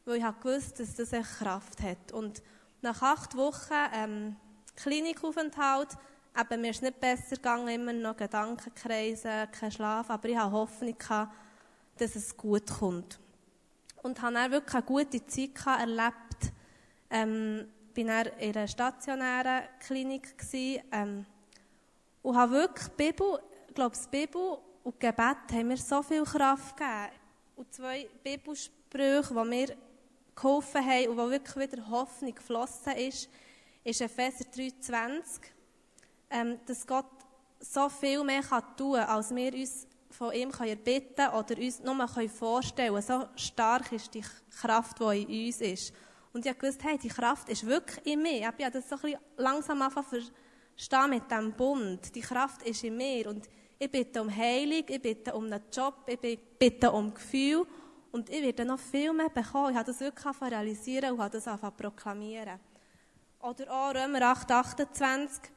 weil 0.04 0.16
ich 0.16 0.22
habe 0.22 0.38
gewusst, 0.38 0.78
dass 0.78 0.94
das 0.94 1.14
eine 1.14 1.24
Kraft 1.24 1.82
hat. 1.82 2.12
Und 2.12 2.42
nach 2.82 3.00
acht 3.00 3.34
Wochen 3.34 3.72
ähm, 3.94 4.36
Klinikaufenthalt, 4.76 5.96
eben, 6.38 6.60
mir 6.60 6.70
ist 6.70 6.82
nicht 6.82 7.00
besser 7.00 7.36
gegangen, 7.36 7.68
immer 7.68 7.94
noch 7.94 8.16
Gedankenkreise, 8.16 9.48
kein 9.58 9.72
Schlaf, 9.72 10.10
aber 10.10 10.28
ich 10.28 10.36
habe 10.36 10.52
Hoffnung 10.52 10.96
gehabt, 10.96 11.32
dass 12.00 12.16
es 12.16 12.36
gut 12.36 12.66
kommt. 12.66 13.18
Und 14.02 14.22
habe 14.22 14.34
dann 14.34 14.50
wirklich 14.50 14.74
eine 14.74 14.84
gute 14.84 15.26
Zeit 15.26 15.66
erlebt, 15.66 16.52
ähm, 17.10 17.68
bin 17.94 18.06
dann 18.06 18.26
in 18.38 18.56
einer 18.56 18.68
stationären 18.68 19.64
Klinik 19.80 20.38
gewesen, 20.38 20.82
ähm, 20.92 21.26
und 22.22 22.36
habe 22.36 22.52
wirklich 22.52 22.88
Bibel, 22.88 23.40
ich 23.68 23.74
glaube, 23.74 23.96
das 23.96 24.06
Bibel 24.06 24.58
und 24.84 25.00
Gebet 25.00 25.36
haben 25.50 25.68
mir 25.68 25.76
so 25.76 26.02
viel 26.02 26.24
Kraft 26.24 26.76
gegeben. 26.76 27.12
Und 27.56 27.72
zwei 27.72 28.08
Bibelsprüche, 28.22 29.34
die 29.34 29.48
mir 29.48 29.76
geholfen 30.34 30.84
haben 30.84 31.08
und 31.08 31.16
wo 31.16 31.30
wirklich 31.30 31.56
wieder 31.56 31.88
Hoffnung 31.88 32.34
geflossen 32.34 32.92
ist, 32.92 33.28
ist 33.84 34.00
Epheser 34.00 34.44
3,20, 34.44 35.22
ähm, 36.30 36.60
dass 36.66 36.86
Gott 36.86 37.06
so 37.60 37.88
viel 37.88 38.22
mehr 38.22 38.42
kann 38.42 38.62
tun 38.76 38.94
kann, 38.94 39.08
als 39.08 39.34
wir 39.34 39.52
uns 39.54 39.87
von 40.10 40.32
ihm 40.32 40.50
erbitten 40.50 41.14
können 41.16 41.34
oder 41.34 41.56
uns 41.58 41.80
nur 41.80 42.28
vorstellen. 42.28 43.02
So 43.02 43.28
stark 43.36 43.92
ist 43.92 44.14
die 44.14 44.24
Kraft, 44.60 44.98
die 45.00 45.22
in 45.22 45.46
uns 45.46 45.60
ist. 45.60 45.92
Und 46.32 46.46
ich 46.46 46.58
gewusst, 46.58 46.82
hey, 46.84 46.98
die 46.98 47.08
Kraft 47.08 47.48
ist 47.48 47.66
wirklich 47.66 48.06
in 48.06 48.22
mir. 48.22 48.38
Ich 48.38 48.46
habe 48.46 48.70
das 48.70 48.88
so 48.88 48.96
ein 48.96 49.02
bisschen 49.02 49.20
langsam 49.36 49.82
angefangen 49.82 50.30
verstehen 50.76 51.10
mit 51.10 51.30
diesem 51.30 51.52
Bund. 51.52 52.14
Die 52.14 52.20
Kraft 52.20 52.62
ist 52.62 52.84
in 52.84 52.96
mir. 52.96 53.28
Und 53.28 53.48
ich 53.78 53.90
bitte 53.90 54.20
um 54.22 54.34
Heilung, 54.34 54.84
ich 54.88 55.02
bitte 55.02 55.34
um 55.34 55.44
einen 55.44 55.62
Job, 55.72 55.94
ich 56.06 56.38
bitte 56.58 56.90
um 56.90 57.12
Gefühl. 57.12 57.66
Und 58.10 58.30
ich 58.30 58.42
werde 58.42 58.64
noch 58.64 58.78
viel 58.78 59.12
mehr 59.12 59.28
bekommen. 59.28 59.70
Ich 59.70 59.76
habe 59.76 59.86
das 59.86 60.00
wirklich 60.00 60.40
realisieren 60.40 61.12
und 61.12 61.20
habe 61.20 61.30
das 61.30 61.46
angefangen 61.46 61.76
proklamieren. 61.76 62.58
Oder 63.40 63.70
auch 63.70 63.94
Römer 63.94 64.22
8, 64.22 64.50
28. 64.50 65.52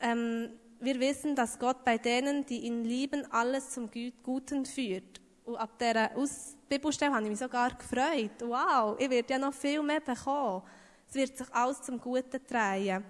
Ähm, 0.00 0.50
wir 0.80 0.98
wissen, 0.98 1.36
dass 1.36 1.58
Gott 1.58 1.84
bei 1.84 1.98
denen, 1.98 2.44
die 2.46 2.60
ihn 2.60 2.84
lieben, 2.84 3.30
alles 3.30 3.70
zum 3.70 3.90
Guten 4.22 4.64
führt. 4.64 5.20
Und 5.44 5.56
ab 5.56 5.78
dieser 5.78 6.16
Aus 6.16 6.56
Bibelstelle 6.68 7.12
habe 7.12 7.24
ich 7.24 7.30
mich 7.30 7.38
sogar 7.38 7.70
gefreut. 7.70 8.30
Wow, 8.40 8.96
ich 8.98 9.10
werde 9.10 9.32
ja 9.32 9.38
noch 9.38 9.52
viel 9.52 9.82
mehr 9.82 10.00
bekommen. 10.00 10.62
Es 11.08 11.14
wird 11.14 11.36
sich 11.36 11.52
alles 11.52 11.82
zum 11.82 12.00
Guten 12.00 12.40
drehen. 12.46 13.04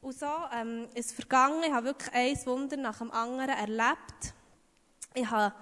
Und 0.00 0.18
so 0.18 0.26
ähm, 0.52 0.88
ist 0.94 1.14
vergangen. 1.14 1.62
Ich 1.64 1.72
habe 1.72 1.86
wirklich 1.86 2.12
ein 2.12 2.46
Wunder 2.46 2.76
nach 2.76 2.98
dem 2.98 3.12
anderen 3.12 3.50
erlebt. 3.50 4.34
Ich 5.14 5.30
habe 5.30 5.54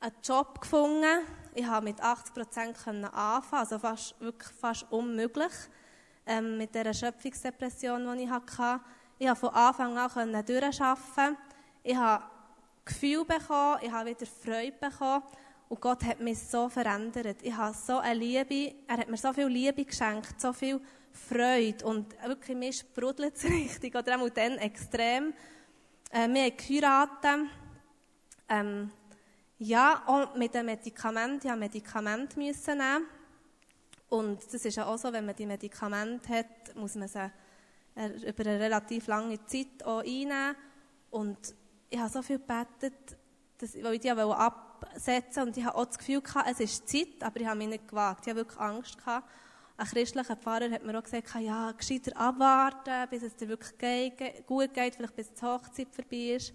einen 0.00 0.14
Job 0.22 0.60
gefunden. 0.60 1.26
Ich 1.54 1.66
habe 1.66 1.84
mit 1.84 2.00
80 2.00 2.32
Prozent 2.32 2.78
anfangen, 2.86 3.10
also 3.50 3.78
fast, 3.78 4.20
wirklich 4.20 4.52
fast 4.52 4.86
unmöglich. 4.90 5.52
Ähm, 6.24 6.56
mit 6.56 6.74
der 6.74 6.94
Schöpfungsdepression, 6.94 8.16
die 8.16 8.24
ich 8.24 8.30
hatte. 8.30 8.80
Ich 9.22 9.28
habe 9.28 9.38
von 9.38 9.50
Anfang 9.50 9.96
an 9.96 10.44
durcharbeiten. 10.44 11.36
Ich 11.84 11.94
habe 11.94 12.24
Gefühl 12.84 13.24
bekommen, 13.24 13.78
ich 13.80 13.92
habe 13.92 14.10
wieder 14.10 14.26
Freude 14.26 14.72
bekommen. 14.72 15.22
Und 15.68 15.80
Gott 15.80 16.02
hat 16.02 16.18
mich 16.18 16.40
so 16.40 16.68
verändert. 16.68 17.36
Ich 17.42 17.56
habe 17.56 17.72
so 17.72 17.98
eine 17.98 18.18
Liebe, 18.18 18.74
er 18.88 18.96
hat 18.96 19.08
mir 19.08 19.16
so 19.16 19.32
viel 19.32 19.46
Liebe 19.46 19.84
geschenkt, 19.84 20.40
so 20.40 20.52
viel 20.52 20.80
Freude. 21.12 21.86
Und 21.86 22.16
wirklich, 22.26 22.56
mir 22.56 22.72
sprudelt 22.72 23.36
es 23.36 23.44
richtig, 23.48 23.94
oder 23.94 24.20
auch 24.20 24.28
dann 24.28 24.58
extrem. 24.58 25.32
Äh, 26.10 26.28
wir 26.28 26.42
haben 26.42 26.56
geheiratet. 26.56 27.48
Ähm, 28.48 28.90
ja, 29.60 30.02
auch 30.04 30.34
mit 30.34 30.52
dem 30.52 30.66
Medikament. 30.66 31.44
Ich 31.44 31.48
musste 31.48 31.60
Medikamente 31.60 32.40
nehmen. 32.40 33.06
Und 34.08 34.52
das 34.52 34.64
ist 34.64 34.74
ja 34.74 34.84
auch 34.84 34.98
so, 34.98 35.12
wenn 35.12 35.26
man 35.26 35.36
die 35.36 35.46
Medikamente 35.46 36.38
hat, 36.38 36.74
muss 36.74 36.96
man 36.96 37.06
sie 37.06 37.30
über 37.94 38.46
eine 38.46 38.60
relativ 38.60 39.06
lange 39.06 39.44
Zeit 39.46 39.84
auch 39.84 40.00
einnehmen. 40.00 40.56
Und 41.10 41.38
ich 41.90 41.98
habe 41.98 42.08
so 42.08 42.22
viel 42.22 42.38
gebetet, 42.38 43.16
dass, 43.58 43.74
ich 43.74 44.00
die 44.00 44.10
absetzen 44.10 45.44
und 45.44 45.56
ich 45.56 45.64
habe 45.64 45.76
auch 45.76 45.84
das 45.84 45.98
Gefühl 45.98 46.20
gehabt, 46.20 46.48
es 46.50 46.60
ist 46.60 46.88
Zeit, 46.88 47.22
aber 47.22 47.40
ich 47.40 47.46
habe 47.46 47.58
mich 47.58 47.68
nicht 47.68 47.88
gewagt. 47.88 48.26
Ich 48.26 48.30
habe 48.30 48.40
wirklich 48.40 48.58
Angst 48.58 48.98
gehabt. 48.98 49.28
Ein 49.76 49.86
christlicher 49.86 50.36
Pfarrer 50.36 50.70
hat 50.70 50.84
mir 50.84 50.98
auch 50.98 51.02
gesagt, 51.02 51.34
ja, 51.40 51.72
gescheiter 51.72 52.16
abwarten, 52.16 53.08
bis 53.10 53.22
es 53.22 53.36
dir 53.36 53.48
wirklich 53.48 54.46
gut 54.46 54.74
geht, 54.74 54.94
vielleicht 54.94 55.16
bis 55.16 55.32
die 55.32 55.42
Hochzeit 55.42 55.88
vorbei 55.90 56.34
ist. 56.36 56.52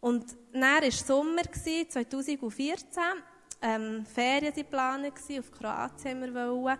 Und 0.00 0.36
dann 0.52 0.62
war 0.62 0.90
Sommer, 0.90 1.42
2014, 1.42 3.02
ähm, 3.62 4.04
Ferien 4.04 4.54
waren 4.70 5.02
geplant, 5.02 5.12
auf 5.38 5.50
Kroatien 5.50 6.34
wir. 6.34 6.78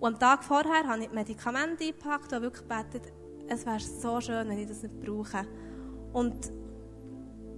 Und 0.00 0.14
am 0.14 0.18
Tag 0.18 0.42
vorher 0.42 0.86
habe 0.86 1.02
ich 1.02 1.08
die 1.08 1.14
Medikamente 1.14 1.84
eingepackt 1.84 2.32
und 2.32 2.42
wirklich 2.42 2.68
gebetet, 2.68 3.12
es 3.48 3.66
wäre 3.66 3.80
so 3.80 4.20
schön, 4.20 4.48
wenn 4.48 4.58
ich 4.58 4.68
das 4.68 4.82
nicht 4.82 5.00
brauche. 5.00 5.46
Und 6.12 6.50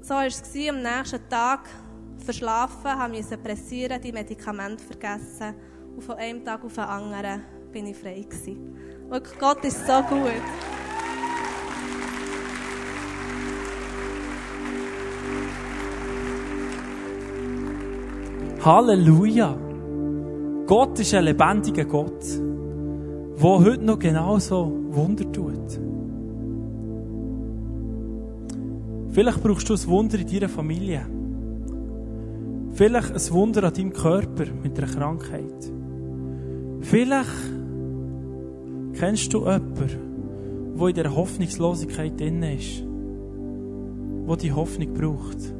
so 0.00 0.14
war 0.14 0.26
es 0.26 0.42
am 0.68 0.82
nächsten 0.82 1.28
Tag. 1.28 1.68
Verschlafen, 2.18 2.90
habe 2.90 3.16
müssen 3.16 3.40
pressieren, 3.42 4.00
die 4.00 4.12
Medikamente 4.12 4.82
vergessen. 4.82 5.54
Und 5.94 6.02
von 6.02 6.16
einem 6.16 6.44
Tag 6.44 6.64
auf 6.64 6.74
den 6.74 6.84
anderen 6.84 7.42
bin 7.72 7.86
ich 7.86 7.96
frei 7.96 8.20
gewesen. 8.20 8.76
Wirklich, 9.08 9.38
Gott 9.38 9.64
ist 9.64 9.86
so 9.86 10.02
gut. 10.02 10.42
Halleluja! 18.64 19.56
Gott 20.66 20.98
ist 20.98 21.14
ein 21.14 21.24
lebendiger 21.24 21.84
Gott 21.84 22.45
der 23.38 23.64
heute 23.64 23.84
noch 23.84 23.98
genauso 23.98 24.72
Wunder 24.90 25.30
tut. 25.30 25.78
Vielleicht 29.10 29.42
brauchst 29.42 29.68
du 29.68 29.74
ein 29.74 29.86
Wunder 29.86 30.18
in 30.18 30.26
deiner 30.26 30.48
Familie. 30.48 31.06
Vielleicht 32.72 33.12
ein 33.12 33.32
Wunder 33.34 33.64
an 33.64 33.74
deinem 33.74 33.92
Körper 33.92 34.44
mit 34.62 34.78
einer 34.78 34.86
Krankheit. 34.86 35.72
Vielleicht 36.80 37.30
kennst 38.94 39.32
du 39.32 39.40
jemanden, 39.40 40.76
der 40.78 40.88
in 40.88 40.94
der 40.94 41.14
Hoffnungslosigkeit 41.14 42.18
drin 42.18 42.42
ist, 42.42 42.84
wo 44.26 44.36
die 44.36 44.52
Hoffnung 44.52 44.92
braucht. 44.94 45.52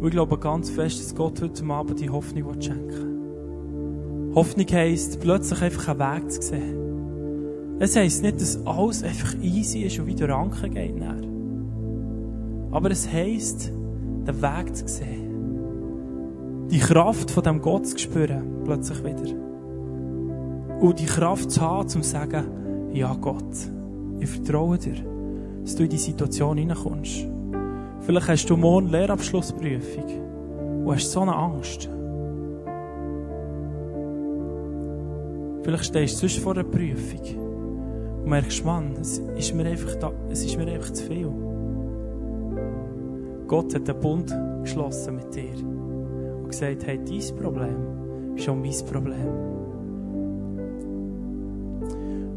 Und 0.00 0.06
ich 0.06 0.10
glaube 0.10 0.38
ganz 0.38 0.70
fest, 0.70 1.00
dass 1.00 1.14
Gott 1.14 1.40
heute 1.40 1.64
Abend 1.66 2.00
die 2.00 2.10
Hoffnung 2.10 2.60
schenken 2.60 2.88
will. 2.88 3.15
Hoffnung 4.36 4.66
heisst, 4.70 5.18
plötzlich 5.20 5.60
einfach 5.62 5.88
einen 5.88 5.98
Weg 5.98 6.30
zu 6.30 6.42
sehen. 6.42 7.76
Es 7.80 7.96
heisst 7.96 8.22
nicht, 8.22 8.40
dass 8.40 8.64
alles 8.64 9.02
einfach 9.02 9.34
easy 9.42 9.80
ist 9.80 9.98
und 9.98 10.06
wieder 10.06 10.28
Ranken 10.28 10.72
geht. 10.72 10.94
Aber 12.70 12.90
es 12.92 13.10
heisst, 13.12 13.72
den 13.72 14.42
Weg 14.42 14.76
zu 14.76 14.86
sehen 14.86 15.26
die 16.70 16.80
Kraft 16.80 17.30
von 17.30 17.44
dem 17.44 17.60
Gott 17.62 17.86
zu 17.86 17.96
spüren, 17.96 18.62
plötzlich 18.64 18.98
wieder. 19.04 19.34
Und 20.80 20.98
die 20.98 21.06
Kraft 21.06 21.50
zu 21.50 21.60
haben, 21.60 21.86
um 21.86 21.88
zu 21.88 22.02
sagen, 22.02 22.90
ja 22.92 23.14
Gott, 23.14 23.54
ich 24.18 24.28
vertraue 24.28 24.78
dir, 24.78 24.96
dass 25.62 25.76
du 25.76 25.84
in 25.84 25.90
die 25.90 25.96
Situation 25.96 26.58
hineinkommst. 26.58 27.26
Vielleicht 28.00 28.28
hast 28.28 28.46
du 28.46 28.56
morgen 28.56 28.88
Lehrabschlussprüfung 28.88 30.84
und 30.84 30.94
hast 30.94 31.10
so 31.10 31.20
eine 31.20 31.34
Angst. 31.34 31.88
Vielleicht 35.66 35.86
stehst 35.86 36.22
du 36.22 36.28
sonst 36.28 36.38
vor 36.44 36.52
einer 36.52 36.62
Prüfung 36.62 37.18
und 38.22 38.30
merkst, 38.30 38.64
Mann, 38.64 38.92
es 39.00 39.18
ist 39.36 39.52
mir 39.52 39.66
einfach, 39.66 39.96
da, 39.96 40.12
es 40.30 40.44
ist 40.44 40.56
mir 40.56 40.68
einfach 40.68 40.92
zu 40.92 41.02
viel. 41.02 41.28
Gott 43.48 43.74
hat 43.74 43.90
einen 43.90 44.00
Bund 44.00 44.32
geschlossen 44.62 45.16
mit 45.16 45.34
dir 45.34 45.56
und 45.56 46.50
gesagt, 46.50 46.86
hey, 46.86 47.00
dein 47.04 47.36
Problem 47.36 48.36
ist 48.36 48.48
auch 48.48 48.54
mein 48.54 48.86
Problem. 48.88 49.26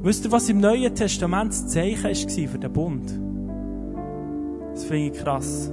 Wisst 0.01 0.25
ihr, 0.25 0.31
was 0.31 0.49
im 0.49 0.59
Neuen 0.59 0.95
Testament 0.95 1.51
das 1.51 1.67
Zeichen 1.67 2.05
war 2.05 2.47
für 2.47 2.57
den 2.57 2.73
Bund? 2.73 3.19
Das 4.73 4.85
finde 4.85 5.15
ich 5.15 5.23
krass. 5.23 5.71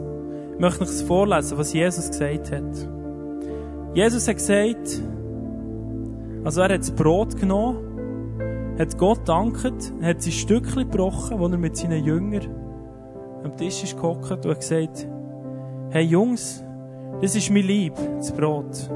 Ich 0.52 0.60
möchte 0.60 0.82
euch 0.82 0.90
vorlesen, 1.06 1.56
was 1.56 1.72
Jesus 1.72 2.08
gesagt 2.10 2.52
hat. 2.52 2.88
Jesus 3.94 4.28
hat 4.28 4.36
gesagt, 4.36 5.00
also 6.46 6.60
er 6.60 6.74
hat 6.74 6.80
das 6.80 6.92
Brot 6.92 7.36
genommen, 7.36 8.76
hat 8.78 8.96
Gott 8.98 9.28
danket, 9.28 9.92
hat 10.00 10.22
sein 10.22 10.32
Stückchen 10.32 10.88
gebrochen, 10.88 11.40
wo 11.40 11.48
er 11.48 11.58
mit 11.58 11.76
seinen 11.76 12.04
Jüngern 12.04 12.46
am 13.42 13.56
Tisch 13.56 13.82
ist 13.82 13.96
gehockt 13.96 14.30
und 14.30 14.46
hat 14.46 14.60
gesagt, 14.60 15.08
hey 15.90 16.04
Jungs, 16.04 16.62
das 17.20 17.34
ist 17.34 17.50
mein 17.50 17.64
Lieb, 17.64 17.94
das 18.18 18.30
Brot. 18.30 18.88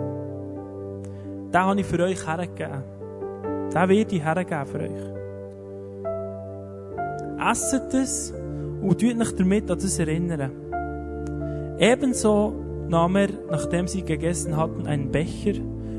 Den 1.52 1.60
habe 1.60 1.80
ich 1.80 1.86
für 1.86 2.00
euch 2.04 2.24
hergegeben. 2.24 2.84
Den 3.42 3.88
werde 3.88 4.14
ich 4.14 4.24
hergeben 4.24 4.66
für 4.66 4.78
euch. 4.78 5.10
Esset 7.50 7.94
es 7.94 8.32
und 8.80 9.00
tut 9.00 9.20
euch 9.20 9.36
damit 9.36 9.68
an 9.68 9.78
das 9.78 9.98
erinnern. 9.98 10.52
Ebenso 11.80 12.52
nahm 12.88 13.16
er, 13.16 13.30
nachdem 13.50 13.88
sie 13.88 14.02
gegessen 14.04 14.56
hatten, 14.56 14.86
einen 14.86 15.10
Becher 15.10 15.54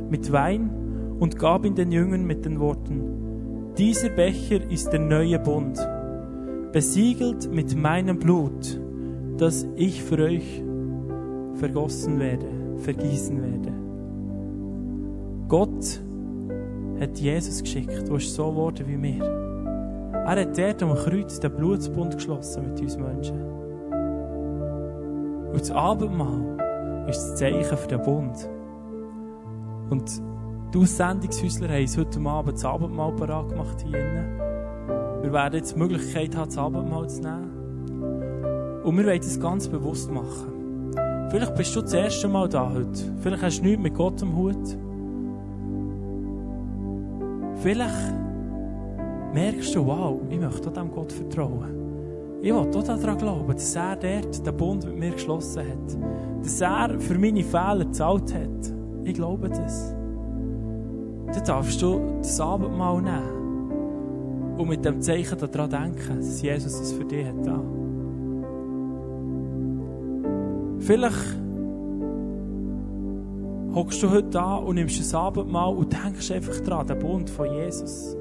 mit 0.10 0.32
Wein 0.32 0.81
und 1.22 1.38
gab 1.38 1.66
ihn 1.66 1.76
den 1.76 1.92
Jüngern 1.92 2.26
mit 2.26 2.46
den 2.46 2.60
Worten, 2.60 3.76
dieser 3.78 4.10
Becher 4.10 4.70
ist 4.72 4.92
der 4.92 5.00
neue 5.00 5.38
Bund, 5.38 5.80
besiegelt 6.72 7.52
mit 7.52 7.76
meinem 7.76 8.18
Blut, 8.18 8.82
das 9.38 9.68
ich 9.76 10.02
für 10.02 10.18
euch 10.18 10.64
vergossen 11.54 12.20
werde, 12.20 12.48
vergießen 12.78 13.40
werde. 13.40 13.72
Gott 15.48 16.02
hat 17.00 17.20
Jesus 17.20 17.62
geschickt, 17.62 18.10
ist 18.10 18.34
so 18.34 18.50
geworden 18.50 18.86
wie 18.88 18.98
mir. 18.98 19.24
Er 19.24 20.42
hat 20.42 20.58
dort 20.58 20.82
am 20.82 20.96
Kreuz 20.96 21.40
den 21.40 21.56
Blutsbund 21.56 22.16
geschlossen 22.16 22.64
mit 22.72 22.82
uns 22.82 22.98
Menschen. 22.98 23.40
Und 25.52 25.62
das 25.62 25.70
Abendmahl 25.70 27.06
ist 27.08 27.22
das 27.22 27.36
Zeichen 27.36 27.78
für 27.78 27.88
den 27.88 28.02
Bund. 28.02 28.50
Und 29.92 30.31
die 30.74 30.78
Aussendungshäusler 30.78 31.70
haben 31.70 31.82
uns 31.82 31.98
heute 31.98 32.20
Abend 32.22 32.54
das 32.56 32.66
Abendmahl 32.66 33.12
parat 33.14 33.50
gemacht 33.50 33.84
hier 33.84 34.00
innen. 34.00 34.40
Wir 35.22 35.34
werden 35.34 35.56
jetzt 35.56 35.76
die 35.76 35.80
Möglichkeit 35.80 36.36
haben, 36.36 36.50
das 36.50 36.58
Abendmahl 36.58 37.10
zu 37.10 37.22
nehmen. 37.22 38.82
Und 38.84 38.98
wir 38.98 39.06
wollen 39.06 39.22
das 39.22 39.40
ganz 39.40 39.68
bewusst 39.68 40.10
machen. 40.12 40.92
Vielleicht 41.30 41.56
bist 41.56 41.76
du 41.76 41.82
das 41.82 41.94
erste 41.94 42.28
Mal 42.28 42.48
da 42.50 42.72
heute. 42.74 43.14
Vielleicht 43.22 43.44
hast 43.44 43.60
du 43.60 43.64
nichts 43.64 43.84
mit 43.84 43.94
Gott 43.94 44.22
am 44.22 44.36
Hut. 44.36 44.78
Vielleicht 47.62 48.14
merkst 49.34 49.76
du, 49.76 49.86
wow, 49.86 50.20
ich 50.30 50.40
möchte 50.40 50.70
diesem 50.70 50.92
Gott 50.92 51.12
vertrauen. 51.12 52.40
Ich 52.42 52.52
will 52.52 52.60
auch 52.60 52.72
daran 52.72 53.18
glauben, 53.18 53.54
dass 53.54 53.76
er 53.76 53.96
dort 53.96 54.46
den 54.46 54.58
Bund 54.58 54.86
mit 54.86 54.98
mir 54.98 55.12
geschlossen 55.12 55.62
hat. 55.62 56.44
Dass 56.44 56.62
er 56.62 57.00
für 57.00 57.20
meine 57.20 57.44
Fehler 57.44 57.86
gezahlt 57.86 58.34
hat. 58.34 58.74
Ich 59.04 59.14
glaube 59.14 59.50
das. 59.50 60.01
Dann 61.34 61.44
darfst 61.46 61.82
du 61.82 62.18
das 62.18 62.40
Abendmahl 62.40 63.02
nehmen. 63.02 64.58
Und 64.58 64.68
mit 64.68 64.84
dem 64.86 65.02
Zeichen 65.02 65.38
daran 65.40 65.70
denken, 65.70 66.18
dass 66.18 66.42
Jesus 66.42 66.80
es 66.80 66.92
für 66.92 67.06
dich 67.06 67.26
hat. 67.26 67.36
Vielleicht 70.80 71.38
hockst 73.74 74.04
du 74.04 74.10
heute 74.10 74.30
da 74.30 74.56
und 74.56 74.76
nimmst 74.76 75.00
das 75.00 75.16
Abendmahl 75.16 75.74
und 75.74 75.94
denkst 75.94 76.32
einfach 76.32 76.60
daran, 76.62 76.88
den 76.88 77.00
Bund 77.00 77.30
von 77.30 77.52
Jesus. 77.52 78.16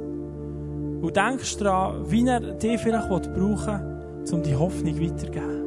Und 1.03 1.17
denkst 1.17 1.57
daran, 1.59 2.11
wie 2.11 2.27
er 2.27 2.41
dich 2.41 2.81
vielleicht 2.81 3.09
brauchen 3.09 3.35
will, 3.35 4.35
um 4.35 4.43
die 4.43 4.55
Hoffnung 4.55 5.01
weiterzugeben. 5.01 5.61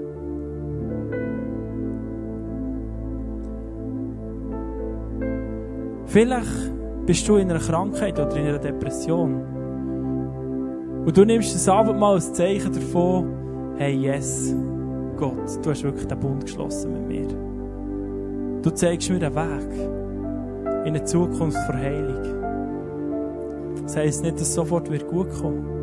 Vielleicht 6.05 6.71
bist 7.05 7.27
du 7.27 7.37
in 7.37 7.49
einer 7.49 7.59
Krankheit 7.59 8.19
oder 8.19 8.35
in 8.35 8.47
einer 8.47 8.59
Depression. 8.59 9.41
Und 11.05 11.17
du 11.17 11.25
nimmst 11.25 11.53
das 11.53 11.67
Abendmahl 11.67 12.15
als 12.15 12.33
Zeichen 12.33 12.73
davon, 12.73 13.75
hey, 13.77 13.93
yes. 13.93 14.55
Gott, 15.17 15.59
du 15.61 15.69
hast 15.69 15.83
wirklich 15.83 16.07
den 16.07 16.19
Bund 16.19 16.45
geschlossen 16.45 16.93
mit 16.93 17.07
mir. 17.07 17.27
Du 18.61 18.69
zeigst 18.71 19.09
mir 19.09 19.19
den 19.19 19.35
Weg 19.35 19.73
in 20.85 20.95
eine 20.95 21.03
Zukunft 21.03 21.57
vor 21.65 21.75
Heilung. 21.75 22.23
Das 23.83 23.97
heisst 23.97 24.23
nicht, 24.23 24.35
dass 24.35 24.47
es 24.47 24.53
sofort 24.53 24.89
wird 24.89 25.07
gut 25.07 25.29
kommen 25.29 25.73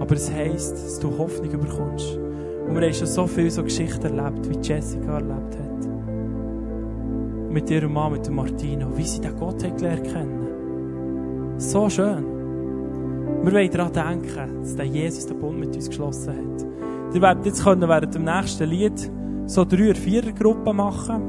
aber 0.00 0.16
es 0.16 0.30
heisst, 0.30 0.72
dass 0.72 0.98
du 0.98 1.16
Hoffnung 1.16 1.50
bekommst. 1.50 2.18
Und 2.66 2.74
wir 2.74 2.82
haben 2.82 2.94
schon 2.94 3.06
so 3.06 3.26
viele 3.26 3.50
so 3.50 3.62
Geschichten 3.62 4.04
erlebt, 4.04 4.48
wie 4.48 4.58
Jessica 4.60 5.14
erlebt 5.14 5.56
hat. 5.56 5.93
Mit 7.54 7.70
ihrem 7.70 7.92
Mann, 7.92 8.12
mit 8.12 8.26
dem 8.26 8.34
Martino, 8.34 8.88
wie 8.96 9.04
sie 9.04 9.20
den 9.20 9.36
Gott 9.38 9.60
gelernt 9.60 10.04
kennen. 10.04 11.54
So 11.56 11.88
schön. 11.88 12.24
Wir 13.44 13.52
wollen 13.52 13.70
daran 13.70 13.92
denken, 13.92 14.60
dass 14.60 14.74
der 14.74 14.86
Jesus 14.86 15.26
den 15.26 15.38
Bund 15.38 15.60
mit 15.60 15.74
uns 15.74 15.88
geschlossen 15.88 16.30
hat. 16.30 17.14
Ihr 17.14 17.22
werdet 17.22 17.46
jetzt 17.46 17.62
können 17.62 17.88
während 17.88 18.12
dem 18.12 18.24
nächsten 18.24 18.68
Lied 18.68 19.10
so 19.46 19.64
drei- 19.64 19.90
oder 19.90 19.94
vier 19.94 20.32
Gruppen 20.32 20.76
machen. 20.76 21.22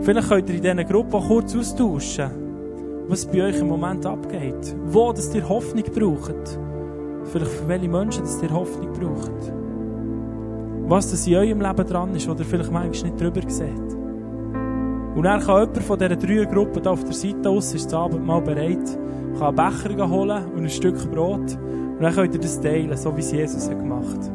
Vielleicht 0.00 0.28
könnt 0.28 0.48
ihr 0.50 0.56
in 0.56 0.62
diesen 0.62 0.88
Gruppen 0.88 1.14
auch 1.14 1.28
kurz 1.28 1.54
austauschen, 1.54 2.30
was 3.06 3.24
bei 3.24 3.44
euch 3.44 3.60
im 3.60 3.68
Moment 3.68 4.04
abgeht. 4.04 4.74
Wo 4.86 5.12
dass 5.12 5.32
ihr 5.34 5.48
Hoffnung 5.48 5.84
braucht. 5.84 6.58
Vielleicht 7.26 7.52
für 7.52 7.68
welche 7.68 7.88
Menschen 7.88 8.24
dass 8.24 8.42
ihr 8.42 8.50
Hoffnung 8.50 8.92
braucht. 8.92 9.52
Was 10.88 11.12
das 11.12 11.28
in 11.28 11.36
eurem 11.36 11.60
Leben 11.60 11.86
dran 11.86 12.12
ist, 12.16 12.28
oder 12.28 12.44
vielleicht 12.44 12.72
manchmal 12.72 13.12
nicht 13.12 13.22
drüber 13.22 13.48
seht. 13.48 14.01
Und 15.14 15.24
dann 15.24 15.40
kann 15.40 15.60
jemand 15.60 15.82
von 15.82 15.98
diesen 15.98 16.18
drei 16.18 16.44
Gruppen 16.44 16.86
auf 16.86 17.04
der 17.04 17.12
Seite 17.12 17.50
aus, 17.50 17.74
ist 17.74 17.86
das 17.86 17.94
Abendmahl 17.94 18.40
bereit, 18.40 18.98
kann 19.38 19.58
einen 19.58 19.96
Becher 19.96 20.08
holen 20.08 20.44
und 20.54 20.62
ein 20.62 20.70
Stück 20.70 21.10
Brot. 21.10 21.56
Und 21.58 22.00
dann 22.00 22.14
könnt 22.14 22.34
ihr 22.34 22.40
das 22.40 22.60
teilen, 22.60 22.96
so 22.96 23.14
wie 23.16 23.20
es 23.20 23.32
Jesus 23.32 23.68
hat 23.68 23.78
gemacht 23.78 24.16
hat. 24.16 24.30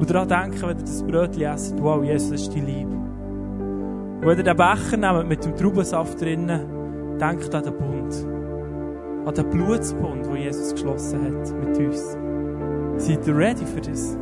Und 0.00 0.10
daran 0.10 0.28
denken, 0.28 0.62
wenn 0.62 0.78
ihr 0.78 0.84
das 0.84 1.02
Brötchen 1.02 1.42
esst, 1.42 1.82
wow, 1.82 2.02
Jesus 2.02 2.32
ist 2.32 2.54
die 2.54 2.60
Liebe. 2.60 2.90
Und 2.90 4.26
wenn 4.26 4.38
ihr 4.38 4.44
den 4.44 4.56
Becher 4.56 4.96
nehmt 4.96 5.28
mit 5.28 5.44
dem 5.44 5.56
Traubensaft 5.56 6.20
drinnen, 6.20 7.18
denkt 7.18 7.54
an 7.54 7.62
den 7.62 7.76
Bund. 7.76 8.26
An 9.26 9.34
den 9.34 9.50
Blutsbund, 9.50 10.26
den 10.26 10.36
Jesus 10.36 10.72
geschlossen 10.72 11.20
hat 11.22 11.52
mit 11.58 11.78
uns. 11.78 12.16
Seid 12.96 13.26
ihr 13.26 13.36
ready 13.36 13.64
für 13.64 13.80
das? 13.80 14.16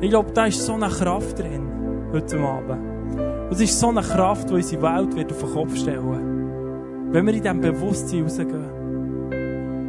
Ich 0.00 0.10
glaube, 0.10 0.32
da 0.32 0.46
ist 0.46 0.64
so 0.64 0.74
eine 0.74 0.88
Kraft 0.88 1.38
drin, 1.38 1.68
heute 2.12 2.38
Abend. 2.40 2.91
Und 3.52 3.60
es 3.60 3.64
ist 3.70 3.80
so 3.80 3.88
eine 3.90 4.00
Kraft, 4.00 4.48
die 4.48 4.54
unsere 4.54 4.80
Welt 4.80 5.14
wird 5.14 5.30
auf 5.30 5.40
den 5.40 5.50
Kopf 5.50 5.76
stellen 5.76 7.12
Wenn 7.12 7.26
wir 7.26 7.34
in 7.34 7.42
diesem 7.42 7.60
Bewusstsein 7.60 8.22
rausgehen. 8.22 8.64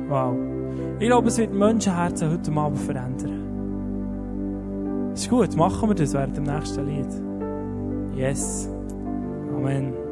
Wow. 0.10 0.36
Ich 1.00 1.08
glaube, 1.08 1.30
es 1.30 1.38
wird 1.38 1.54
Menschenherzen 1.54 2.30
heute 2.30 2.52
Abend 2.52 2.80
verändern. 2.80 3.40
Ist 5.14 5.30
gut, 5.30 5.56
machen 5.56 5.88
wir 5.90 5.96
das 5.96 6.14
während 6.14 6.36
dem 6.36 6.44
nächsten 6.44 6.86
Lied. 6.86 7.08
Yes. 8.18 8.68
Amen. 9.56 10.03